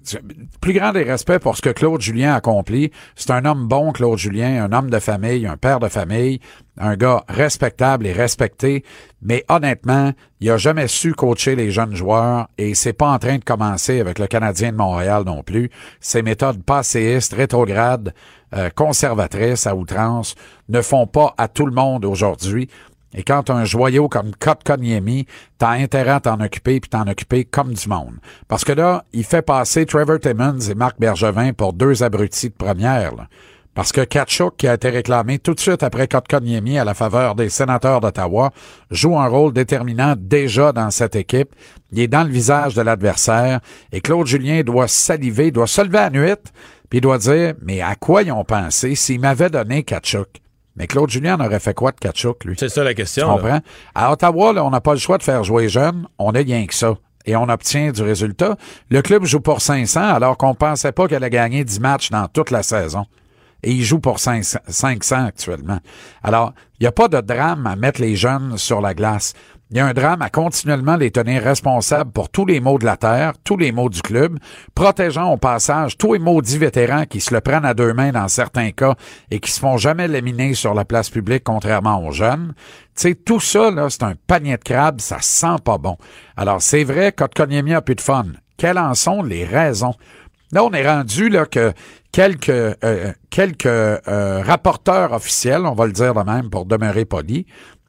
[0.60, 2.92] plus grand des respects pour ce que Claude Julien a accompli.
[3.16, 6.40] C'est un homme bon, Claude Julien, un homme de famille, un père de famille,
[6.78, 8.84] un gars respectable et respecté.
[9.22, 10.12] Mais honnêtement,
[10.42, 14.00] il a jamais su coacher les jeunes joueurs et c'est pas en train de commencer
[14.00, 15.70] avec le Canadien de Montréal non plus.
[16.02, 18.14] Ses méthodes passéistes, rétrogrades,
[18.56, 20.36] euh, conservatrices à outrance
[20.70, 22.70] ne font pas à tout le monde aujourd'hui.
[23.14, 25.26] Et quand un joyau comme Kotkaniemi,
[25.58, 28.16] t'as intérêt à t'en occuper puis t'en occuper comme du monde.
[28.48, 32.56] Parce que là, il fait passer Trevor Timmons et Marc Bergevin pour deux abrutis de
[32.56, 33.28] première.
[33.78, 37.36] Parce que Kachuk, qui a été réclamé tout de suite après Kotkaniemi à la faveur
[37.36, 38.52] des sénateurs d'Ottawa,
[38.90, 41.56] joue un rôle déterminant déjà dans cette équipe.
[41.92, 43.60] Il est dans le visage de l'adversaire
[43.92, 46.34] et Claude Julien doit saliver, doit se lever à nuit,
[46.90, 50.42] puis doit dire, mais à quoi ils ont pensé s'ils m'avaient donné Kachuk?
[50.78, 52.56] Mais Claude Julien aurait fait quoi de Kachuk, lui?
[52.58, 53.28] C'est ça la Tu question.
[53.28, 53.34] là.
[53.34, 53.60] comprends?
[53.96, 56.08] À Ottawa, là, on n'a pas le choix de faire jouer jeune.
[56.20, 56.96] On a rien que ça.
[57.26, 58.56] Et on obtient du résultat.
[58.90, 62.28] Le club joue pour 500 alors qu'on pensait pas qu'elle allait gagner 10 matchs dans
[62.28, 63.06] toute la saison.
[63.64, 65.80] Et il joue pour 500 500 actuellement.
[66.24, 69.34] Alors, il n'y a pas de drame à mettre les jeunes sur la glace.
[69.70, 72.86] Il y a un drame à continuellement les tenir responsables pour tous les maux de
[72.86, 74.40] la terre, tous les maux du club,
[74.74, 78.30] protégeant au passage tous les maudits vétérans qui se le prennent à deux mains dans
[78.30, 78.96] certains cas
[79.30, 82.54] et qui se font jamais laminer sur la place publique contrairement aux jeunes.
[82.96, 85.98] Tu sais, tout ça, là, c'est un panier de crabes, ça sent pas bon.
[86.38, 88.28] Alors, c'est vrai, Kotkaniemi a plus de fun.
[88.56, 89.96] Quelles en sont les raisons?
[90.54, 91.74] Là, on est rendu là que
[92.14, 97.46] quelques euh, quelques euh, rapporteurs officiels, on va le dire de même pour demeurer poli,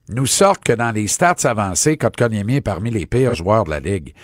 [0.08, 3.80] nous sortent que dans les stats avancés, Kotkaniemi est parmi les pires joueurs de la
[3.80, 4.14] ligue.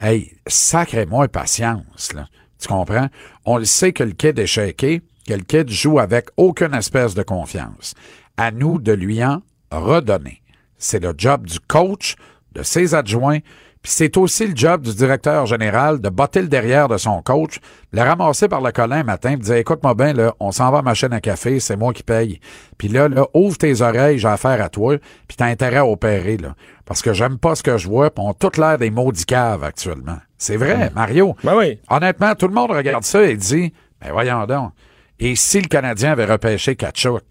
[0.00, 2.26] Hey, sacrez-moi patience, là.
[2.58, 3.08] Tu comprends?
[3.44, 7.14] On le sait que le kid est shaké, que le kid joue avec aucune espèce
[7.14, 7.94] de confiance.
[8.36, 10.42] À nous de lui en redonner.
[10.78, 12.14] C'est le job du coach,
[12.52, 13.40] de ses adjoints,
[13.82, 17.58] puis c'est aussi le job du directeur général de botter le derrière de son coach,
[17.92, 20.78] le ramasser par le colin un matin, puis dire écoute-moi bien, là, on s'en va
[20.78, 22.38] à ma chaîne à café, c'est moi qui paye.
[22.78, 26.36] Puis là, là, ouvre tes oreilles, j'ai affaire à toi, puis t'as intérêt à opérer,
[26.36, 26.54] là.
[26.84, 29.24] Parce que j'aime pas ce que je vois, puis on a toute l'air des maudits
[29.24, 30.18] caves actuellement.
[30.38, 31.36] C'est vrai, Mario?
[31.42, 31.78] Ben oui.
[31.88, 34.72] Honnêtement, tout le monde regarde ça et dit Ben voyons donc.
[35.18, 37.22] Et si le Canadien avait repêché Kachuk?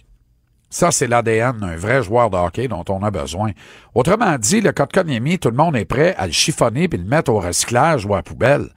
[0.72, 3.52] Ça, c'est l'ADN d'un vrai joueur de hockey dont on a besoin.
[3.94, 7.30] Autrement dit, le Kotkaniemi, tout le monde est prêt à le chiffonner puis le mettre
[7.30, 8.70] au recyclage ou à la poubelle.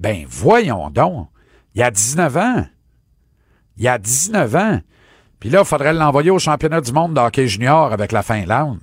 [0.00, 1.28] Ben, voyons donc.
[1.74, 2.66] Il y a 19 ans.
[3.76, 4.80] Il y a 19 ans.
[5.38, 8.80] Puis là, il faudrait l'envoyer au championnat du monde de hockey junior avec la Finlande.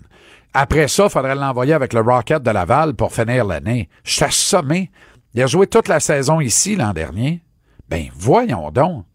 [0.54, 3.90] Après ça, il faudrait l'envoyer avec le Rocket de Laval pour finir l'année.
[4.06, 4.90] Je suis assommé.
[5.34, 7.42] Il a joué toute la saison ici l'an dernier.
[7.90, 9.06] Ben, voyons donc.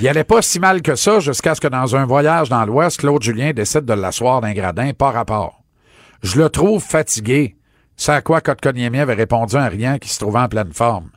[0.00, 3.00] Il allait pas si mal que ça jusqu'à ce que dans un voyage dans l'Ouest,
[3.00, 5.62] Claude Julien décide de l'asseoir d'un gradin par rapport.
[6.22, 7.56] Je le trouve fatigué.
[7.96, 11.10] C'est à quoi Kotkaniemi avait répondu en riant qu'il se trouvait en pleine forme.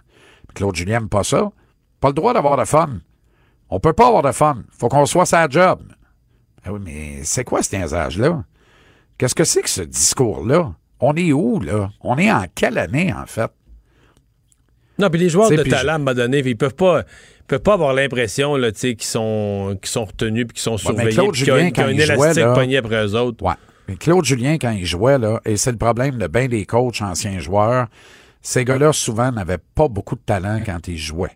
[0.55, 1.51] Claude Julien aime pas ça.
[1.99, 2.89] Pas le droit d'avoir de fun.
[3.69, 4.63] On peut pas avoir de fun.
[4.77, 5.81] Faut qu'on soit sa job.
[6.65, 8.43] Ah oui, mais c'est quoi ce niaisage-là?
[9.17, 10.73] Qu'est-ce que c'est que ce discours-là?
[10.99, 11.89] On est où, là?
[12.01, 13.51] On est en quelle année, en fait?
[15.01, 17.01] Non, puis les joueurs de talent, à un moment donné, ils peuvent pas,
[17.39, 21.47] ils peuvent pas avoir l'impression qu'ils sont, sont retenus puis qu'ils sont Ouais, surveillés, qu'il
[21.47, 23.43] y a, a un élastique là- pogné après eux autres.
[23.43, 23.53] Ouais.
[23.87, 27.01] Mais Claude Julien, quand il jouait, là, et c'est le problème de bien des coachs
[27.01, 27.87] anciens joueurs,
[28.41, 31.35] ces gars-là, souvent, n'avaient pas beaucoup de talent quand ils jouaient.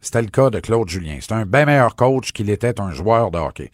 [0.00, 1.16] C'était le cas de Claude Julien.
[1.20, 3.70] C'est un bien meilleur coach qu'il était un joueur de hockey.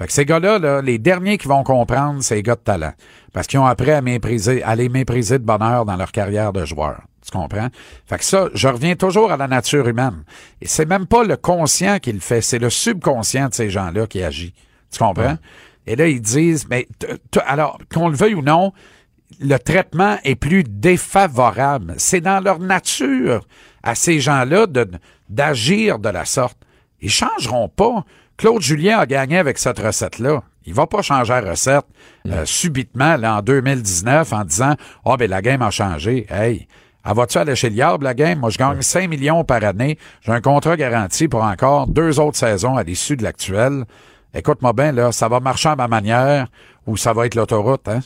[0.00, 2.94] Fait que ces gars-là, là, les derniers qui vont comprendre, c'est les gars de talent.
[3.34, 6.64] Parce qu'ils ont appris à mépriser, à les mépriser de bonheur dans leur carrière de
[6.64, 7.02] joueur.
[7.22, 7.68] Tu comprends?
[8.06, 10.24] Fait que ça, je reviens toujours à la nature humaine.
[10.62, 14.06] Et c'est même pas le conscient qui le fait, c'est le subconscient de ces gens-là
[14.06, 14.54] qui agit.
[14.90, 15.36] Tu comprends?
[15.86, 16.88] Et là, ils disent, mais
[17.46, 18.72] alors, qu'on le veuille ou non,
[19.38, 21.94] le traitement est plus défavorable.
[21.98, 23.46] C'est dans leur nature
[23.82, 24.90] à ces gens-là de-
[25.28, 26.56] d'agir de la sorte.
[27.02, 28.04] Ils changeront pas.
[28.40, 30.42] Claude Julien a gagné avec cette recette-là.
[30.64, 31.84] Il va pas changer la recette
[32.26, 36.26] euh, subitement là, en 2019 en disant «Ah, ben la game a changé.
[36.30, 36.66] Hey,
[37.04, 38.38] elle va-tu aller chez le diable, la game?
[38.38, 39.98] Moi, je gagne 5 millions par année.
[40.22, 43.84] J'ai un contrat garanti pour encore deux autres saisons à l'issue de l'actuelle.
[44.32, 46.46] Écoute-moi bien, là, ça va marcher à ma manière
[46.86, 48.00] ou ça va être l'autoroute, hein?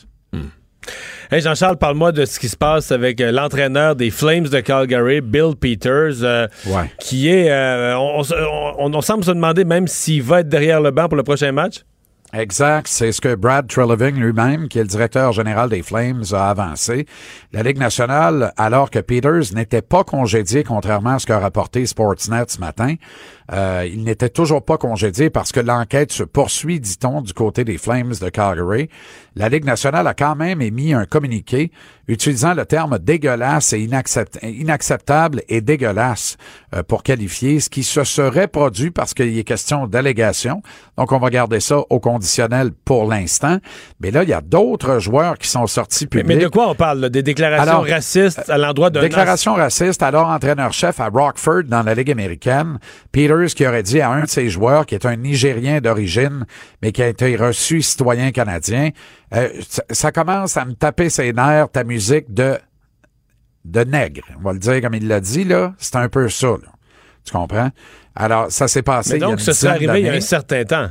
[1.31, 5.21] Hey Jean-Charles, parle-moi de ce qui se passe avec euh, l'entraîneur des Flames de Calgary,
[5.21, 6.91] Bill Peters, euh, Ouais.
[6.99, 7.49] qui est.
[7.49, 11.51] euh, on semble se demander même s'il va être derrière le banc pour le prochain
[11.51, 11.81] match.
[12.33, 12.87] Exact.
[12.89, 17.05] C'est ce que Brad Treleving lui-même, qui est le directeur général des Flames, a avancé.
[17.53, 22.43] La Ligue nationale, alors que Peters n'était pas congédié, contrairement à ce qu'a rapporté Sportsnet
[22.49, 22.95] ce matin,
[23.53, 27.77] euh, il n'était toujours pas congédié parce que l'enquête se poursuit, dit-on, du côté des
[27.77, 28.89] Flames de Calgary.
[29.35, 31.71] La Ligue nationale a quand même émis un communiqué
[32.07, 36.37] utilisant le terme dégueulasse et inaccept- inacceptable et dégueulasse
[36.75, 40.61] euh, pour qualifier ce qui se serait produit parce qu'il est question d'allégation.
[40.97, 43.57] Donc, on va garder ça au conditionnel pour l'instant.
[43.99, 46.37] Mais là, il y a d'autres joueurs qui sont sortis Mais, publics.
[46.37, 46.99] mais de quoi on parle?
[46.99, 47.09] là?
[47.09, 49.01] Des déclarations Alors, racistes à l'endroit d'un.
[49.01, 52.79] Déclaration raciste, alors entraîneur-chef à Rockford dans la Ligue américaine.
[53.55, 56.45] Qui aurait dit à un de ses joueurs, qui est un Nigérien d'origine,
[56.81, 58.89] mais qui a été reçu citoyen canadien,
[59.33, 62.57] euh, ça, ça commence à me taper ses nerfs, ta musique de
[63.65, 64.23] de nègre.
[64.39, 65.73] On va le dire comme il l'a dit, là.
[65.77, 66.71] C'est un peu ça, là.
[67.23, 67.71] Tu comprends?
[68.15, 70.09] Alors, ça s'est passé Mais il y a donc, une ce serait arrivé il y
[70.09, 70.89] a un certain temps.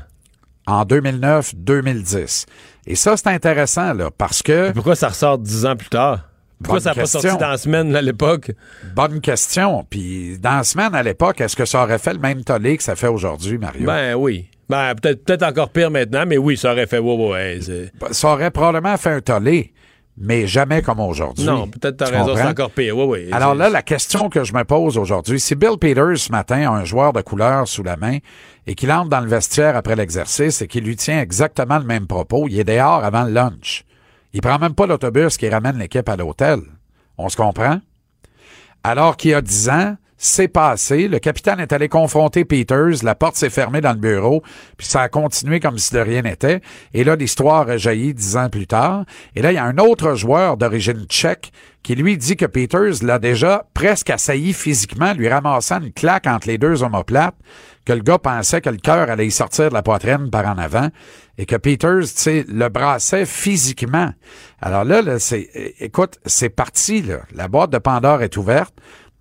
[0.67, 2.47] en 2009-2010.
[2.87, 4.73] Et ça, c'est intéressant, là, parce que...
[4.73, 6.29] Pourquoi ça ressort dix ans plus tard?
[6.63, 8.53] Pourquoi Bonne ça n'a pas sorti dans la semaine à l'époque?
[8.95, 9.85] Bonne question.
[9.89, 12.83] Puis, dans la semaine, à l'époque, est-ce que ça aurait fait le même tollé que
[12.83, 13.87] ça fait aujourd'hui, Mario?
[13.87, 14.49] Ben oui.
[14.69, 16.99] Ben, peut-être peut encore pire maintenant, mais oui, ça aurait fait.
[16.99, 19.75] Ouais, ouais, c'est- ça aurait probablement fait un tollé,
[20.17, 21.45] mais jamais comme aujourd'hui.
[21.45, 22.97] Non, peut-être t'as Tu raison, c'est encore pire.
[23.33, 26.75] Alors là, la question que je me pose aujourd'hui, si Bill Peters ce matin a
[26.75, 28.19] un joueur de couleur sous la main
[28.67, 32.07] et qu'il entre dans le vestiaire après l'exercice et qu'il lui tient exactement le même
[32.07, 33.85] propos, il est dehors avant le lunch.
[34.35, 36.59] Il prend même pas l'autobus qui ramène l'équipe à l'hôtel.
[37.17, 37.79] On se comprend?
[38.83, 43.15] Alors qu'il y a 10 ans, c'est passé, le capitaine est allé confronter Peters, la
[43.15, 44.43] porte s'est fermée dans le bureau,
[44.77, 46.63] puis ça a continué comme si de rien n'était.
[46.95, 49.05] Et là, l'histoire a jailli dix ans plus tard.
[49.37, 53.03] Et là, il y a un autre joueur d'origine tchèque qui lui dit que Peters
[53.03, 57.37] l'a déjà presque assailli physiquement, lui ramassant une claque entre les deux omoplates,
[57.85, 60.59] que le gars pensait que le cœur allait y sortir de la poitrine par en
[60.59, 60.89] avant,
[61.39, 64.11] et que Peters, tu sais, le brassait physiquement.
[64.61, 67.19] Alors là, là c'est, écoute, c'est parti, là.
[67.35, 68.75] La boîte de Pandore est ouverte.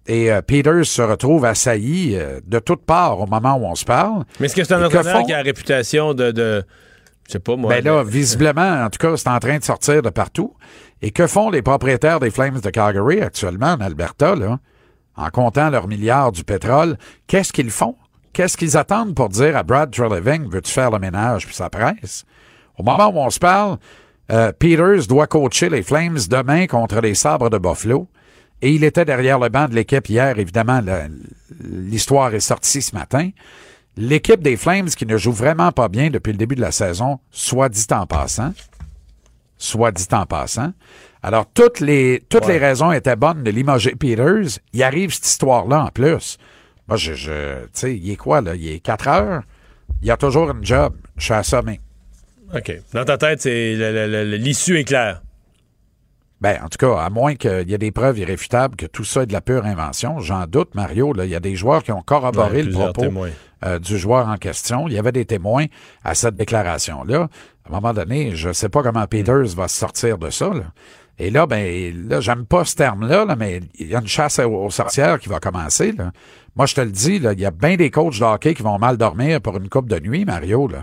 [0.05, 3.86] Et euh, Peters se retrouve assailli euh, de toutes parts au moment où on se
[3.86, 4.26] parle.
[4.39, 6.32] Mais est-ce que c'est un entraîneur font- qui a la réputation de.
[6.32, 6.66] de
[7.26, 7.70] je sais pas, moi.
[7.74, 10.55] ben là, visiblement, en tout cas, c'est en train de sortir de partout.
[11.01, 14.59] Et que font les propriétaires des Flames de Calgary actuellement en Alberta, là,
[15.16, 16.97] en comptant leurs milliards du pétrole?
[17.28, 17.95] Qu'est-ce qu'ils font?
[18.34, 22.26] Qu'est-ce qu'ils attendent pour dire à Brad Treleving, veux-tu faire le ménage puis ça presse?
[22.78, 23.78] Au moment où on se parle,
[24.32, 28.08] euh, Peters doit coacher les Flames demain contre les Sabres de Buffalo.
[28.64, 30.40] Et il était derrière le banc de l'équipe hier.
[30.40, 30.82] Évidemment,
[31.62, 33.30] l'histoire est sortie ce matin.
[33.98, 37.20] L'équipe des Flames qui ne joue vraiment pas bien depuis le début de la saison,
[37.30, 38.54] soit dit en passant,
[39.58, 40.72] soit dit en passant.
[41.22, 44.60] Alors, toutes les, toutes les raisons étaient bonnes de limoger Peters.
[44.72, 46.38] Il arrive cette histoire-là en plus.
[46.88, 48.56] Moi, je, je tu sais, il est quoi, là?
[48.56, 49.44] Il est 4 heures?
[50.02, 50.94] Il y a toujours une job.
[51.18, 51.80] Je suis assommé.
[52.54, 52.72] OK.
[52.94, 53.76] Dans ta tête, c'est
[54.38, 55.22] l'issue est claire.
[56.42, 59.24] Ben, en tout cas, à moins qu'il y ait des preuves irréfutables que tout ça
[59.24, 61.14] est de la pure invention, j'en doute, Mario.
[61.14, 63.06] Là, il y a des joueurs qui ont corroboré Ouais, le propos
[63.66, 64.90] euh, du joueur en question.
[64.90, 65.68] Il y avait des témoins
[66.04, 67.30] à cette déclaration-là.
[67.66, 70.50] À un moment donné, je ne sais pas comment Peters va se sortir de ça.
[70.50, 70.66] là.
[71.18, 74.40] Et là, ben, là, j'aime pas ce terme-là, là, mais il y a une chasse
[74.40, 75.94] aux, aux sorcières qui va commencer.
[75.94, 76.12] Là.
[76.56, 78.78] Moi, je te le dis, il y a bien des coachs de hockey qui vont
[78.78, 80.70] mal dormir pour une coupe de nuit, Mario.
[80.70, 80.76] Tu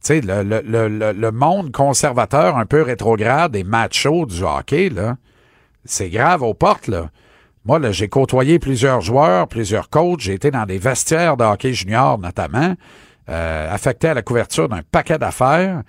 [0.00, 4.90] sais, le, monde conservateur un peu rétrograde et macho du hockey,
[5.84, 7.10] c'est grave aux portes, là.
[7.64, 10.20] Moi, j'ai côtoyé plusieurs joueurs, plusieurs coachs.
[10.20, 12.74] J'ai été dans des vestiaires de hockey junior, notamment,
[13.28, 15.82] euh, affecté à la couverture d'un paquet d'affaires.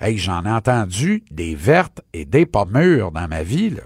[0.00, 3.82] Hey, j'en ai entendu des vertes et des pas mûres dans ma vie, là.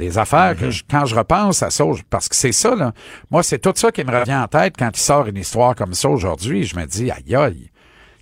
[0.00, 2.92] Des affaires que je- quand je repense à ça, parce que c'est ça, là.
[3.30, 5.94] Moi, c'est tout ça qui me revient en tête quand il sort une histoire comme
[5.94, 6.64] ça aujourd'hui.
[6.64, 7.70] Je me dis, aïe, aïe,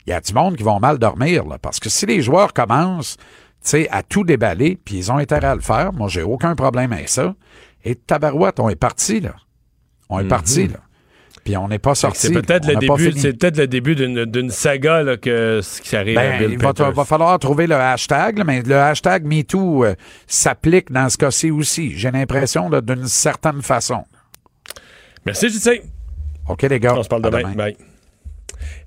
[0.06, 1.56] il y a du monde qui vont mal dormir, là.
[1.58, 3.24] Parce que si les joueurs commencent, tu
[3.70, 6.92] sais, à tout déballer, puis ils ont intérêt à le faire, moi, j'ai aucun problème
[6.92, 7.34] avec ça.
[7.84, 9.34] Et tabarouette, on est parti, là.
[10.08, 10.78] On est parti, là.
[11.48, 12.26] Puis on n'est pas sorti.
[12.26, 16.18] C'est peut-être le début, c'est peut-être le début d'une saga là, que ce qui arrive
[16.18, 19.94] à Ben, Bill il va, falloir trouver le hashtag, là, mais le hashtag MeToo euh,
[20.26, 21.96] s'applique dans ce cas-ci aussi.
[21.96, 24.04] J'ai l'impression d'une certaine façon.
[25.24, 25.80] Merci, JC.
[26.50, 26.94] OK, les gars.
[26.94, 27.54] On se parle À demain.
[27.54, 27.76] Bye.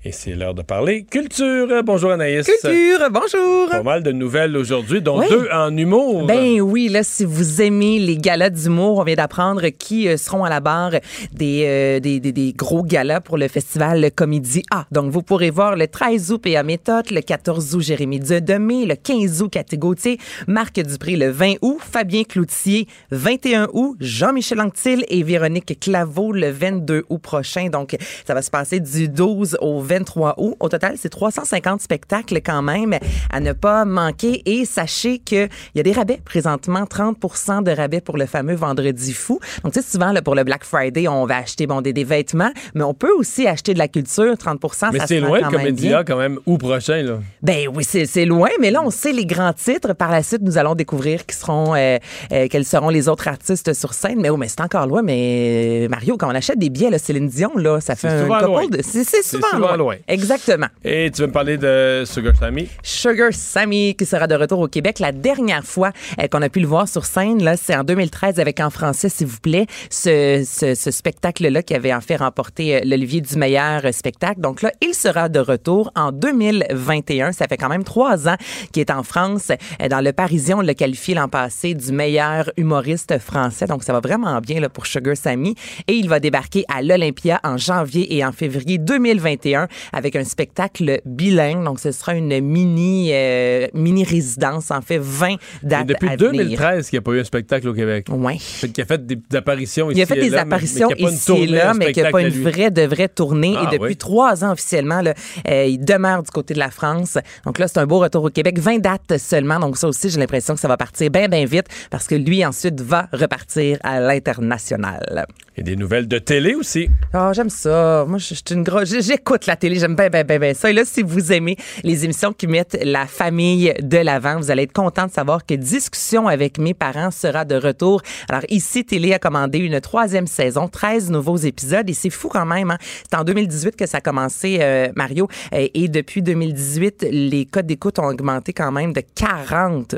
[0.04, 1.68] Et c'est l'heure de parler culture.
[1.84, 2.44] Bonjour Anaïs.
[2.44, 3.68] Culture, bonjour.
[3.70, 5.26] Pas mal de nouvelles aujourd'hui, dont Oui.
[5.30, 6.26] deux en humour.
[6.26, 10.42] Ben oui, là, si vous aimez les galas d'humour, on vient d'apprendre qui euh, seront
[10.42, 10.94] à la barre
[11.32, 14.86] des, euh, des, des, des gros galas pour le festival Comédie A.
[14.90, 16.64] Donc, vous pourrez voir le 13 août P.A.
[16.64, 21.54] Méthode, le 14 août Jérémy Demé, le 15 août Cathy Gauthier, Marc Dupré le 20
[21.62, 27.68] août, Fabien Cloutier 21 août, Jean-Michel Anctil et Véronique Claveau le 22 août prochain.
[27.68, 27.96] Donc,
[28.26, 30.56] ça va se passer du 12 au 23 août.
[30.60, 32.96] Au total, c'est 350 spectacles quand même
[33.30, 34.42] à ne pas manquer.
[34.46, 39.12] Et sachez qu'il y a des rabais présentement, 30% de rabais pour le fameux Vendredi
[39.12, 39.38] fou.
[39.62, 42.04] Donc, tu sais, souvent, là, pour le Black Friday, on va acheter bon, des, des
[42.04, 44.60] vêtements, mais on peut aussi acheter de la culture, 30
[44.92, 45.60] Mais c'est loin quand même.
[45.60, 47.02] Comédia quand même, ou prochain.
[47.02, 47.18] Là.
[47.42, 49.92] Ben oui, c'est loin, mais là, on sait les grands titres.
[49.94, 51.98] Par la suite, nous allons découvrir qui seront, euh,
[52.32, 54.20] euh, quels seront les autres artistes sur scène.
[54.20, 55.02] Mais oui, mais c'est encore loin.
[55.02, 58.44] Mais Mario, quand on achète des billets, là, Céline Dion, là, ça fait un couple
[58.44, 58.66] loin.
[58.68, 58.80] de...
[58.82, 59.81] C'est c'est souvent, souvent loin.
[59.82, 59.96] Loin.
[60.08, 60.68] Exactement.
[60.84, 62.68] Et tu veux me parler de Sugar Sammy?
[62.82, 65.00] Sugar Sammy qui sera de retour au Québec.
[65.00, 68.38] La dernière fois euh, qu'on a pu le voir sur scène, là, c'est en 2013
[68.38, 72.76] avec En français, s'il vous plaît, ce, ce, ce spectacle-là qui avait en fait remporté
[72.76, 74.40] euh, l'Olivier du meilleur euh, spectacle.
[74.40, 77.32] Donc là, il sera de retour en 2021.
[77.32, 78.36] Ça fait quand même trois ans
[78.72, 79.50] qu'il est en France.
[79.90, 83.66] Dans Le Parisien, on l'a qualifié l'an passé du meilleur humoriste français.
[83.66, 85.56] Donc ça va vraiment bien là, pour Sugar Sammy.
[85.88, 91.00] Et il va débarquer à l'Olympia en janvier et en février 2021 avec un spectacle
[91.04, 91.64] bilingue.
[91.64, 96.16] Donc, ce sera une mini, euh, mini résidence, en fait, 20 dates Et depuis à
[96.16, 96.32] venir.
[96.32, 98.06] 2013 qu'il n'y a pas eu un spectacle au Québec.
[98.10, 98.38] Oui.
[98.38, 101.10] Qu'il a fait des, des apparitions ici Il a fait et des là, apparitions mais
[101.10, 103.54] ici et là, mais qu'il n'y a pas une vraie de vraie tournée.
[103.56, 103.96] Ah, et depuis oui.
[103.96, 105.14] trois ans officiellement, là,
[105.48, 107.18] euh, il demeure du côté de la France.
[107.44, 108.58] Donc là, c'est un beau retour au Québec.
[108.58, 109.58] 20 dates seulement.
[109.58, 112.44] Donc ça aussi, j'ai l'impression que ça va partir bien, bien vite parce que lui,
[112.44, 115.26] ensuite, va repartir à l'international.
[115.56, 116.88] Et des nouvelles de télé aussi.
[117.14, 118.06] Oh, j'aime ça.
[118.08, 118.94] Moi, je grosse.
[119.00, 119.78] J'écoute la télé.
[119.78, 120.70] J'aime bien, bien, bien, bien ça.
[120.70, 124.62] Et là, si vous aimez les émissions qui mettent la famille de l'avant, vous allez
[124.62, 128.00] être content de savoir que Discussion avec mes parents sera de retour.
[128.30, 131.88] Alors, ici, Télé a commandé une troisième saison, 13 nouveaux épisodes.
[131.88, 132.70] Et c'est fou quand même.
[132.70, 132.78] Hein?
[133.10, 135.28] C'est en 2018 que ça a commencé, euh, Mario.
[135.52, 139.96] Et depuis 2018, les codes d'écoute ont augmenté quand même de 40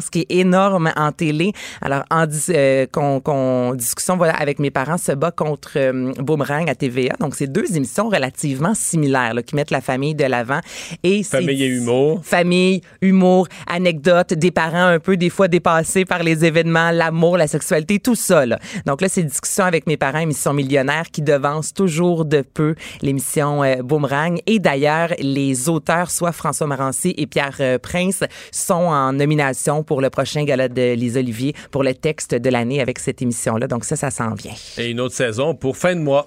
[0.00, 1.52] ce qui est énorme en télé.
[1.82, 6.70] Alors, en euh, qu'on- qu'on- discussion voilà, avec mes parents se bat contre euh, Boomerang
[6.70, 7.14] à TVA.
[7.18, 10.60] Donc, c'est deux émissions relativement similaires là, qui mettent la famille de l'avant.
[11.02, 12.20] Et Famille et humour.
[12.24, 17.48] Famille, humour, anecdotes, des parents un peu des fois dépassés par les événements, l'amour, la
[17.48, 18.46] sexualité, tout ça.
[18.46, 18.58] là.
[18.86, 23.64] Donc là, c'est discussion avec mes parents, émission millionnaire qui devance toujours de peu l'émission
[23.64, 24.40] euh, Boomerang.
[24.46, 28.22] Et d'ailleurs, les auteurs, soit François Marancy et Pierre euh, Prince,
[28.52, 32.80] sont en nomination pour le prochain gala de Lise Olivier pour le texte de l'année
[32.80, 33.66] avec cette émission-là.
[33.66, 34.52] Donc ça, ça s'en vient.
[34.78, 36.26] Et une autre saison pour fin de mois.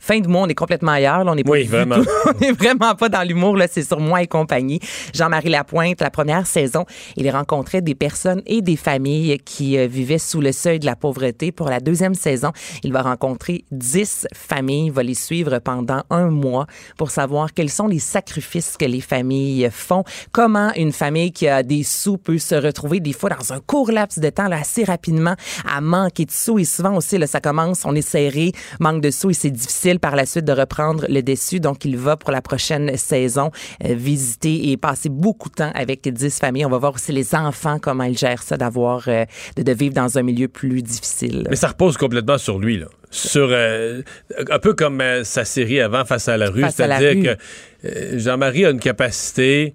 [0.00, 1.24] Fin de mois, on est complètement ailleurs.
[1.24, 1.96] Là, on est pas Oui, du vraiment.
[2.26, 3.56] on est vraiment pas dans l'humour.
[3.56, 4.80] Là, c'est sur moi et compagnie.
[5.14, 6.84] Jean-Marie Lapointe, la première saison,
[7.16, 10.96] il rencontrait des personnes et des familles qui euh, vivaient sous le seuil de la
[10.96, 11.52] pauvreté.
[11.52, 12.52] Pour la deuxième saison,
[12.82, 17.70] il va rencontrer 10 familles, il va les suivre pendant un mois pour savoir quels
[17.70, 22.38] sont les sacrifices que les familles font, comment une famille qui a des sous peut
[22.38, 25.34] se retrouver des fois dans un court laps de temps, là, assez rapidement,
[25.68, 26.58] à manquer de sous.
[26.58, 29.98] Et souvent aussi, là, ça commence, on est serré, manque de sous et c'est difficile
[29.98, 31.60] par la suite de reprendre le dessus.
[31.60, 33.50] Donc, il va pour la prochaine saison
[33.84, 36.64] euh, visiter et passer beaucoup de temps avec 10 familles.
[36.64, 39.24] On va voir aussi les enfants, comment ils gèrent ça, d'avoir, euh,
[39.56, 41.46] de, vivre dans un milieu plus difficile.
[41.50, 42.86] Mais ça repose complètement sur lui, là.
[43.10, 44.02] Sur euh,
[44.50, 47.36] un peu comme sa série avant Face à la rue, c'est-à-dire
[47.82, 49.74] que Jean-Marie a une capacité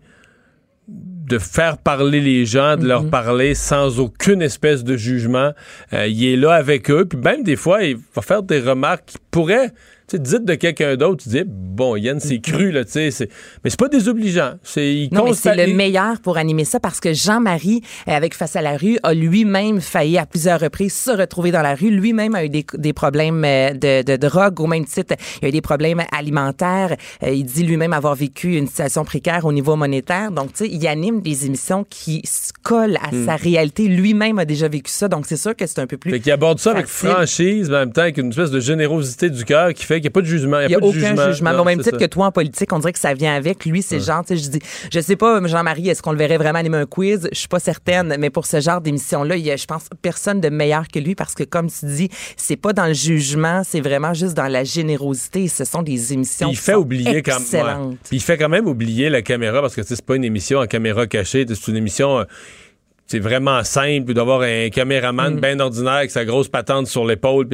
[1.31, 5.53] de faire parler les gens, de leur parler sans aucune espèce de jugement.
[5.93, 9.05] Euh, il est là avec eux, puis même des fois, il va faire des remarques
[9.05, 9.71] qui pourraient,
[10.11, 13.11] tu dites de quelqu'un d'autre, tu dis, bon, Yann, c'est cru, là, tu sais.
[13.11, 13.29] c'est-
[13.63, 14.53] Mais c'est pas désobligeant.
[14.63, 18.55] C'est, Non, mais c'est le meilleur pour animer ça parce que Jean-Marie, euh, avec Face
[18.55, 21.91] à la rue, a lui-même failli à plusieurs reprises se retrouver dans la rue.
[21.91, 25.15] Lui-même a eu des, des problèmes euh, de, de drogue au même titre.
[25.41, 26.95] Il a eu des problèmes alimentaires.
[27.23, 30.31] Euh, il dit lui-même avoir vécu une situation précaire au niveau monétaire.
[30.31, 33.25] Donc, tu sais, il anime des émissions qui se collent à Hmm.
[33.25, 33.87] sa réalité.
[33.87, 35.07] Lui-même a déjà vécu ça.
[35.07, 36.11] Donc, c'est sûr que c'est un peu plus.
[36.11, 39.29] Fait qu'il aborde ça avec franchise, mais en même temps avec une espèce de générosité
[39.29, 40.59] du cœur qui fait qu'il n'y a pas de jugement.
[40.59, 41.31] Il Il n'y a, aucun jugement.
[41.31, 41.49] jugement.
[41.51, 42.05] Non, Mais au même titre ça.
[42.05, 43.65] que toi, en politique, on dirait que ça vient avec.
[43.65, 44.59] Lui, c'est genre, tu sais, je dis,
[44.91, 47.29] je sais pas, Jean-Marie, est-ce qu'on le verrait vraiment animer un quiz?
[47.31, 48.15] Je suis pas certaine.
[48.19, 51.15] Mais pour ce genre d'émission-là, il y a, je pense, personne de meilleur que lui
[51.15, 54.63] parce que, comme tu dis, c'est pas dans le jugement, c'est vraiment juste dans la
[54.63, 55.47] générosité.
[55.47, 57.89] Ce sont des émissions Puis il qui fait sont oublier quand excellentes.
[57.91, 57.97] ouais.
[58.09, 60.65] Puis il fait quand même oublier la caméra parce que c'est pas une émission en
[60.67, 62.23] caméra cachée, c'est une émission euh,
[63.11, 65.39] c'est vraiment simple d'avoir un caméraman Mm.
[65.41, 67.47] bien ordinaire avec sa grosse patente sur l'épaule.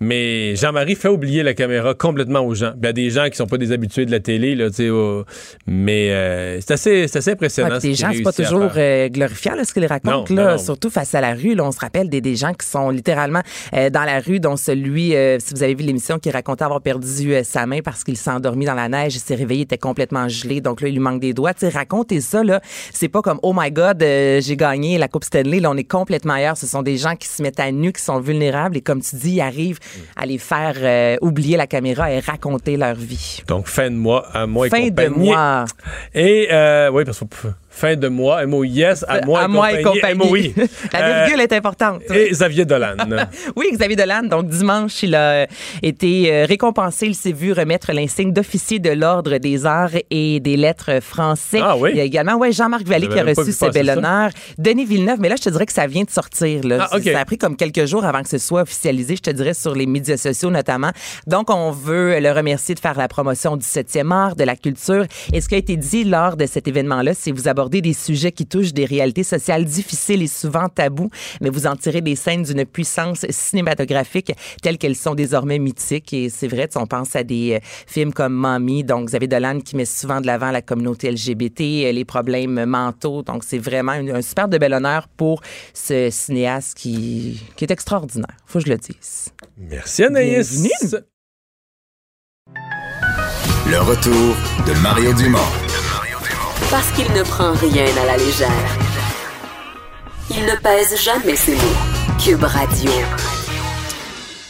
[0.00, 2.72] Mais Jean-Marie fait oublier la caméra complètement aux gens.
[2.80, 4.76] Il y a des gens qui sont pas des habitués de la télé, là, tu
[4.76, 5.22] sais, euh,
[5.66, 7.74] mais euh, c'est assez, assez impressionnant.
[7.76, 10.44] Ouais, ce gens, qu'il c'est pas toujours euh, glorifiant là, ce qu'ils racontent, Non, là,
[10.44, 10.58] non, non.
[10.58, 11.54] surtout face à la rue.
[11.54, 13.42] Là, on se rappelle des, des gens qui sont littéralement
[13.74, 17.34] euh, dans la rue, dont celui, si vous avez vu l'émission, qui racontait avoir perdu
[17.44, 20.28] sa main parce qu'il s'est endormi dans la neige, il s'est réveillé, il était complètement
[20.28, 21.54] gelé, donc là, il lui manque des doigts.
[21.54, 22.60] Tu sais, racontez ça, là.
[22.92, 25.60] C'est pas comme, oh my God, j'ai gagné la Coupe Stanley.
[25.60, 26.56] Là, on est complètement ailleurs.
[26.56, 29.16] Ce sont des gens qui se mettent à nu, qui sont vulnérables et comme tu
[29.16, 29.78] dis, ils arrivent
[30.16, 33.42] à les faire euh, oublier la caméra et raconter leur vie.
[33.48, 35.64] Donc, fin de mois, à moi et Fin de mois.
[36.14, 37.24] Et, euh, oui, parce que
[37.72, 40.14] fin de mois, MOIS, à moi, à moi et compagnie.
[40.14, 40.66] MOI.
[40.92, 42.02] la virgule est importante.
[42.14, 42.96] Et Xavier Dolan.
[43.56, 44.24] Oui, Xavier Dolan.
[44.24, 45.46] Donc, dimanche, il a
[45.82, 47.06] été euh, récompensé.
[47.06, 51.60] Il s'est vu remettre l'insigne d'officier de l'Ordre des arts et des lettres français.
[51.62, 51.90] Ah oui?
[51.92, 54.30] Il y a également, ouais, Jean-Marc Vallée qui a reçu ce bel honneur.
[54.58, 56.64] Denis Villeneuve, mais là, je te dirais que ça vient de sortir.
[56.64, 56.88] Là.
[56.90, 56.98] Ah.
[57.00, 59.74] Ça a pris comme quelques jours avant que ce soit officialisé, je te dirais, sur
[59.74, 60.90] les médias sociaux notamment.
[61.26, 65.06] Donc, on veut le remercier de faire la promotion du 7e art, de la culture.
[65.32, 68.32] Et ce qui a été dit lors de cet événement-là, c'est vous abordez des sujets
[68.32, 71.10] qui touchent des réalités sociales difficiles et souvent tabous,
[71.40, 74.32] mais vous en tirez des scènes d'une puissance cinématographique
[74.62, 76.12] telles qu'elles sont désormais mythiques.
[76.12, 79.76] Et c'est vrai, on pense à des euh, films comme Mommy, donc Xavier Dolan qui
[79.76, 83.22] met souvent de l'avant la communauté LGBT, euh, les problèmes mentaux.
[83.22, 85.40] Donc, c'est vraiment une- un super de bel honneur pour
[85.74, 88.36] ce cinéaste qui, qui est extraordinaire.
[88.46, 89.28] Faut que je le dise.
[89.56, 90.62] Merci Anaïs.
[90.62, 91.04] Bienvenue.
[93.70, 94.34] Le retour
[94.66, 95.38] de Mario Dumont.
[96.72, 98.48] Parce qu'il ne prend rien à la légère.
[100.30, 101.76] Il ne pèse jamais ses mots.
[102.18, 102.90] Cube Radio.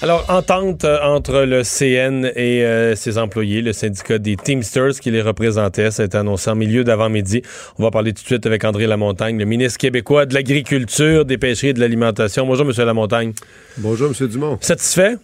[0.03, 5.11] Alors, entente euh, entre le CN et euh, ses employés, le syndicat des Teamsters qui
[5.11, 7.43] les représentait, ça a été annoncé en milieu d'avant-midi.
[7.81, 11.39] On va parler tout de suite avec André Lamontagne, le ministre québécois de l'Agriculture, des
[11.39, 12.47] Pêcheries et de l'Alimentation.
[12.47, 13.33] Bonjour, Monsieur Lamontagne.
[13.79, 14.29] Bonjour, M.
[14.29, 14.59] Dumont.
[14.61, 15.17] Satisfait?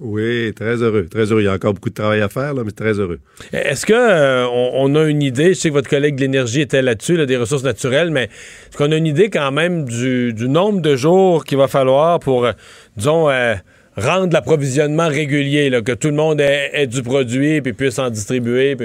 [0.00, 1.06] Oui, très heureux.
[1.10, 1.42] Très heureux.
[1.42, 3.20] Il y a encore beaucoup de travail à faire, là, mais très heureux.
[3.52, 4.46] Est-ce que euh,
[4.94, 7.62] a une idée, je sais que votre collègue de l'énergie était là-dessus, là, des ressources
[7.62, 11.68] naturelles, mais est-ce qu'on a une idée quand même du, nombre de jours qu'il va
[11.68, 12.52] falloir pour, euh,
[12.96, 13.54] disons, euh,
[13.96, 18.76] rendre l'approvisionnement régulier, que tout le monde ait, du produit puis puisse en distribuer?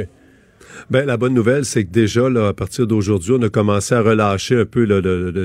[0.91, 4.01] Ben, la bonne nouvelle, c'est que déjà, là, à partir d'aujourd'hui, on a commencé à
[4.01, 4.87] relâcher un peu,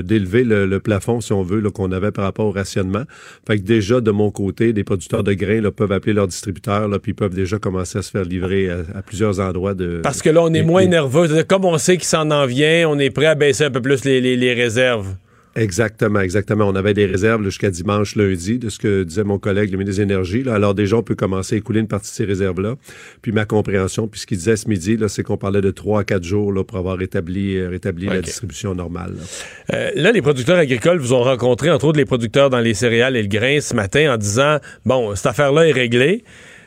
[0.03, 3.03] d'élever le, le plafond, si on veut, qu'on avait par rapport au rationnement.
[3.47, 6.87] Fait que déjà, de mon côté, des producteurs de grains là, peuvent appeler leurs distributeurs,
[6.87, 9.99] là, puis ils peuvent déjà commencer à se faire livrer à, à plusieurs endroits de.
[10.01, 11.43] Parce que là, on est moins nerveux.
[11.43, 14.03] Comme on sait qu'il s'en en vient, on est prêt à baisser un peu plus
[14.03, 15.15] les, les- les réserves.
[15.55, 16.67] Exactement, exactement.
[16.67, 20.01] On avait des réserves jusqu'à dimanche, lundi, de ce que disait mon collègue, le ministre
[20.01, 20.43] des Énergies.
[20.43, 20.55] Là.
[20.55, 22.75] Alors déjà, on peut commencer à écouler une partie de ces réserves-là.
[23.21, 26.03] Puis ma compréhension, puis ce qu'il disait ce midi, c'est qu'on parlait de trois à
[26.03, 29.13] quatre jours là, pour avoir rétabli, euh, rétabli la distribution normale.
[29.15, 29.75] là.
[29.75, 33.15] Euh, là, les producteurs agricoles vous ont rencontré, entre autres les producteurs dans les céréales
[33.15, 36.25] et le grain ce matin en disant bon, cette affaire-là est réglée,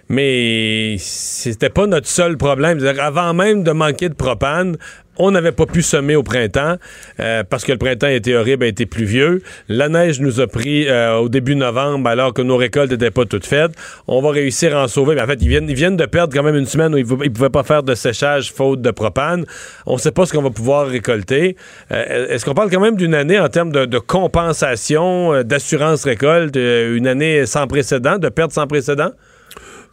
[0.08, 2.78] mais c'était pas notre seul problème.
[2.98, 4.76] Avant même de manquer de propane,
[5.18, 6.76] on n'avait pas pu semer au printemps
[7.20, 9.42] euh, parce que le printemps était horrible, a été pluvieux.
[9.68, 13.24] La neige nous a pris euh, au début novembre alors que nos récoltes n'étaient pas
[13.24, 13.72] toutes faites.
[14.06, 15.14] On va réussir à en sauver.
[15.14, 17.50] Mais en fait, ils viennent, de perdre quand même une semaine où ils ne pouvaient
[17.50, 19.44] pas faire de séchage faute de propane.
[19.86, 21.56] On ne sait pas ce qu'on va pouvoir récolter.
[21.92, 26.56] Euh, Est-ce qu'on parle quand même d'une année en termes de, de compensation, d'assurance récolte,
[26.56, 29.10] une année sans précédent, de perte sans précédent?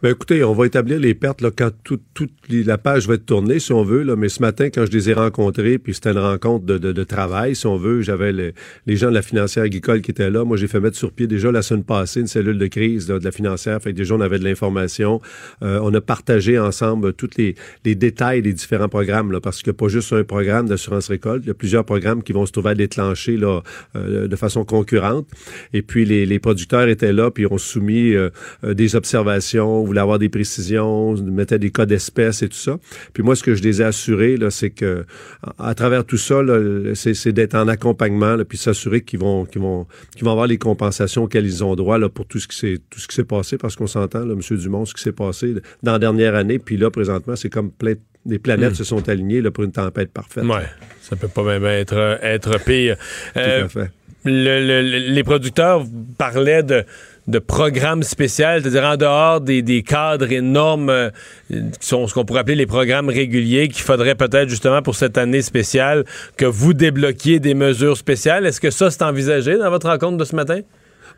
[0.02, 2.02] Ben écoutez, on va établir les pertes là, quand toute
[2.50, 4.02] les- la page va être tournée, si on veut.
[4.02, 6.92] Là, mais ce matin, quand je les ai rencontrés, puis c'était une rencontre de, de-
[6.92, 8.52] de travail, si on veut, j'avais le-
[8.86, 10.44] les gens de la financière agricole qui étaient là.
[10.44, 13.18] Moi, j'ai fait mettre sur pied déjà la semaine passée une cellule de crise là,
[13.18, 13.80] de la financière.
[13.80, 15.22] Fait que déjà, on avait de l'information.
[15.62, 17.54] Euh, on a partagé ensemble tous les,
[17.86, 21.08] les détails des différents programmes, là, parce qu'il n'y a pas juste un programme d'assurance
[21.08, 21.42] récolte.
[21.44, 23.62] Il y a plusieurs programmes qui vont se trouver à déclencher là,
[23.96, 25.26] euh, de façon concurrente.
[25.72, 28.28] Et puis, les, les producteurs étaient là, puis ont soumis euh,
[28.62, 32.78] euh, des observations, voulait avoir des précisions, mettait des cas d'espèces et tout ça.
[33.12, 35.04] Puis moi, ce que je les ai assurés, là, c'est que
[35.58, 36.40] à, à travers tout ça,
[36.94, 40.58] c'est, d'être en accompagnement, là, puis s'assurer qu'ils vont, qu'ils vont, qu'ils vont avoir les
[40.58, 43.24] compensations auxquelles ils ont droit là, pour tout ce qui s'est, tout ce qui s'est
[43.24, 44.56] passé, parce qu'on s'entend, là, M.
[44.58, 47.94] Dumont, ce qui s'est passé dans la dernière année, puis là, présentement, c'est comme plein
[48.28, 48.74] les planètes Hmm.
[48.74, 50.42] se sont alignées là, pour une tempête parfaite.
[50.44, 50.64] Ouais,
[51.00, 52.96] ça peut pas même être, être pire.
[53.36, 53.90] Euh, à fait.
[54.24, 55.84] le- le- les producteurs
[56.18, 56.82] parlaient de
[57.28, 61.10] de programmes spéciaux, c'est-à-dire en dehors des, cadres énormes euh,
[61.48, 65.18] qui sont ce qu'on pourrait appeler les programmes réguliers, qu'il faudrait peut-être justement pour cette
[65.18, 66.04] année spéciale
[66.36, 68.46] que vous débloquiez des mesures spéciales.
[68.46, 70.60] Est-ce que ça c'est envisagé dans votre rencontre de ce matin?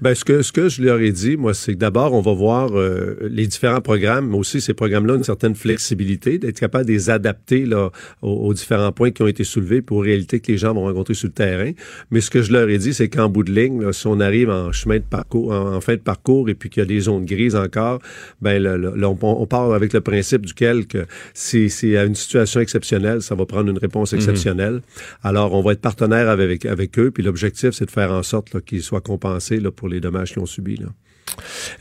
[0.00, 2.32] Ben, ce que, ce que je leur ai dit, moi, c'est que d'abord, on va
[2.32, 6.92] voir euh, les différents programmes, mais aussi ces programmes-là, une certaine flexibilité, d'être capable de
[6.92, 7.90] les adapter là,
[8.22, 11.14] aux, aux différents points qui ont été soulevés pour réalité que les gens vont rencontrer
[11.14, 11.72] sur le terrain.
[12.10, 14.20] Mais ce que je leur ai dit, c'est qu'en bout de ligne, là, si on
[14.20, 16.86] arrive en chemin de parcours, en, en fin de parcours, et puis qu'il y a
[16.86, 18.00] des zones grises encore,
[18.40, 18.76] ben là,
[19.08, 23.34] on, on part avec le principe duquel que si c'est à une situation exceptionnelle, ça
[23.34, 24.80] va prendre une réponse exceptionnelle.
[25.22, 28.60] Alors, on va être partenaire avec, avec eux, puis l'objectif, c'est de faire en sorte
[28.64, 30.78] qu'ils soient compensés là, pour les dommages qu'ils ont subis.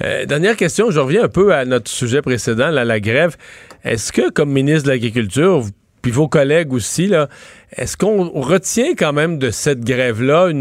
[0.04, 3.38] Euh, dernière question, je reviens un peu à notre sujet précédent, là, la grève.
[3.84, 5.64] Est-ce que, comme ministre de l'Agriculture,
[6.02, 7.12] puis vos collègues aussi,
[7.76, 10.52] est-ce qu'on retient quand même de cette grève-là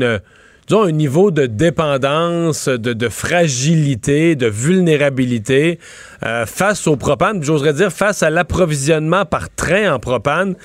[0.75, 5.79] un niveau de dépendance, de, fragilité, de vulnérabilité
[6.25, 10.57] euh, face au propane, j'oserais dire face à l'approvisionnement par train en propane,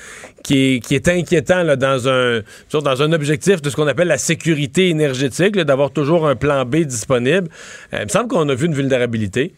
[0.42, 2.40] qui est, qui est inquiétant dans, un,
[2.72, 6.76] dans un objectif de ce qu'on appelle la sécurité énergétique, d'avoir toujours un plan B
[6.76, 7.48] disponible.
[7.92, 9.54] Euh, il me semble qu'on a vu une vulnérabilité.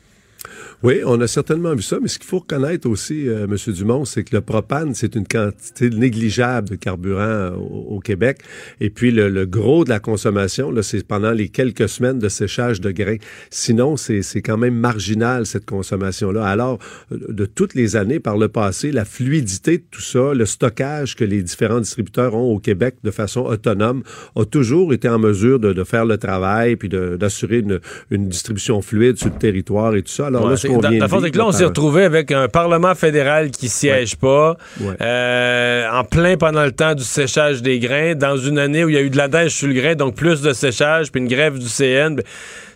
[0.84, 3.56] Oui, on a certainement vu ça, mais ce qu'il faut reconnaître aussi, euh, M.
[3.72, 8.40] Dumont, c'est que le propane, c'est une quantité négligeable de carburant euh, au, Québec.
[8.82, 12.28] Et puis, le, le gros de la consommation, là, c'est pendant les quelques semaines de
[12.28, 13.16] séchage de grains.
[13.48, 16.44] Sinon, c'est c'est quand même marginal, cette consommation-là.
[16.44, 16.78] Alors,
[17.12, 21.16] euh, de toutes les années par le passé, la fluidité de tout ça, le stockage
[21.16, 24.02] que les différents distributeurs ont au Québec de façon autonome,
[24.36, 27.80] a toujours été en mesure de, de faire le travail puis d'assurer une,
[28.10, 30.28] une distribution fluide sur le territoire et tout ça.
[30.76, 33.68] Qu'on dans- vient dans de que là, on s'est retrouvé avec un Parlement fédéral qui
[33.68, 34.94] siège pas, Ouais.
[35.00, 38.94] euh, en plein pendant le temps du séchage des grains, dans une année où il
[38.94, 41.28] y a eu de la neige sur le grain, donc plus de séchage, puis une
[41.28, 42.16] grève du CN.
[42.16, 42.22] ben,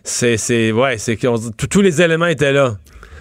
[0.04, 2.76] C'est, c'est, ouais, c'est qu'on dit- tous- tous les éléments étaient là.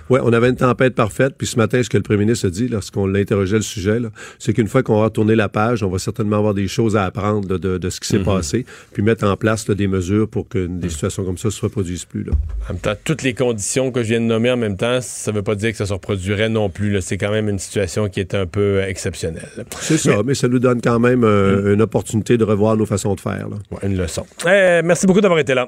[0.09, 1.33] Oui, on avait une tempête parfaite.
[1.37, 3.99] Puis ce matin, ce que le premier ministre a dit lorsqu'on l'interrogeait le sujet,
[4.39, 7.05] c'est qu'une fois qu'on va tourner la page, on va certainement avoir des choses à
[7.05, 8.25] apprendre là, de, de ce qui s'est Mhm.
[8.25, 11.51] passé, puis mettre en place là, des mesures pour que des situations comme ça ne
[11.53, 12.23] se reproduisent plus.
[12.23, 12.31] Là.
[12.69, 15.31] En même temps, toutes les conditions que je viens de nommer en même temps, ça
[15.31, 16.99] veut pas dire que ça se reproduirait non plus.
[17.01, 19.49] C'est quand même une situation qui est un peu euh, exceptionnelle.
[19.81, 23.15] C'est ça, mais ça nous donne quand même euh, une opportunité de revoir nos façons
[23.15, 23.47] de faire.
[23.71, 24.25] Ouais, une leçon.
[24.45, 25.67] Eh, merci beaucoup d'avoir été là.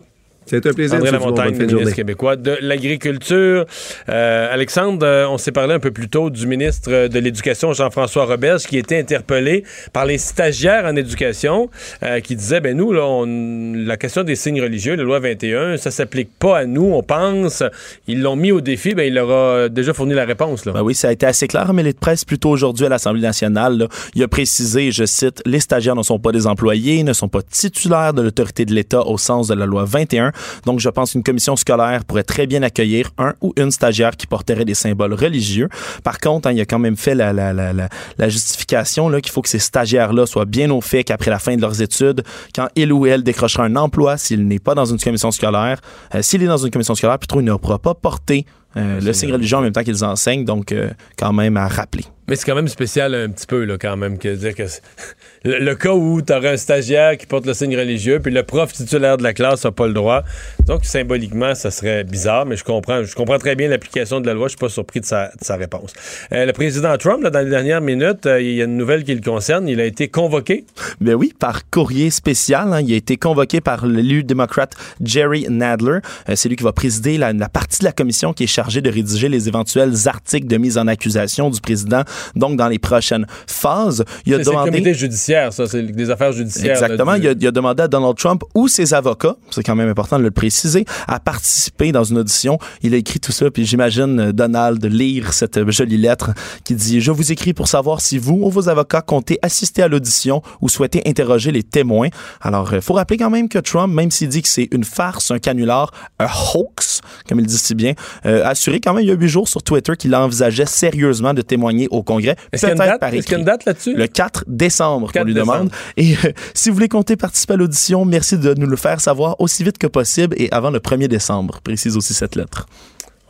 [0.49, 0.97] C'est un plaisir.
[0.97, 1.11] André.
[1.11, 1.91] Lamontagne, ministre journée.
[1.93, 3.65] québécois de l'Agriculture.
[4.09, 7.71] Euh, Alexandre, euh, on s'est parlé un peu plus tôt du ministre euh, de l'Éducation,
[7.73, 11.69] Jean-François Roberge, qui était interpellé par les stagiaires en éducation,
[12.03, 15.77] euh, qui disaient, ben nous, là, on- la question des signes religieux, la loi 21,
[15.77, 17.63] ça s'applique pas à nous, on pense.
[18.07, 20.65] Ils l'ont mis au défi, ben il leur a déjà fourni la réponse.
[20.65, 20.71] Là.
[20.73, 23.21] Ben oui, ça a été assez clair, mais les de presse, plutôt aujourd'hui à l'Assemblée
[23.21, 27.13] nationale, là, il a précisé, je cite, les stagiaires ne sont pas des employés, ne
[27.13, 30.31] sont pas titulaires de l'autorité de l'État au sens de la loi 21.
[30.65, 34.27] Donc, je pense qu'une commission scolaire pourrait très bien accueillir un ou une stagiaire qui
[34.27, 35.69] porterait des symboles religieux.
[36.03, 39.41] Par contre, hein, il a quand même fait la, la, la, la, justification qu'il faut
[39.41, 42.23] que ces stagiaires-là soient bien au fait qu'après la fin de leurs études,
[42.55, 45.79] quand il ou elle décrochera un emploi, s'il n'est pas dans une commission scolaire,
[46.15, 48.45] euh, s'il est dans une commission scolaire, plutôt il ne pourra pas porter
[48.77, 52.05] euh, le signe religieux en même temps qu'ils enseignent, donc euh, quand même à rappeler.
[52.27, 54.61] Mais c'est quand même spécial un petit peu, là, quand même, que dire que
[55.45, 58.43] le, le cas où tu aurais un stagiaire qui porte le signe religieux, puis le
[58.43, 60.21] prof titulaire de la classe n'a pas le droit.
[60.67, 64.35] Donc, symboliquement, ça serait bizarre, mais je comprends, je comprends très bien l'application de la
[64.35, 64.45] loi.
[64.45, 65.91] Je suis pas surpris de sa, de sa réponse.
[66.31, 69.15] Euh, le président Trump, là, dans les dernières minutes, il y a une nouvelle qui
[69.15, 69.67] le concerne.
[69.67, 70.65] Il a été convoqué.
[71.01, 72.71] Ben oui, par courrier spécial.
[72.73, 72.81] hein.
[72.81, 75.99] il a été convoqué par l'élu démocrate Jerry Nadler.
[76.35, 78.89] C'est lui qui va présider la, la partie de la commission qui est chargée de
[78.89, 82.03] rédiger les éventuels articles de mise en accusation du président,
[82.35, 84.03] donc dans les prochaines phases.
[84.25, 84.71] Il a C'est c'est le demandé...
[84.71, 85.65] comité judiciaire, ça.
[85.65, 86.73] C'est des affaires judiciaires.
[86.81, 87.13] là, Exactement.
[87.15, 89.87] du- il, a, il a demandé à Donald Trump ou ses avocats, c'est quand même
[89.87, 92.57] important de le préciser, à participer dans une audition.
[92.83, 96.31] Il a écrit tout ça, puis j'imagine euh, Donald lire cette euh, jolie lettre
[96.65, 99.87] qui dit Je vous écris pour savoir si vous ou vos avocats comptez assister à
[99.87, 102.09] l'audition ou souhaitez interroger les témoins.
[102.41, 105.31] Alors, il faut rappeler quand même que Trump, même s'il dit que c'est une farce,
[105.31, 107.93] un canular, un hoax, comme il dit si bien,
[108.25, 111.41] euh, assuré quand même il y a huit jours sur Twitter qu'il envisageait sérieusement de
[111.41, 112.35] témoigner au Congrès.
[112.51, 112.81] Est-ce qu'il y
[113.17, 113.95] Est-ce qu'il y a une date là-dessus?
[113.95, 115.53] Le 4 décembre qu'on 4 lui décembre.
[115.53, 115.71] demande.
[115.97, 119.39] Et euh, si vous voulez compter participer à l'audition, merci de nous le faire savoir
[119.39, 122.65] aussi vite que possible et avant le 1er décembre, précise aussi cette lettre.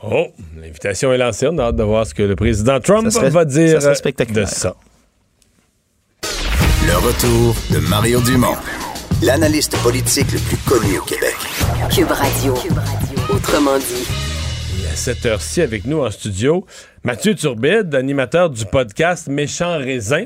[0.04, 0.28] Oh,
[0.62, 1.48] l'invitation est lancée.
[1.52, 3.94] On a hâte de voir ce que le président Trump Ça serait- va dire ça
[3.96, 4.46] spectaculaire.
[4.46, 4.76] de ça.
[6.88, 8.56] Le retour de Mario Dumont,
[9.22, 11.36] l'analyste politique le plus connu au Québec.
[11.94, 12.54] Cube Radio.
[13.30, 14.08] Autrement dit.
[15.00, 16.66] Cette heure-ci, avec nous en studio,
[17.04, 20.26] Mathieu Turbide, animateur du podcast Méchant Raisin.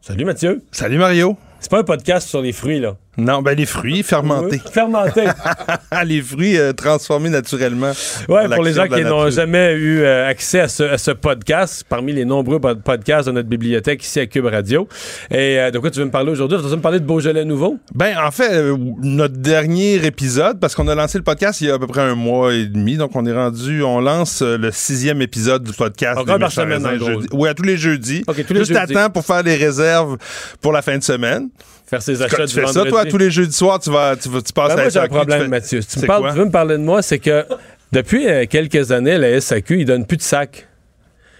[0.00, 0.60] Salut Mathieu.
[0.72, 1.36] Salut Mario.
[1.60, 2.96] C'est pas un podcast sur les fruits, là.
[3.18, 4.60] Non, ben les fruits fermentés.
[4.72, 5.26] Fermentés.
[6.04, 7.92] les fruits euh, transformés naturellement.
[8.28, 11.10] Ouais, par pour les gens qui n'ont jamais eu euh, accès à ce, à ce
[11.12, 14.86] podcast, parmi les nombreux pod- podcasts de notre bibliothèque ici à Cube Radio.
[15.30, 16.58] Et euh, de quoi tu veux me parler aujourd'hui?
[16.58, 17.78] Tu veux me parler de Beaujolais nouveau?
[17.94, 18.62] Ben, en fait,
[19.02, 22.02] notre dernier épisode, parce qu'on a lancé le podcast il y a à peu près
[22.02, 26.18] un mois et demi, donc on est rendu, on lance le sixième épisode du podcast.
[26.18, 26.86] Encore par semaine.
[27.32, 28.24] Oui, à tous les jeudis.
[28.26, 30.16] Ok, tous les Juste à temps pour faire les réserves
[30.60, 31.48] pour la fin de semaine.
[31.88, 34.16] Faire ses Quand achats tu du fais ça, toi, tous les jeudis soirs, tu vas,
[34.16, 35.80] tu vas, tu passes Ben, à moi, j'ai un problème, fais- Mathieu.
[35.82, 37.44] Si tu, me parles- tu veux me parler de moi, c'est que
[37.92, 40.66] depuis euh, quelques années, la SAQ, ils donnent plus de sacs.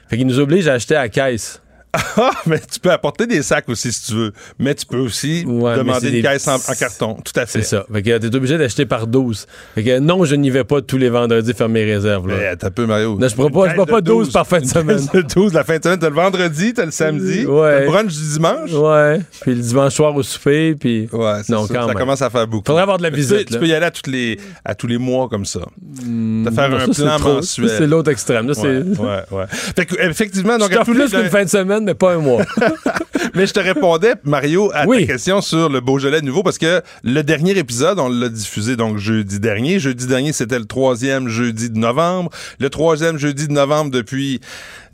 [0.09, 1.61] Fait qu'ils nous obligent à acheter à la caisse.
[2.19, 4.33] Ah, mais tu peux apporter des sacs aussi si tu veux.
[4.59, 7.15] Mais tu peux aussi Ouais, demander une des- caisse en, en carton.
[7.25, 7.61] Tout à fait.
[7.63, 7.85] C'est ça.
[7.93, 9.47] Fait que t'es obligé d'acheter par 12.
[9.75, 12.27] Fait que non, je n'y vais pas tous les vendredis faire mes réserves.
[12.29, 12.35] Là.
[12.39, 13.17] Mais t'as peu, Mario.
[13.19, 15.01] Non, je prends pas, je prends pas 12 par fin de semaine.
[15.15, 15.99] Le 12 la fin de semaine.
[15.99, 17.71] T'as le vendredi, t'as le samedi, Ouais.
[17.71, 18.73] t'as le brunch du dimanche.
[18.73, 19.21] Ouais.
[19.43, 21.09] Puis le dimanche soir au souper, puis...
[21.13, 21.75] Ouais, Non, ça.
[21.75, 21.97] quand ça même.
[21.97, 22.65] commence à faire beaucoup.
[22.67, 24.99] Faudrait avoir de la visite, Tu peux y aller à, toutes les, à tous les
[24.99, 25.61] mois comme ça.
[25.81, 27.71] de faire Non, un ça, plan mensuel.
[27.71, 28.47] C'est l'autre extrême.
[28.49, 29.45] Là, c'est- Ouais, ouais, ouais.
[29.49, 32.19] Fait que, effectivement, donc à tous les plus qu'une fin de semaine, mais pas un
[32.19, 32.43] mois.
[33.35, 37.23] Mais je te répondais, Mario, à ta question sur le Beaujolais nouveau, parce que le
[37.23, 39.79] dernier épisode, on l'a diffusé donc jeudi dernier.
[39.79, 42.31] Jeudi dernier, c'était le troisième jeudi de novembre.
[42.59, 44.41] Le troisième jeudi de novembre depuis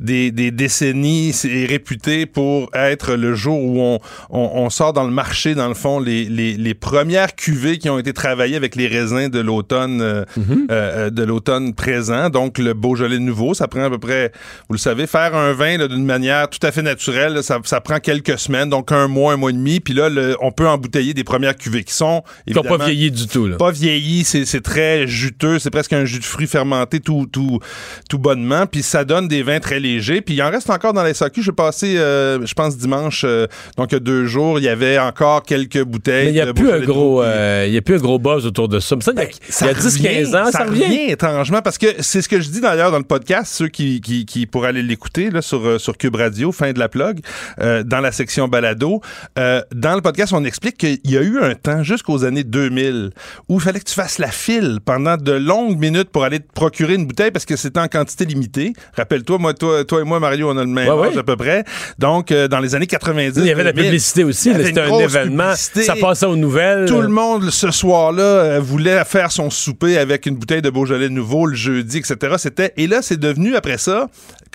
[0.02, 3.98] des, des décennies, c'est réputé pour être le jour où on,
[4.30, 7.88] on, on sort dans le marché, dans le fond, les, les, les premières cuvées qui
[7.88, 10.24] ont été travaillées avec les raisins de l'automne euh,
[10.70, 12.28] euh, de l'automne présent.
[12.30, 14.32] Donc, le Beaujolais nouveau, ça prend à peu près,
[14.68, 17.80] vous le savez, faire un vin d'une manière tout à fait naturelle, là, ça, ça
[17.80, 19.80] prend quelques semaines, donc un mois, un mois et demi.
[19.80, 23.10] Puis là, le- on peut embouteiller des premières cuvées qui sont Qui ont pas vieilli
[23.10, 23.46] du tout.
[23.46, 23.56] Là.
[23.56, 27.60] pas vieilli, c'est c'est très juteux, c'est presque un jus de fruits fermenté tout, tout,
[28.08, 29.91] tout bonnement, puis ça donne des vins très légers.
[30.00, 31.42] Puis il en reste encore dans les SAQ.
[31.42, 33.46] J'ai passé, euh, je pense, dimanche, euh,
[33.76, 36.24] donc il y a deux jours, il y avait encore quelques bouteilles.
[36.26, 38.68] Mais il n'y a plus un gros, euh, y a plus un gros buzz autour
[38.68, 38.96] de ça.
[38.96, 41.10] Mais ça, il y a- il y a 10-15 ans, ça, revient.
[41.10, 44.24] étrangement parce que c'est ce que je dis d'ailleurs dans le podcast, ceux qui, qui,
[44.26, 47.20] qui pourraient aller l'écouter sur, euh, sur Cube Radio, fin de la plug,
[47.60, 49.00] euh, dans la section balado.
[49.36, 53.10] Dans le podcast, on explique qu'il y a eu un temps jusqu'aux années 2000
[53.48, 56.50] où il fallait que tu fasses la file pendant de longues minutes pour aller te
[56.52, 58.72] procurer une bouteille parce que c'était en quantité limitée.
[58.96, 61.18] Rappelle-toi, moi, toi, toi et moi, Mario, on a le même Ouais, âge ouais.
[61.20, 61.64] à peu près.
[61.98, 64.52] Donc, euh, dans les années 90, Il y avait la 2000, publicité aussi.
[64.54, 65.44] C'était un événement.
[65.50, 65.82] publicité.
[65.82, 66.86] Ça passait aux nouvelles.
[66.86, 71.08] Tout le monde, ce soir-là, euh, voulait faire son souper avec une bouteille de Beaujolais
[71.08, 72.34] nouveau le jeudi, etc.
[72.38, 74.08] C'était Et là, c'est devenu, après ça,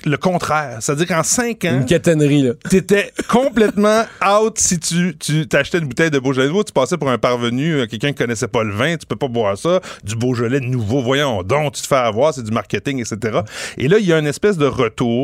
[0.05, 0.77] le contraire.
[0.79, 1.77] C'est-à-dire qu'en cinq ans...
[1.79, 2.53] Une caténerie, là.
[2.69, 6.63] T'étais complètement out si tu, tu t'achetais une bouteille de Beaujolais nouveau.
[6.63, 8.95] Tu passais pour un parvenu, euh, quelqu'un qui connaissait pas le vin.
[8.97, 9.79] Tu peux pas boire ça.
[10.03, 13.39] Du Beaujolais nouveau, voyons donc, tu te fais avoir, c'est du marketing, etc.
[13.77, 15.16] Et là, il y a une espèce de retour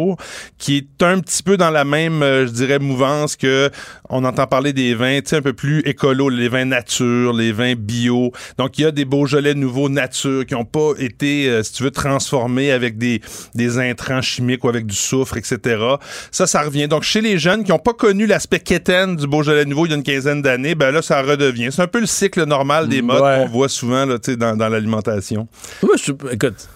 [0.57, 3.69] qui est un petit peu dans la même, euh, je dirais, mouvance que
[4.09, 7.51] on entend parler des vins, tu sais, un peu plus écolo, les vins nature, les
[7.51, 8.31] vins bio.
[8.57, 11.83] Donc, il y a des Beaujolais nouveaux nature qui n'ont pas été, euh, si tu
[11.83, 13.21] veux, transformés avec des,
[13.55, 15.57] des intrants chimiques ou avec du soufre, etc.
[16.31, 16.87] Ça, ça revient.
[16.87, 19.93] Donc, chez les jeunes qui n'ont pas connu l'aspect quétaine du Beaujolais nouveau il y
[19.93, 21.69] a une quinzaine d'années, ben là, ça redevient.
[21.71, 23.37] C'est un peu le cycle normal des modes Ouais.
[23.37, 25.47] qu'on voit souvent là, tu sais, dans, dans l'alimentation.
[25.81, 26.67] Moi, je, écoute,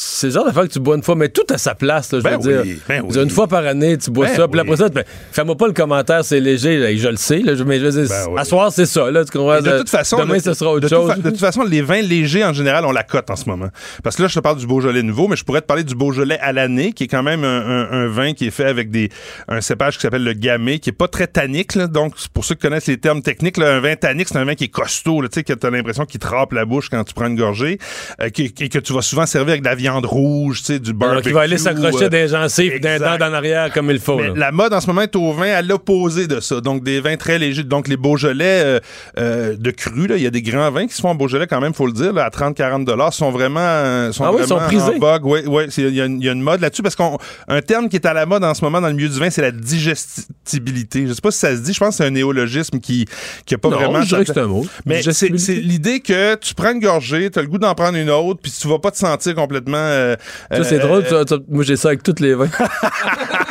[0.00, 2.20] c'est le genre d'affaire que tu bois une fois, mais tout à sa place, là,
[2.20, 2.76] je Ben veux oui, dire.
[2.88, 3.10] ben oui.
[3.10, 4.66] dire, Une fois par année, tu bois Ben ça, puis oui.
[4.72, 5.02] après ça,
[5.32, 8.08] fais-moi pas le commentaire, c'est léger, là, je le sais, là, mais je veux dire,
[8.08, 9.60] Ben à soir, c'est ça, là, tu comprends?
[9.60, 11.12] De toute façon, demain, ce sera autre de chose.
[11.16, 13.70] de toute façon, les vins légers, en général, on la cote en ce moment.
[14.04, 15.96] Parce que là, je te parle du Beaujolais nouveau, mais je pourrais te parler du
[15.96, 18.92] Beaujolais à l'année, qui est quand même un, un- un vin qui est fait avec
[18.92, 19.08] des,
[19.48, 21.74] un cépage qui s'appelle le gamay, qui est pas très tannique.
[21.74, 21.88] là.
[21.88, 24.64] Donc, pour ceux qui connaissent les termes techniques, un vin tannique, c'est un vin qui
[24.64, 27.14] est costaud, tu sais, que tu as l'impression qu'il te râpe la bouche quand tu
[27.14, 27.78] prends une gorgée,
[28.20, 30.78] euh, qui- et que tu vas souvent servir avec de la viande rouge, tu sais,
[30.78, 31.10] du barbecue.
[31.12, 34.16] Alors qu'il va aller s'accrocher euh, des gencives, d'un dent en arrière, comme il faut.
[34.18, 36.60] Mais la mode en ce moment est au vin à l'opposé de ça.
[36.60, 37.64] Donc, des vins très légers.
[37.64, 38.80] Donc, les Beaujolais euh,
[39.18, 41.60] euh, de cru, il y a des grands vins qui se font en Beaujolais quand
[41.60, 44.60] même, faut le dire, là, à 30-40 dollars, sont vraiment, euh, sont Ah oui, vraiment
[44.60, 44.82] sont prisés.
[44.96, 45.24] en vogue.
[45.24, 47.88] Oui, oui, il y, a une- il y a une mode là-dessus parce qu'un terme
[47.88, 49.50] qui est à la mode en ce moment dans le milieu du vin, c'est la
[49.50, 51.06] digestibilité.
[51.06, 53.06] Je sais pas si ça se dit, je pense que c'est un néologisme qui
[53.46, 54.02] qui a pas Non, vraiment...
[54.02, 54.66] je dirais que c'est un mot.
[54.86, 58.10] Mais c'est l'idée que tu prends une gorgée, tu as le goût d'en prendre une
[58.10, 59.67] autre, puis tu vas pas te sentir complètement...
[59.76, 60.16] euh,
[60.50, 61.06] Ça, c'est euh, drôle.
[61.06, 62.48] ça, ça- moi, j'ai ça avec tous les vins.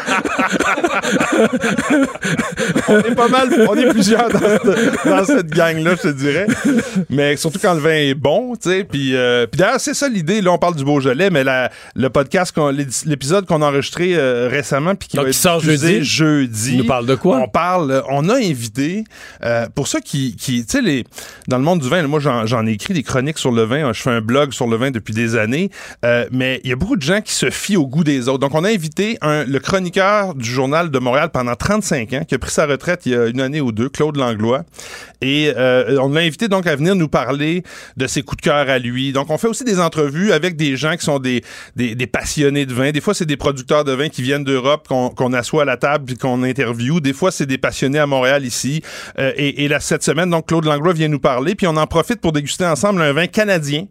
[2.89, 6.47] on est pas mal, on est plusieurs dans, cette- dans cette gang-là, je te dirais.
[7.09, 8.83] Mais surtout quand le vin est bon, tu sais.
[8.83, 10.41] Puis, euh, puis d'ailleurs, c'est ça l'idée.
[10.41, 12.69] Là, on parle du Beaujolais, mais la- le podcast, qu'on-
[13.05, 16.03] l'épisode qu'on a enregistré euh, récemment, puis qui Donc, va qui sort jeudi.
[16.03, 16.71] jeudi.
[16.71, 17.37] Tu nous parles de quoi?
[17.39, 19.03] On parle, euh, on a invité,
[19.43, 21.03] euh, pour ceux qui, qui tu sais,
[21.47, 23.91] dans le monde du vin, moi, j'en, j'en ai écrit des chroniques sur le vin.
[23.93, 25.69] Je fais un blog sur le vin depuis des années.
[26.31, 28.39] Mais il y a beaucoup de gens qui se fient au goût des autres.
[28.39, 29.96] Donc, on a invité un, le chroniqueur
[30.35, 33.25] du Journal de Montréal pendant 35 ans, qui a pris sa retraite il y a
[33.27, 34.63] une année ou deux, Claude Langlois.
[35.21, 37.63] Et euh, on l'a invité donc à venir nous parler
[37.95, 39.11] de ses coups de cœur à lui.
[39.11, 41.43] Donc, on fait aussi des entrevues avec des gens qui sont des,
[41.75, 42.91] des, passionnés de vin.
[42.91, 45.77] Des fois, c'est des producteurs de vin qui viennent d'Europe, qu'on qu'on assoit à la
[45.77, 46.99] table puis qu'on interviewe.
[46.99, 48.83] Des fois, c'est des passionnés à Montréal ici.
[49.17, 51.55] Euh, et, et là, cette semaine, donc, Claude Langlois vient nous parler.
[51.55, 53.85] Puis on en profite pour déguster ensemble un vin canadien.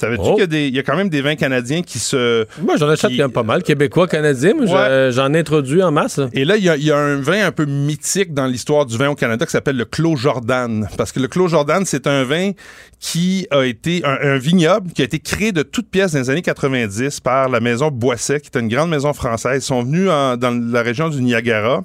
[0.00, 0.30] Savais-tu Oh.
[0.34, 2.46] qu'il y, a des- il y a quand même des vins canadiens qui se...
[2.62, 3.62] Moi, j'en achète quand même pas mal.
[3.62, 4.70] Québécois, Canadiens, moi, Ouais.
[5.10, 6.18] je- j'en introduis en masse.
[6.18, 6.28] là.
[6.32, 9.08] Et là, il y, y a un vin un peu mythique dans l'histoire du vin
[9.08, 10.88] au Canada qui s'appelle le Clos Jordan.
[10.96, 12.52] Parce que le Clos Jordan, c'est un vin
[13.00, 16.30] qui a été un, un vignoble qui a été créé de toutes pièces dans les
[16.30, 19.62] années 90 par la maison Boisset, qui est une grande maison française.
[19.62, 21.84] Ils sont venus en- dans la région du Niagara.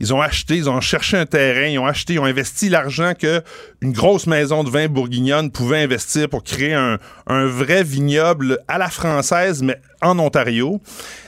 [0.00, 3.12] Ils ont acheté, ils ont cherché un terrain, ils ont acheté, ils ont investi l'argent
[3.18, 3.42] que
[3.80, 8.78] une grosse maison de vin bourguignonne pouvait investir pour créer un, un vrai vignoble à
[8.78, 10.80] la française, mais en Ontario.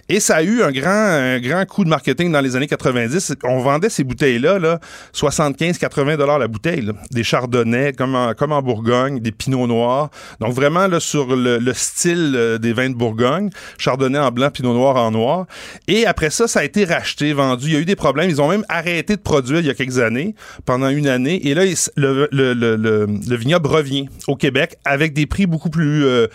[0.09, 3.35] Et ça a eu un grand, un grand coup de marketing dans les années 90.
[3.43, 4.79] On vendait ces bouteilles-là, là,
[5.15, 6.89] 75-80 dollars la bouteille.
[7.11, 10.11] Des chardonnays, comme en, Bourgogne, des pinots noirs.
[10.41, 13.51] Donc vraiment là, sur le, le style euh, des vins de Bourgogne.
[13.79, 15.47] Chardonnay en blanc, pinot noir en noir.
[15.89, 17.67] Et après ça, ça a été racheté, vendu.
[17.67, 18.31] Il y a eu des problèmes.
[18.31, 20.35] Ils ont même arrêté de produire il y a quelques années,
[20.65, 21.49] pendant une année.
[21.49, 21.65] Et là,
[21.97, 26.05] le vignoble revient au Québec avec des prix beaucoup plus...
[26.05, 26.29] euh,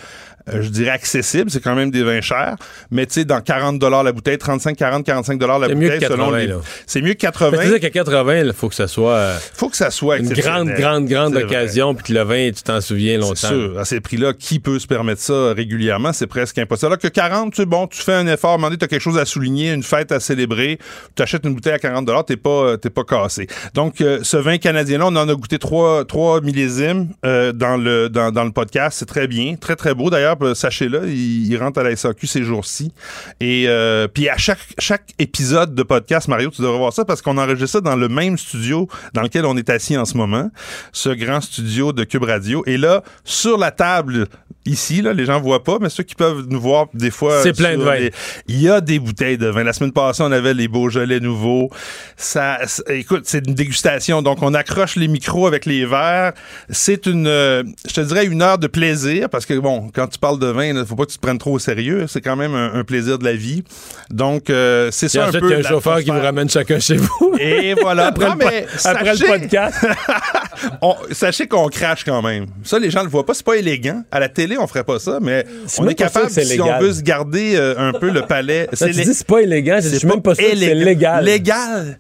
[0.50, 2.56] euh, je dirais accessible, c'est quand même des vins chers,
[2.90, 6.06] mais tu sais, dans 40 la bouteille, 35, 40, 45 la C'est bouteille, mieux que
[6.06, 6.56] selon 80, les- là.
[6.86, 7.58] C'est mieux que 80.
[7.58, 10.18] Mais tu sais qu'à 80, il faut que ça soit euh, faut que ça soit
[10.18, 13.36] une grande, grande, grande occasion, puis que le vin, tu t'en souviens longtemps.
[13.36, 13.80] C'est sûr.
[13.80, 16.14] À ces prix-là, qui peut se permettre ça régulièrement?
[16.14, 16.88] C'est presque impossible.
[16.88, 19.72] Alors que 40, tu bon, tu fais un effort, tu as quelque chose à souligner,
[19.72, 20.80] une fête à célébrer,
[21.16, 23.48] tu achètes une bouteille à 40 t'es pas, euh, t'es pas cassé.
[23.74, 28.32] Donc, euh, ce vin canadien-là, on en a goûté trois, trois millésimes dans, le, dans,
[28.32, 28.98] dans le podcast.
[29.00, 30.10] C'est très bien, très, très beau.
[30.10, 32.92] D'ailleurs, euh, sachez-le, il, rentre à la SAQ ces jours-ci.
[33.40, 37.22] Et euh, puis à chaque, chaque épisode de podcast, Mario, tu devrais voir ça parce
[37.22, 40.50] qu'on enregistre ça dans le même studio dans lequel on est assis en ce moment,
[40.92, 42.64] ce grand studio de Cube Radio.
[42.66, 44.28] Et là, sur la table
[44.66, 47.54] ici, là, les gens voient pas, mais ceux qui peuvent nous voir des fois, C'est
[47.56, 47.96] plein de vin.
[47.96, 48.12] les-
[48.48, 49.64] il y a des bouteilles de vin.
[49.64, 51.70] La semaine passée, on avait les Beaujolais nouveaux.
[52.18, 52.60] Ça,
[52.90, 54.22] écoute, c'est une dégustation.
[54.22, 56.34] Donc, on accroche les micros avec les verres.
[56.70, 60.20] C'est une, euh, je te dirais, une heure de plaisir parce que bon, quand tu
[60.20, 62.06] parles de vin, il faut pas que tu te prennes trop au sérieux.
[62.08, 63.64] C'est quand même un, un plaisir de la vie.
[64.10, 65.40] Donc, euh, c'est ça un peu.
[65.50, 67.36] il y a un chauffeur qui vous ramène chacun chez vous.
[67.40, 68.08] Et voilà.
[68.08, 69.86] après, Non, le, mais après sachez- le podcast.
[70.82, 72.46] on- sachez qu'on crache quand même.
[72.64, 73.34] Ça, les gens le voient pas.
[73.34, 74.04] C'est pas élégant.
[74.12, 76.80] À la télé, on ferait pas ça, mais C'est on est capable, c'est si on
[76.80, 78.68] veut se garder euh, un peu le palais.
[78.80, 79.80] Lé- dis, c'est pas élégant.
[79.82, 81.24] Je suis même pas sûr que c'est légal.
[81.26, 81.98] Légal.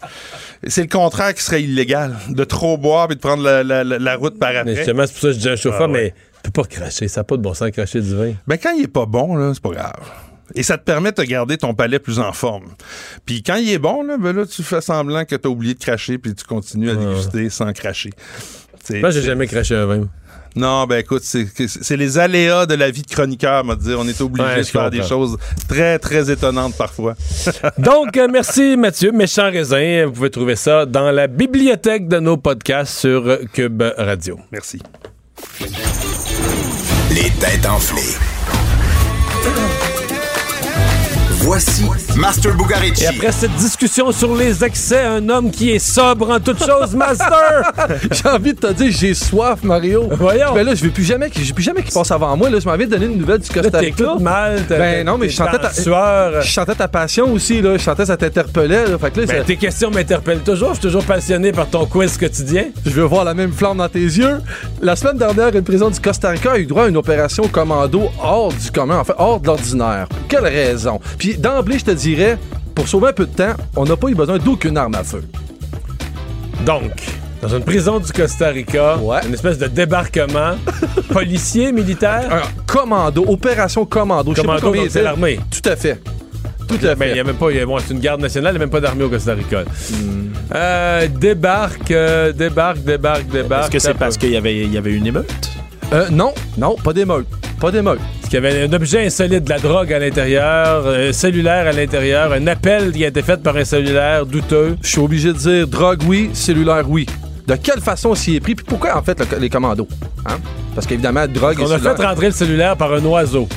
[0.67, 2.15] C'est le contraire qui serait illégal.
[2.29, 4.75] De trop boire et de prendre la, la- la- la route par Mais après.
[4.75, 6.03] justement, c'est pour ça que je dis un chauffeur, Ah ouais.
[6.03, 6.13] mais
[6.43, 7.07] tu peux pas cracher.
[7.07, 8.33] Ça n'a pas de bon sens cracher du vin.
[8.47, 10.11] Ben, quand il est pas bon, là, c'est pas grave.
[10.53, 12.65] Et ça te permet de garder ton palais plus en forme.
[13.25, 15.73] Puis quand il est bon, là, ben là, tu fais semblant que tu as oublié
[15.75, 18.09] de cracher puis tu continues à déguster sans cracher.
[18.83, 20.09] C'est- Moi, j'ai jamais craché un vin.
[20.55, 23.97] Non, ben écoute, c'est c'est les aléas de la vie de chroniqueur, m'a dire.
[23.99, 25.37] On est obligé Ouais, de faire des choses
[25.69, 27.15] très, très étonnantes parfois.
[27.77, 29.11] Donc, euh, merci Mathieu.
[29.11, 30.05] Méchant raisin.
[30.07, 33.23] Vous pouvez trouver ça dans la bibliothèque de nos podcasts sur
[33.53, 34.39] Cube Radio.
[34.51, 34.81] Merci.
[37.11, 38.17] Les têtes enflées.
[41.43, 41.85] Voici
[42.17, 43.03] Master Bugarici.
[43.03, 46.93] Et après cette discussion sur les excès, un homme qui est sobre en toutes choses,
[46.93, 47.71] Master!
[48.11, 50.07] J'ai envie de te dire, j'ai soif, Mario.
[50.11, 50.53] Voyons.
[50.53, 52.51] Ben là, je veux plus jamais, j'ai plus jamais qu'il passe avant moi.
[52.51, 53.95] Là, je m'en de donner une nouvelle du Costa Rica.
[53.95, 54.61] T'écoutes mal.
[54.69, 56.41] Ben non, mais je chantais ta, sueur.
[56.43, 57.75] je chantais ta passion aussi, là.
[57.75, 58.97] Je chantais, ça t'interpellait, là.
[58.99, 60.69] Fait que là, Ben, tes questions m'interpellent toujours.
[60.69, 62.65] Je suis toujours passionné par ton quiz quotidien.
[62.85, 64.41] je veux voir la même flamme dans tes yeux.
[64.81, 68.11] La semaine dernière, une prison du Costa Rica a eu droit à une opération commando
[68.21, 70.07] hors du commun, en fait, hors de l'ordinaire.
[70.29, 70.99] Quelle raison?
[71.17, 72.37] Puis d'emblée, je te dirais,
[72.75, 75.23] pour sauver un peu de temps, on n'a pas eu besoin d'aucune arme à feu.
[76.65, 76.91] Donc,
[77.41, 78.97] dans une prison du Costa Rica,
[79.27, 80.55] une espèce de débarquement
[81.11, 82.27] policier, militaire?
[82.31, 84.33] Un commando, opération commando.
[84.33, 85.39] Commando, c'est l'armée.
[85.49, 85.99] Tout à fait.
[86.67, 87.09] Tout à fait.
[87.11, 88.63] il y a même pas, il y a- bon, c'est une garde nationale, il n'y
[88.63, 89.63] a même pas d'armée au Costa Rica.
[89.63, 90.31] Hmm.
[90.53, 93.63] Euh, débarque, euh, débarque, débarque, débarque.
[93.63, 95.49] Est-ce que c'est parce qu'il y avait, y avait une émeute?
[95.93, 97.27] Euh, non, non, pas d'émeute.
[97.59, 97.99] Pas d'émeute.
[98.23, 102.31] qu'il y avait un objet insolite, de la drogue à l'intérieur, un cellulaire à l'intérieur,
[102.31, 104.77] un appel qui a été fait par un cellulaire douteux.
[104.81, 107.05] Je suis obligé de dire drogue oui, cellulaire oui.
[107.47, 108.55] De quelle façon s'y est pris?
[108.55, 109.87] Puis pourquoi, en fait, le- les commandos?
[110.25, 110.37] Hein?
[110.73, 113.49] Parce qu'évidemment, drogue et On a fait rentrer le cellulaire par un oiseau.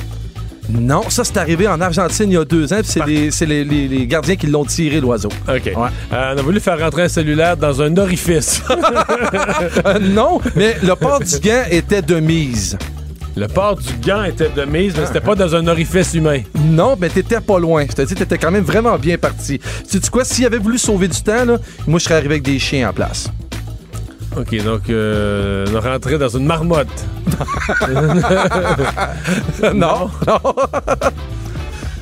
[0.69, 3.45] Non, ça, c'est arrivé en Argentine il y a deux ans, puis c'est les, c'est
[3.45, 5.29] les- les- les gardiens qui l'ont tiré, l'oiseau.
[5.47, 5.67] OK.
[5.67, 5.73] Euh,
[6.11, 8.61] on a voulu faire rentrer un cellulaire dans un orifice.
[9.85, 12.77] Euh, non, mais le port du gant était de mise.
[13.35, 16.39] Le port du gant était de mise, mais c'était pas dans un orifice humain.
[16.55, 17.85] Non, mais t'étais pas loin.
[17.89, 19.59] Je te dis, t'étais quand même vraiment bien parti.
[19.89, 22.43] Tu sais quoi, s'il avait voulu sauver du temps, là, moi, je serais arrivé avec
[22.43, 23.29] des chiens en place.
[24.37, 26.87] OK, donc euh, on rentré dans une marmotte.
[29.73, 30.55] non, non.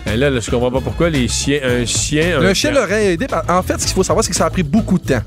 [0.06, 3.14] Et là, là, je comprends pas pourquoi les chiens, un chien, un Le chien l'aurait
[3.14, 3.28] aidé.
[3.48, 5.22] En fait, ce qu'il faut savoir, c'est que ça a pris beaucoup de temps.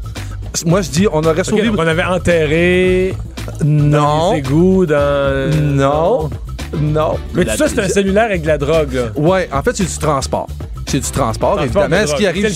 [0.64, 1.70] Moi, je dis, on aurait OK, sauvé...
[1.70, 3.14] on avait enterré
[3.64, 3.90] non.
[3.90, 5.50] dans les égouts, dans...
[5.50, 6.22] Non.
[6.22, 6.30] Non.
[7.34, 9.02] Mais tout ça, c'est un cellulaire avec de la drogue, là.
[9.16, 10.46] Ouais, en fait, c'est du transport.
[10.88, 12.02] C'est du transport, Transport évidemment.
[12.04, 12.48] de Ce qui arrive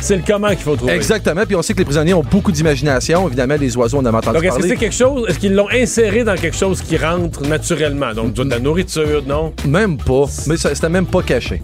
[0.00, 0.94] C'est le comment- qu'il faut trouver.
[0.94, 1.46] Exactement.
[1.46, 3.28] Puis on sait que les prisonniers ont beaucoup d'imagination.
[3.28, 5.68] Évidemment, les oiseaux, on a entendu Donc, est-ce que c'est quelque chose, est-ce qu'ils l'ont
[5.70, 8.12] inséré dans quelque chose qui rentre naturellement?
[8.14, 9.52] Donc, de la nourriture, non?
[9.64, 10.24] Même pas.
[10.48, 11.62] Mais ça- c'était même pas caché.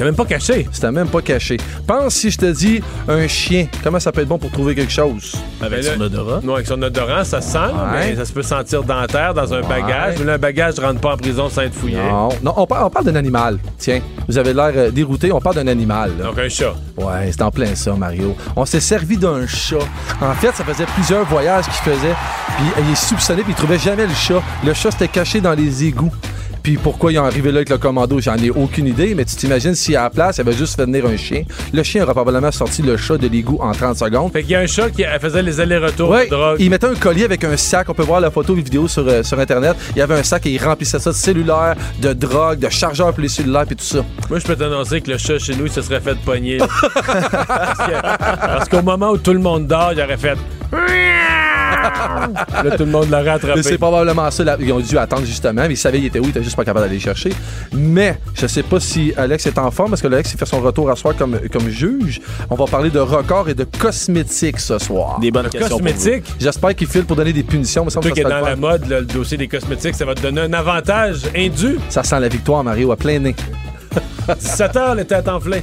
[0.00, 0.66] C'était même pas caché?
[0.72, 1.58] C'était même pas caché.
[1.86, 4.90] Pense si je te dis un chien, comment ça peut être bon pour trouver quelque
[4.90, 5.34] chose?
[5.60, 6.40] Avec son odorat?
[6.42, 8.08] Non, avec son odorant, ça sent, Ouais.
[8.12, 10.14] mais ça se peut sentir dentaire dans un bagage.
[10.20, 11.98] Mais là, un bagage ne rentre pas en prison sans être fouillé.
[11.98, 13.58] Non, non on, parle, on parle d'un animal.
[13.76, 16.12] Tiens, vous avez l'air euh, dérouté, on parle d'un animal.
[16.18, 16.24] là.
[16.28, 16.72] Donc, un chat.
[16.96, 18.34] Ouais, c'est en plein ça, Mario.
[18.56, 19.76] On s'est servi d'un chat.
[20.22, 22.14] En fait, ça faisait plusieurs voyages qu'il faisait.
[22.56, 24.40] Puis il est soupçonné, puis il trouvait jamais le chat.
[24.64, 26.10] Le chat s'était caché dans les égouts.
[26.62, 29.34] Puis pourquoi ils ont arrivé là avec le commando, j'en ai aucune idée, mais tu
[29.36, 31.42] t'imagines si à la place, il avait juste fait venir un chien.
[31.72, 34.32] Le chien aurait probablement sorti le chat de l'égout en 30 secondes.
[34.32, 36.56] Fait qu'il y a un chat qui faisait les allers-retours Ouais, de drogue.
[36.60, 37.88] il mettait un collier avec un sac.
[37.88, 39.74] On peut voir la photo et vidéo sur, euh, sur Internet.
[39.96, 43.12] Il y avait un sac et il remplissait ça de cellulaire, de drogue, de chargeurs
[43.12, 44.04] pour les cellulaires, puis tout ça.
[44.28, 46.58] Moi, je peux t'annoncer que le chat chez nous, il se serait fait pogner.
[47.06, 50.36] parce que- parce qu'au moment où tout le monde dort, il aurait fait.
[50.72, 53.62] Là, tout le monde l'aurait attrapé.
[53.62, 54.44] C'est probablement ça.
[54.44, 54.56] là.
[54.60, 55.62] Ils ont dû attendre justement.
[55.66, 56.24] Mais ils savaient il était où.
[56.24, 57.32] Ils étaient juste pas capables d'aller chercher.
[57.72, 60.60] Mais je sais pas si Alex est en forme parce que Alex il fait son
[60.60, 62.20] retour à soir comme, comme juge.
[62.50, 65.18] On va parler de records et de cosmétiques ce soir.
[65.20, 65.84] Des bonnes questions pour vous.
[65.92, 66.24] cosmétique?
[66.38, 67.84] J'espère qu'il file pour donner des punitions.
[67.84, 70.14] Mais ça qui semble est dans la mode, là, le dossier des cosmétiques, ça va
[70.14, 71.78] te donner un avantage indu.
[71.88, 73.34] Ça sent la victoire, Mario, à plein nez.
[74.38, 75.62] 17 heures, les têtes enflées.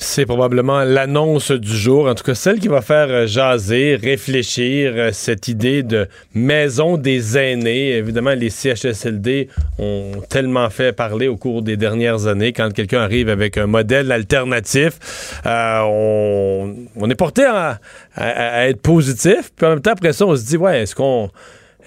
[0.00, 4.92] C'est probablement l'annonce du jour, en tout cas celle qui va faire euh, jaser, réfléchir
[4.94, 7.96] euh, cette idée de maison des aînés.
[7.96, 9.48] Évidemment, les CHSLD
[9.80, 12.52] ont tellement fait parler au cours des dernières années.
[12.52, 19.50] Quand quelqu'un arrive avec un modèle alternatif, euh, on, est porté à être positif.
[19.56, 21.28] Puis en même temps, après ça, on se dit, ouais, est-ce qu'on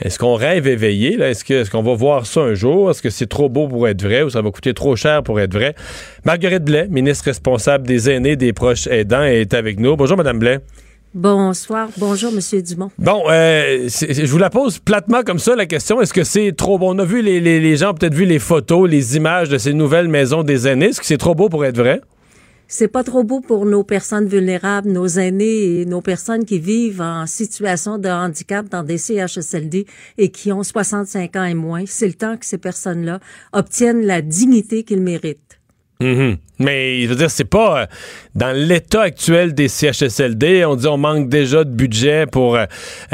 [0.02, 1.19] est-ce qu'on rêve éveillé?
[1.22, 2.90] Est-ce qu'on va voir ça un jour?
[2.91, 5.40] Est-ce que c'est trop beau pour être vrai ou ça va coûter trop cher pour
[5.40, 5.76] être vrai?
[6.26, 9.95] Marguerite Blais, ministre responsable des aînés, des proches aidants, est avec nous.
[9.95, 10.60] Bonjour, Madame Blais.
[11.14, 11.90] Bonsoir.
[11.98, 12.90] Bonjour, Monsieur Dumont.
[12.98, 15.99] Bon, euh, je vous la pose platement comme ça, la question.
[16.02, 16.88] Est-ce que c'est trop beau?
[16.90, 19.57] On a vu les, les- les gens, ont peut-être vu les photos, les images de
[19.57, 20.86] ces nouvelles maisons des aînés.
[20.88, 21.99] Est-ce que c'est trop beau pour être vrai?
[22.73, 27.02] C'est pas trop beau pour nos personnes vulnérables, nos aînés et nos personnes qui vivent
[27.02, 29.85] en situation de handicap dans des CHSLD
[30.18, 31.84] et qui ont 65 ans et moins.
[31.85, 33.19] C'est le temps que ces personnes-là
[33.52, 35.60] obtiennent la dignité qu'ils méritent.
[35.99, 36.38] Mhm.
[36.62, 37.86] Mais je veux dire, c'est pas euh,
[38.36, 40.64] dans l'état actuel des CHSLD.
[40.66, 42.66] On dit on manque déjà de budget pour euh,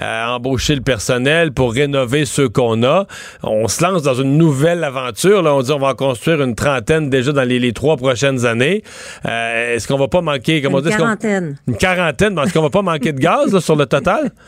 [0.02, 3.08] euh, embaucher le personnel, pour rénover ceux qu'on a.
[3.44, 5.42] On se lance dans une nouvelle aventure.
[5.42, 5.54] Là.
[5.56, 8.84] On dit on va en construire une trentaine déjà dans les, les trois prochaines années.
[9.26, 11.58] Euh, est-ce qu'on va pas manquer, comme on Une dit, quarantaine.
[11.68, 12.38] une quarantaine.
[12.40, 14.32] Est-ce qu'on va pas manquer de gaz là, sur le total?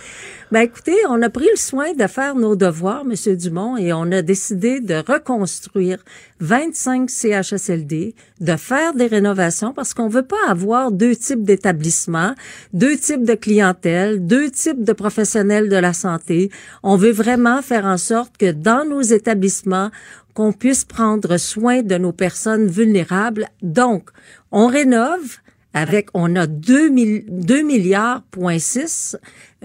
[0.51, 4.11] Ben écoutez, on a pris le soin de faire nos devoirs, Monsieur Dumont, et on
[4.11, 5.99] a décidé de reconstruire
[6.39, 12.35] 25 CHSLD, de faire des rénovations parce qu'on veut pas avoir deux types d'établissements,
[12.73, 16.51] deux types de clientèle, deux types de professionnels de la santé.
[16.83, 19.91] On veut vraiment faire en sorte que dans nos établissements,
[20.33, 23.47] qu'on puisse prendre soin de nos personnes vulnérables.
[23.61, 24.09] Donc,
[24.51, 25.37] on rénove
[25.73, 26.89] avec, on a 2,
[27.27, 29.15] 2 milliards, point 6,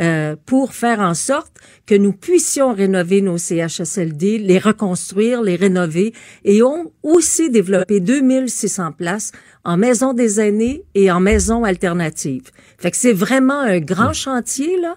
[0.01, 1.53] euh, pour faire en sorte
[1.87, 6.13] que nous puissions rénover nos CHSLD, les reconstruire, les rénover
[6.45, 9.33] et on aussi développer 2600 places
[9.65, 12.51] en maison des aînés et en maison alternative.
[12.79, 14.97] Fait que c'est vraiment un grand chantier, là.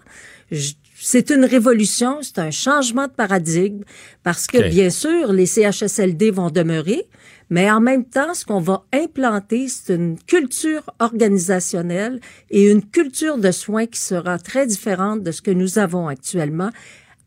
[0.51, 3.83] Je- c'est une révolution, c'est un changement de paradigme
[4.23, 7.05] parce que bien sûr, les CHSLD vont demeurer,
[7.49, 12.19] mais en même temps, ce qu'on va implanter, c'est une culture organisationnelle
[12.49, 16.69] et une culture de soins qui sera très différente de ce que nous avons actuellement,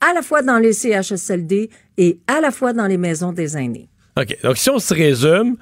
[0.00, 3.88] à la fois dans les CHSLD et à la fois dans les maisons des aînés.
[4.18, 4.36] OK.
[4.42, 5.56] Donc, si on se résume,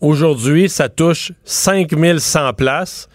[0.00, 3.08] aujourd'hui, ça touche 5100 places.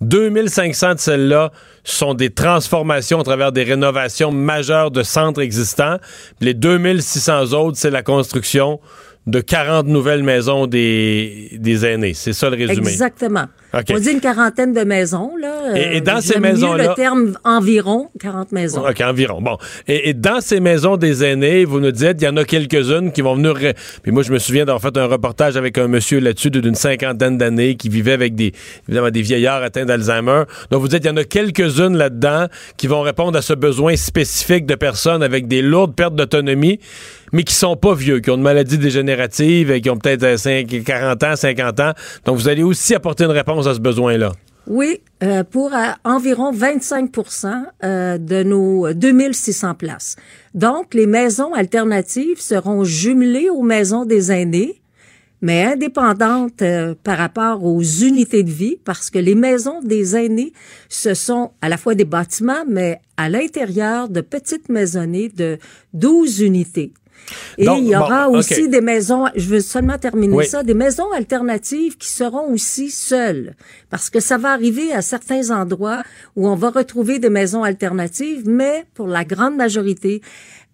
[0.00, 1.52] 2500 de celles-là
[1.84, 5.98] sont des transformations à travers des rénovations majeures de centres existants.
[6.40, 8.80] Les 2600 autres, c'est la construction
[9.26, 12.14] de 40 nouvelles maisons des, des aînés.
[12.14, 12.88] C'est ça le résumé.
[12.90, 13.44] Exactement.
[13.72, 15.76] On dit une quarantaine de maisons, là.
[15.76, 18.82] Et- et dans Euh, ces maisons-là- le terme environ 40 maisons.
[18.84, 19.40] OK, environ.
[19.40, 19.58] Bon.
[19.86, 23.12] Et, et dans ces maisons des aînés, vous nous dites, il y en a quelques-unes
[23.12, 23.54] qui vont venir.
[24.02, 27.38] Puis moi, je me souviens d'avoir fait un reportage avec un monsieur là-dessus d'une cinquantaine
[27.38, 28.52] d'années qui vivait avec des,
[28.88, 30.42] évidemment, des vieillards atteints d'Alzheimer.
[30.72, 33.94] Donc, vous dites, il y en a quelques-unes là-dedans qui vont répondre à ce besoin
[33.94, 36.80] spécifique de personnes avec des lourdes pertes d'autonomie,
[37.32, 40.36] mais qui sont pas vieux, qui ont une maladie dégénérative et qui ont peut-être euh,
[40.36, 41.92] 5 40 ans, 50 ans.
[42.24, 44.32] Donc, vous allez aussi apporter une réponse à ce besoin-là.
[44.66, 50.16] Oui, euh, pour euh, environ 25% euh, de nos 2600 places.
[50.54, 54.80] Donc, les maisons alternatives seront jumelées aux maisons des aînés,
[55.42, 60.52] mais indépendantes euh, par rapport aux unités de vie, parce que les maisons des aînés,
[60.88, 65.58] ce sont à la fois des bâtiments, mais à l'intérieur de petites maisonnées de
[65.94, 66.92] 12 unités.
[67.58, 70.46] Et Donc, il y aura bon, aussi des maisons, je veux seulement terminer Oui.
[70.46, 73.54] ça, des maisons alternatives qui seront aussi seules.
[73.88, 76.02] Parce que ça va arriver à certains endroits
[76.36, 80.20] où on va retrouver des maisons alternatives, mais pour la grande majorité,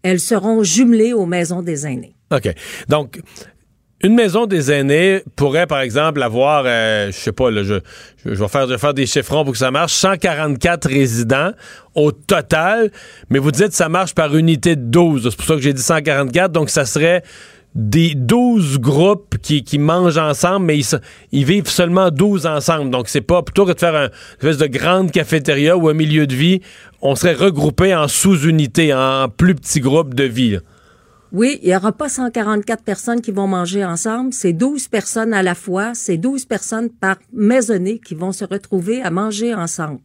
[0.03, 2.15] elles seront jumelées aux maisons des aînés.
[2.33, 2.53] OK.
[2.89, 3.21] Donc,
[4.03, 7.81] une maison des aînés pourrait, par exemple, avoir, euh, je sais pas, là, je,
[8.25, 11.53] vais faire, des chiffrons pour que ça marche, 144 résidents
[11.95, 12.91] au total,
[13.31, 15.31] mais vous dites que ça marche par unité de 12.
[15.31, 17.23] C'est pour ça que j'ai dit 144, donc ça serait
[17.75, 20.79] des 12 groupes qui, mangent ensemble, mais
[21.33, 22.91] ils, vivent seulement 12 ensemble.
[22.91, 24.09] Donc, c'est pas plutôt que de faire un
[24.43, 26.61] une espèce de grande cafétéria ou un milieu de vie,
[27.03, 30.59] on serait regroupé en sous-unités, en plus petits groupes de vie.
[31.37, 35.43] Oui, il y aura pas 144 personnes qui vont manger ensemble, c'est 12 personnes à
[35.43, 40.01] la fois, c'est 12 personnes par maisonnée qui vont se retrouver à manger ensemble.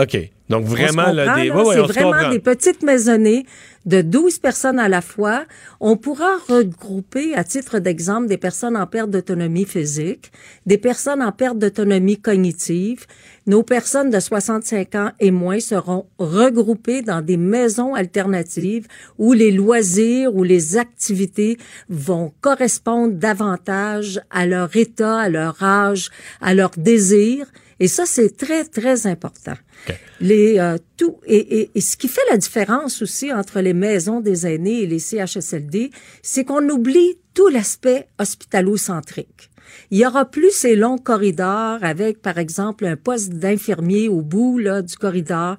[0.00, 0.16] OK.
[0.50, 1.48] Donc, vraiment, On là, des.
[1.48, 1.56] là?
[1.56, 3.46] ouais, ouais, c'est vraiment des petites maisonnées
[3.86, 5.44] de 12 personnes à la fois.
[5.80, 10.32] On pourra regrouper, à titre d'exemple, des personnes en perte d'autonomie physique,
[10.66, 13.06] des personnes en perte d'autonomie cognitive.
[13.46, 18.86] Nos personnes de 65 ans et moins seront regroupées dans des maisons alternatives
[19.18, 21.58] où les loisirs ou les activités
[21.88, 26.10] vont correspondre davantage à leur état, à leur âge,
[26.40, 27.46] à leur désir.
[27.80, 29.54] Et ça, c'est très, très important.
[30.20, 34.20] Les, euh, tout, et, et, et ce qui fait la différence aussi entre les maisons
[34.20, 35.90] des aînés et les CHSLD,
[36.22, 39.50] c'est qu'on oublie tout l'aspect hospitalo-centrique.
[39.94, 44.58] Il y aura plus ces longs corridors avec, par exemple, un poste d'infirmier au bout
[44.58, 45.56] là, du corridor.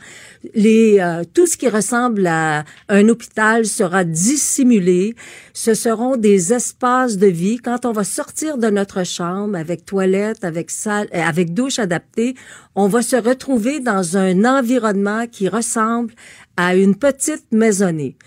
[0.53, 5.15] Les, euh, tout ce qui ressemble à un hôpital sera dissimulé.
[5.53, 7.59] Ce seront des espaces de vie.
[7.59, 12.35] Quand on va sortir de notre chambre avec toilette, avec salle, euh, avec douche adaptée,
[12.75, 16.13] on va se retrouver dans un environnement qui ressemble
[16.57, 18.17] à une petite maisonnée.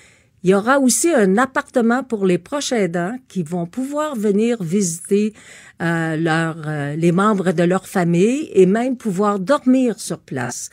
[0.44, 5.32] Il y aura aussi un appartement pour les proches aidants qui vont pouvoir venir visiter
[5.82, 10.70] euh, leur, euh, les membres de leur famille et même pouvoir dormir sur place.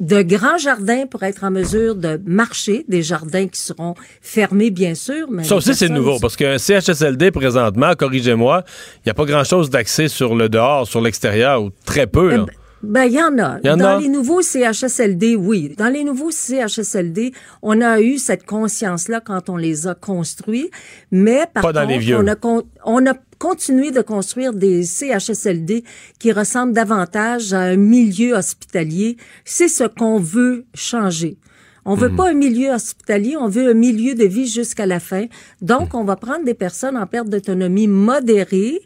[0.00, 4.94] De grands jardins pour être en mesure de marcher, des jardins qui seront fermés bien
[4.94, 5.30] sûr.
[5.30, 8.64] Mais Ça aussi, c'est nouveau, parce qu'un CHSLD, présentement, corrigez-moi,
[8.98, 12.36] il n'y a pas grand-chose d'accès sur le dehors, sur l'extérieur, ou très peu.
[12.36, 12.46] là.
[12.88, 13.58] Ben, il y en a.
[13.62, 14.00] Y en dans a?
[14.00, 15.74] les nouveaux CHSLD, oui.
[15.76, 17.32] Dans les nouveaux CHSLD,
[17.62, 20.70] on a eu cette conscience-là quand on les a construits.
[21.10, 22.16] Mais par Pas dans contre, les vieux.
[22.18, 25.84] On, a con- on a continué de construire des CHSLD
[26.18, 29.16] qui ressemblent davantage à un milieu hospitalier.
[29.44, 31.36] C'est ce qu'on veut changer.
[31.84, 32.16] On veut Mhm.
[32.16, 35.26] pas un milieu hospitalier, on veut un milieu de vie jusqu'à la fin.
[35.62, 38.80] Donc, on va prendre des personnes en perte d'autonomie modérée,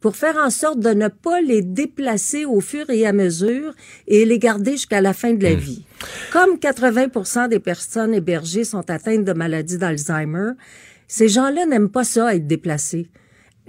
[0.00, 3.74] pour faire en sorte de ne pas les déplacer au fur et à mesure
[4.06, 5.84] et les garder jusqu'à la fin de la vie.
[6.32, 10.52] Comme 80 des personnes hébergées sont atteintes de maladie d'Alzheimer,
[11.08, 13.08] ces gens-là n'aiment pas ça, être déplacés.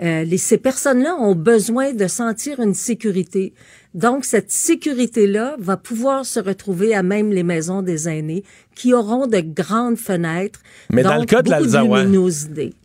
[0.02, 3.54] Euh, les, ces personnes-là ont besoin de sentir une sécurité.
[3.96, 8.44] Donc, cette sécurité-là va pouvoir se retrouver à même les maisons des aînés
[8.76, 10.60] qui auront de grandes fenêtres.
[10.92, 12.06] Mais dans le cas de l'Alzheimer.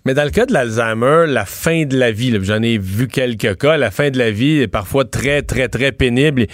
[0.07, 3.59] Mais dans le cas de l'Alzheimer, la fin de la vie, j'en ai vu quelques
[3.59, 6.47] cas, la fin de la vie est parfois très, très, très pénible.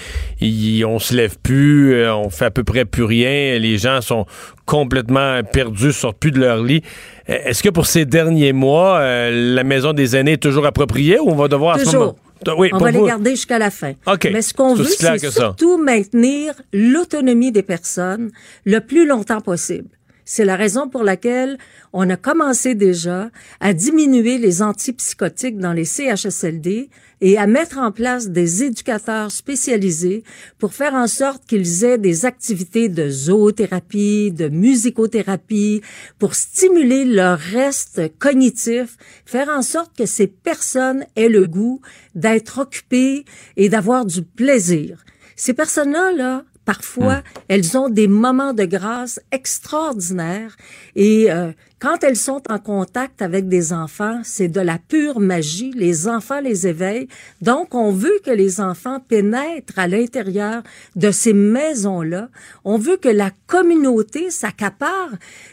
[0.43, 4.27] On se lève plus, euh, on fait à peu près plus rien, les gens sont
[4.67, 6.83] complètement perdus, sortent plus de leur lit.
[7.31, 11.19] Euh, Est-ce que pour ces derniers mois, euh, la maison des aînés est toujours appropriée
[11.19, 12.01] ou on va devoir à ce Toujours.
[12.01, 12.17] moment...
[12.57, 13.03] Oui, on va vous.
[13.03, 13.93] les garder jusqu'à la fin.
[14.07, 14.31] OK.
[14.33, 15.31] Mais ce qu'on veut, c'est ça.
[15.31, 18.31] surtout maintenir l'autonomie des personnes
[18.65, 19.89] le plus longtemps possible.
[20.33, 21.59] C'est la raison pour laquelle
[21.93, 26.89] on a commencé déjà à diminuer les antipsychotiques dans les CHSLD
[27.21, 30.23] et à mettre en place des éducateurs spécialisés
[30.61, 35.83] pour faire en sorte qu'ils aient des activités de zoothérapie, de musicothérapie,
[36.21, 41.81] pour stimuler leur reste cognitif, faire en sorte que ces personnes aient le goût
[42.15, 43.25] d'être occupées
[43.57, 45.05] et d'avoir du plaisir.
[45.35, 50.57] Ces personnes-là, là, parfois, elles ont des moments de grâce extraordinaires
[50.95, 51.51] et euh,
[51.81, 55.73] quand elles sont en contact avec des enfants, c'est de la pure magie.
[55.75, 57.09] Les enfants les éveillent.
[57.41, 60.63] Donc, on veut que les enfants pénètrent à l'intérieur
[60.95, 62.29] de ces maisons-là.
[62.65, 65.09] On veut que la communauté s'accapare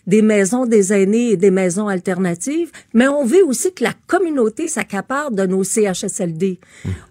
[0.06, 4.68] des maisons des aînés et des maisons alternatives, mais on veut aussi que la communauté
[4.68, 6.60] s'accapare de nos CHSLD.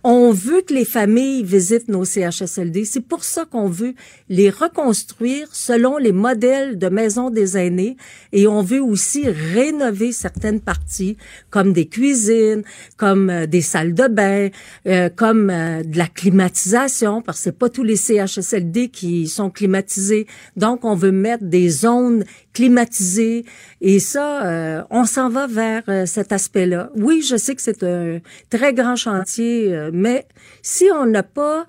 [0.05, 2.85] On veut que les familles visitent nos CHSLD.
[2.85, 3.95] C'est pour ça qu'on veut
[4.29, 7.97] les reconstruire selon les modèles de maisons des aînés
[8.33, 11.17] et on veut aussi rénover certaines parties
[11.51, 12.63] comme des cuisines,
[12.97, 14.49] comme euh, des salles de bain,
[14.87, 19.51] euh, comme euh, de la climatisation parce que c'est pas tous les CHSLD qui sont
[19.51, 20.27] climatisés.
[20.57, 23.45] Donc on veut mettre des zones climatisées
[23.81, 26.91] et ça on s'en va vers cet aspect-là.
[26.97, 28.21] Oui, je sais que c'est un
[28.51, 30.27] très grand chantier mais
[30.63, 31.67] si on n'a pas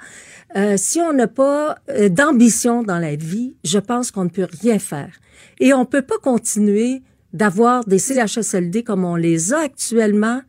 [0.77, 1.77] si on n'a pas
[2.09, 5.11] d'ambition dans la vie, je pense qu'on ne peut rien faire.
[5.59, 7.01] Et on peut pas continuer
[7.37, 10.41] d'avoir des CHSLD comme on les a actuellement.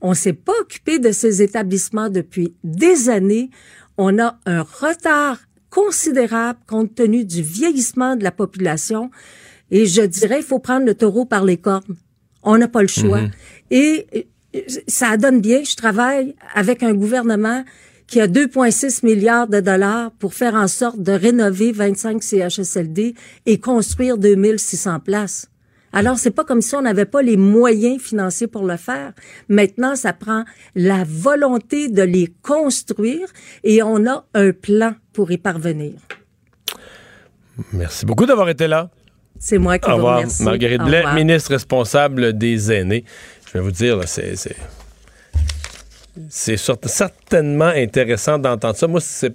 [0.00, 3.50] On s'est pas occupé de ces établissements depuis des années.
[3.96, 5.38] On a un retard
[5.70, 9.10] considérable compte tenu du vieillissement de la population.
[9.70, 11.96] Et je dirais, il faut prendre le taureau par les cornes.
[12.42, 13.22] On n'a pas le choix.
[13.22, 13.30] Mhm.
[13.70, 14.28] Et
[14.88, 15.62] ça donne bien.
[15.62, 17.64] Je travaille avec un gouvernement
[18.08, 23.14] qui a 2,6 milliards de dollars pour faire en sorte de rénover 25 CHSLD
[23.46, 25.51] et construire 2600 places.
[25.92, 29.12] Alors, c'est pas comme si on n'avait pas les moyens financiers pour le faire.
[29.48, 30.44] Maintenant, ça prend
[30.74, 33.28] la volonté de les construire
[33.62, 35.92] et on a un plan pour y parvenir.
[37.72, 38.90] Merci beaucoup d'avoir été là.
[39.38, 40.42] C'est moi qui Au vous revoir, remercie.
[40.44, 43.04] Marguerite Blais, ministre responsable des aînés.
[43.46, 44.56] Je vais vous dire, c'est c'est
[46.28, 48.86] c'est cer- certainement intéressant d'entendre ça.
[48.86, 49.34] Moi, c'est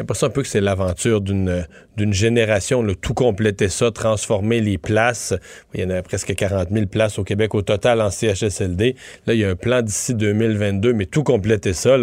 [0.00, 1.66] l'impression un peu que c'est l'aventure d'une
[2.12, 5.34] génération, le tout compléter ça, transformer les places.
[5.74, 8.96] Il y en a presque 40 000 places au Québec au total en CHSLD.
[9.26, 11.96] Là, il y a un plan d'ici 2022, mais tout compléter ça,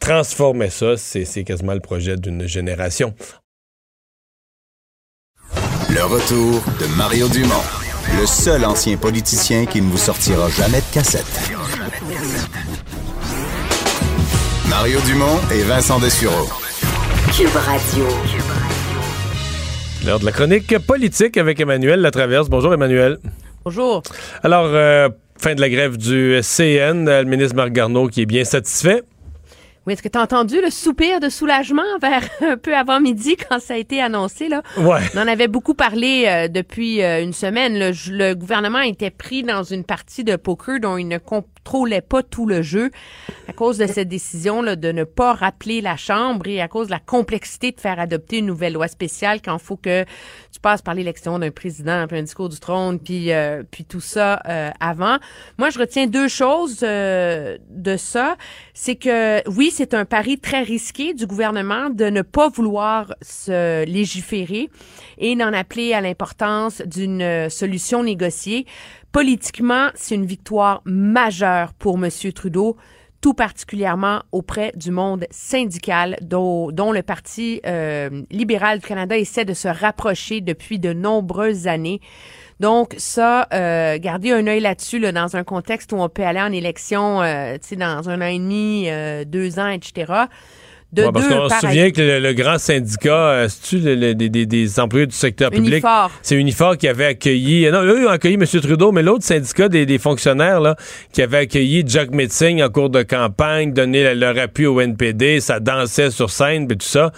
[0.00, 3.14] transformer ça, c'est quasiment le projet d'une génération.
[5.88, 7.54] Le retour de Mario Dumont,
[8.18, 11.52] le seul ancien politicien qui ne vous sortira jamais de cassette.
[14.68, 16.65] Mario Dumont et Vincent Dessureau.
[17.32, 18.04] Cube Radio.
[20.04, 22.48] L'heure de la chronique politique avec Emmanuel Latraverse.
[22.48, 23.18] Bonjour Emmanuel.
[23.64, 24.02] Bonjour.
[24.42, 28.44] Alors, euh, fin de la grève du CN, le ministre Marc Garneau qui est bien
[28.44, 29.02] satisfait.
[29.86, 33.36] Oui, est-ce que tu as entendu le soupir de soulagement vers un peu avant midi
[33.36, 34.48] quand ça a été annoncé?
[34.48, 34.62] Là?
[34.78, 34.98] Ouais.
[35.14, 37.78] On en avait beaucoup parlé euh, depuis euh, une semaine.
[37.78, 42.24] Le, le gouvernement était pris dans une partie de poker dont il ne contrôlait pas
[42.24, 42.90] tout le jeu
[43.48, 46.88] à cause de cette décision là, de ne pas rappeler la Chambre et à cause
[46.88, 50.04] de la complexité de faire adopter une nouvelle loi spéciale quand il faut que
[50.52, 54.00] tu passes par l'élection d'un président, puis un discours du trône, puis, euh, puis tout
[54.00, 55.18] ça euh, avant.
[55.58, 58.36] Moi, je retiens deux choses euh, de ça.
[58.72, 63.84] C'est que, oui, c'est un pari très risqué du gouvernement de ne pas vouloir se
[63.84, 64.70] légiférer
[65.18, 68.64] et d'en appeler à l'importance d'une euh, solution négociée.
[69.12, 72.08] Politiquement, c'est une victoire majeure pour M.
[72.32, 72.78] Trudeau
[73.20, 79.52] tout particulièrement auprès du monde syndical dont, le Parti euh, libéral du Canada essaie de
[79.52, 82.00] se rapprocher depuis de nombreuses années.
[82.60, 86.40] Donc ça, euh, gardez un œil là-dessus là, dans un contexte où on peut aller
[86.40, 90.12] en élection, euh, tu sais, dans un an et demi, euh, deux ans, etc.
[90.92, 94.14] de Ouais, parce qu'on se souvient que le, le grand syndicat, euh, c'est-tu le- le-
[94.14, 95.74] des, des- des employés du secteur public?
[95.74, 96.10] Unifor.
[96.22, 97.70] C'est Unifor qui avait accueilli.
[97.70, 98.46] Non, eux ont accueilli M.
[98.46, 100.76] Trudeau, mais l'autre syndicat des, des fonctionnaires là,
[101.12, 105.40] qui avait accueilli Jack Metzing en cours de campagne, donné le- leur appui au NPD,
[105.40, 107.10] ça dansait sur scène, puis tout ça.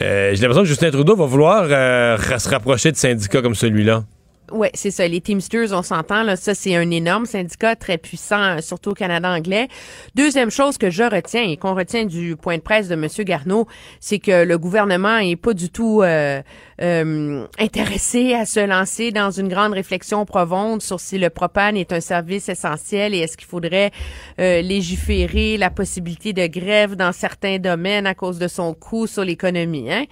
[0.00, 4.04] Euh, J'ai l'impression que Justin Trudeau va vouloir euh, se rapprocher de syndicats comme celui-là.
[4.50, 5.06] Oui, c'est ça.
[5.06, 8.94] Les Teamsters, on s'entend, là, ça, c'est un énorme syndicat très puissant, euh, surtout au
[8.94, 9.68] Canada anglais.
[10.14, 13.06] Deuxième chose que je retiens et qu'on retient du point de presse de M.
[13.20, 13.66] Garneau,
[14.00, 16.42] c'est que le gouvernement est pas du tout euh,
[16.82, 21.92] euh, intéressé à se lancer dans une grande réflexion profonde sur si le propane est
[21.92, 23.90] un service essentiel et est-ce qu'il faudrait
[24.38, 29.92] légiférer la possibilité de grève dans certains domaines à cause de son coût sur l'économie.
[29.92, 30.04] Hein?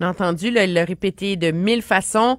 [0.00, 2.38] On a entendu, l'a répété de mille façons.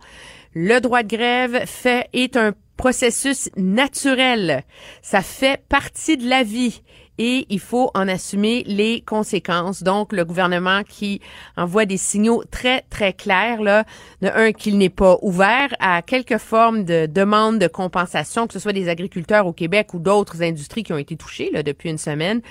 [0.58, 4.64] Le droit de grève fait est un processus naturel.
[5.02, 6.82] Ça fait partie de la vie
[7.18, 9.84] et il faut en assumer les conséquences.
[9.84, 11.22] Donc, le gouvernement qui
[11.56, 13.86] envoie des signaux très, très clairs, là,
[14.22, 18.74] un, qu'il n'est pas ouvert à quelque forme de demande de compensation, que ce soit
[18.74, 22.42] des agriculteurs au Québec ou d'autres industries qui ont été touchées là, depuis une semaine,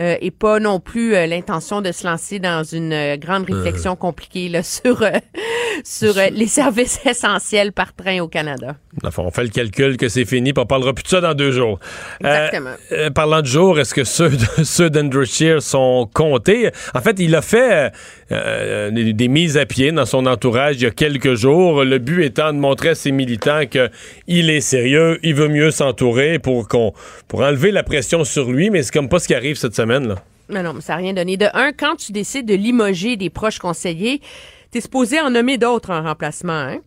[0.00, 3.94] euh, et pas non plus euh, l'intention de se lancer dans une euh, grande réflexion
[3.96, 5.04] compliquée là, sur,
[5.84, 8.76] sur les services essentiels par train au Canada.
[9.04, 11.34] Enfin, on fait le calcul que c'est fini, puis on parlera plus de ça dans
[11.34, 11.78] deux jours.
[12.20, 12.74] Exactement.
[13.14, 16.70] parlant de jours, est-ce que ceux, de- ceux d'Andrew Scheer sont comptés?
[16.94, 17.92] En fait, il a fait
[18.30, 21.84] des, des mises à pied dans son entourage il y a quelques jours.
[21.84, 26.38] Le but étant de montrer à ses militants qu'il est sérieux, il veut mieux s'entourer
[26.38, 26.92] pour, qu'on,
[27.28, 29.81] pour enlever la pression sur lui, mais c'est comme pas ce qui arrive cette semaine.
[29.86, 30.16] Là.
[30.48, 31.36] Mais non, mais ça n'a rien donné.
[31.36, 34.20] De un, quand tu décides de limoger des proches conseillers,
[34.70, 36.78] t'es supposé en nommer d'autres en remplacement, hein?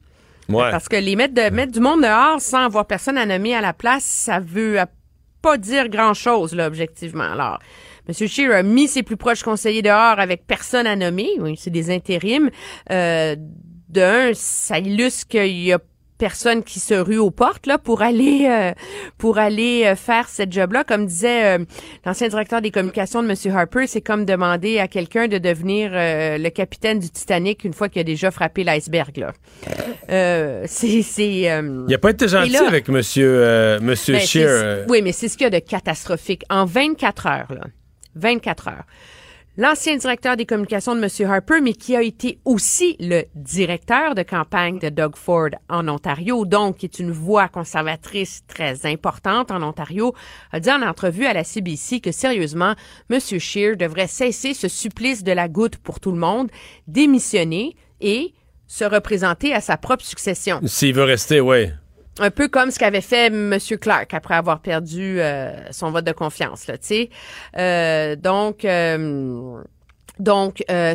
[0.48, 0.70] Ouais.
[0.70, 3.62] Parce que les mettre, de, mettre du monde dehors sans avoir personne à nommer à
[3.62, 4.78] la place, ça veut
[5.42, 7.24] pas dire grand-chose, là, objectivement.
[7.24, 7.60] Alors,
[8.08, 8.28] M.
[8.28, 11.30] Scheer a mis ses plus proches conseillers dehors avec personne à nommer.
[11.40, 12.52] Oui, c'est des intérims.
[12.92, 13.36] Euh,
[13.90, 15.80] de un, ça illustre qu'il y a
[16.18, 18.72] personne qui se rue aux portes là pour aller euh,
[19.18, 21.66] pour aller euh, faire cette job là comme disait euh,
[22.06, 26.38] l'ancien directeur des communications de monsieur Harper c'est comme demander à quelqu'un de devenir euh,
[26.38, 29.34] le capitaine du Titanic une fois qu'il a déjà frappé l'iceberg là.
[30.10, 34.22] Euh, c'est c'est euh, Il a pas été gentil là- avec Monsieur, euh, monsieur ben,
[34.22, 34.86] Scheer.
[34.88, 36.44] Oui, mais c'est ce qu'il y a de catastrophique.
[36.50, 37.64] En 24 heures, là,
[38.16, 38.84] 24 heures,
[39.57, 41.30] l'ancien directeur des communications de M.
[41.30, 46.45] Harper, mais qui a été aussi le directeur de campagne de Doug Ford en Ontario,
[46.45, 50.14] donc qui est une voix conservatrice très importante en Ontario,
[50.52, 52.76] a dit en entrevue à la CBC que sérieusement,
[53.10, 53.19] M.
[53.19, 56.49] Scheer devrait cesser ce supplice de la goutte pour tout le monde,
[56.88, 58.34] démissionner et
[58.68, 60.60] se représenter à sa propre succession.
[60.65, 61.72] S'il veut rester, ouais.
[62.20, 63.58] Un peu comme ce qu'avait fait M.
[63.82, 67.10] Clark après avoir perdu euh, son vote de confiance, là, tu sais.
[67.58, 69.62] Euh, donc, euh,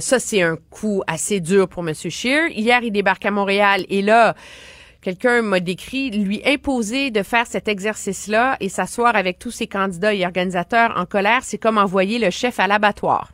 [0.01, 1.94] ça, c'est un coup assez dur pour M.
[1.94, 2.48] Scheer.
[2.48, 4.34] Hier, il débarque à Montréal et là,
[5.02, 10.14] quelqu'un m'a décrit lui imposer de faire cet exercice-là et s'asseoir avec tous ses candidats
[10.14, 13.30] et organisateurs en colère, c'est comme envoyer le chef à l'abattoir.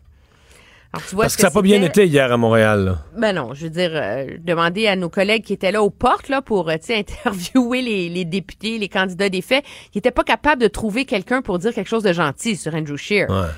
[0.96, 2.84] Alors, tu vois Parce ce que ça n'a pas bien été hier à Montréal.
[2.86, 2.98] là.
[3.18, 6.28] ben non, je veux dire, euh, demander à nos collègues qui étaient là aux portes
[6.28, 10.62] là pour euh, interviewer les, les députés, les candidats des faits, qui n'étaient pas capables
[10.62, 13.28] de trouver quelqu'un pour dire quelque chose de gentil sur Andrew Scheer.
[13.28, 13.48] Ouais.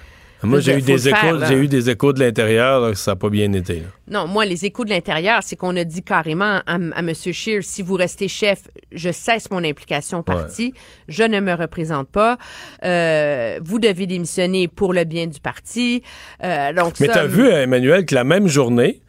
[0.43, 3.29] Moi, j'ai veux eu, des échos, j'ai eu des échos de l'intérieur, ça n'a pas
[3.29, 3.81] bien été.
[3.81, 3.87] là.
[4.09, 7.13] Non, moi, les échos de l'intérieur, c'est qu'on a dit carrément à, à M.
[7.15, 8.63] Scheer, si vous restez chef,
[8.93, 10.75] je cesse mon implication au parti,
[11.09, 12.39] je ne me représente pas,
[12.85, 16.03] euh, vous devez démissionner pour le bien du parti.
[16.45, 19.01] Euh, donc Mais ça, t'as vu, Emmanuel, que la même journée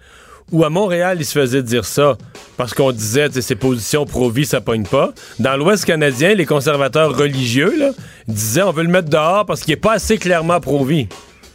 [0.51, 2.17] où à Montréal, il se faisait dire ça
[2.57, 5.13] parce qu'on disait, sais, ses positions pro-vie, ça pogne pas.
[5.39, 7.91] Dans l'Ouest canadien, les conservateurs religieux là,
[8.27, 11.07] disaient on veut le mettre dehors parce qu'il est pas assez clairement pro-vie.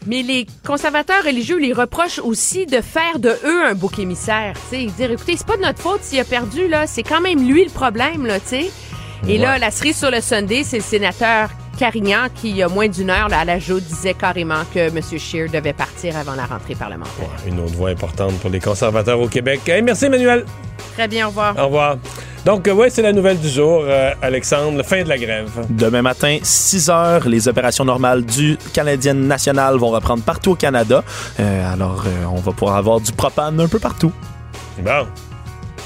[0.07, 4.55] Mais les conservateurs religieux les reprochent aussi de faire de eux un bouc émissaire.
[4.71, 7.21] Tu sais, dire écoutez, c'est pas de notre faute s'il a perdu là, c'est quand
[7.21, 8.71] même lui le problème là, tu sais.
[9.27, 12.69] Et là, la cerise sur le Sunday, c'est le sénateur Carignan qui, il y a
[12.69, 15.01] moins d'une heure, là, à la joute, disait carrément que M.
[15.19, 17.31] Scheer devait partir avant la rentrée parlementaire.
[17.47, 19.61] Une autre voix importante pour les conservateurs au Québec.
[19.69, 20.45] Hey, merci, Emmanuel.
[20.95, 21.59] Très bien, au revoir.
[21.59, 21.97] Au revoir.
[22.45, 24.83] Donc, euh, ouais, c'est la nouvelle du jour, euh, Alexandre.
[24.85, 25.51] Fin de la grève.
[25.71, 31.03] Demain matin, 6 heures, les opérations normales du Canadien national vont reprendre partout au Canada.
[31.41, 34.13] Euh, alors, euh, on va pouvoir avoir du propane un peu partout.
[34.79, 35.07] Bon.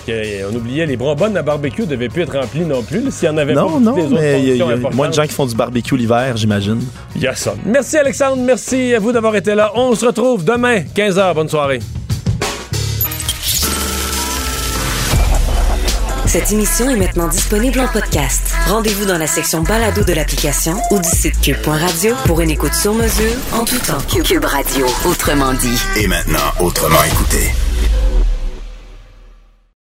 [0.09, 0.15] Ok,
[0.51, 3.11] On oubliait les bonbonnes à barbecue devaient plus être remplies non plus.
[3.11, 5.25] S'il y en avait Non, non, les mais il y y, a moins de gens
[5.25, 6.81] qui font du barbecue l'hiver, j'imagine.
[7.15, 7.55] Il y a ça.
[7.67, 9.71] Merci Alexandre, merci à vous d'avoir été là.
[9.75, 11.35] On se retrouve demain, 15h.
[11.35, 11.81] Bonne soirée.
[16.27, 18.55] Cette émission est maintenant disponible en podcast.
[18.67, 22.95] Rendez-vous dans la section balado de l'application ou du site cube.radio pour une écoute sur
[22.95, 23.99] mesure en tout temps.
[24.23, 25.79] Cube Radio, autrement dit.
[25.97, 27.53] Et maintenant, autrement écouté.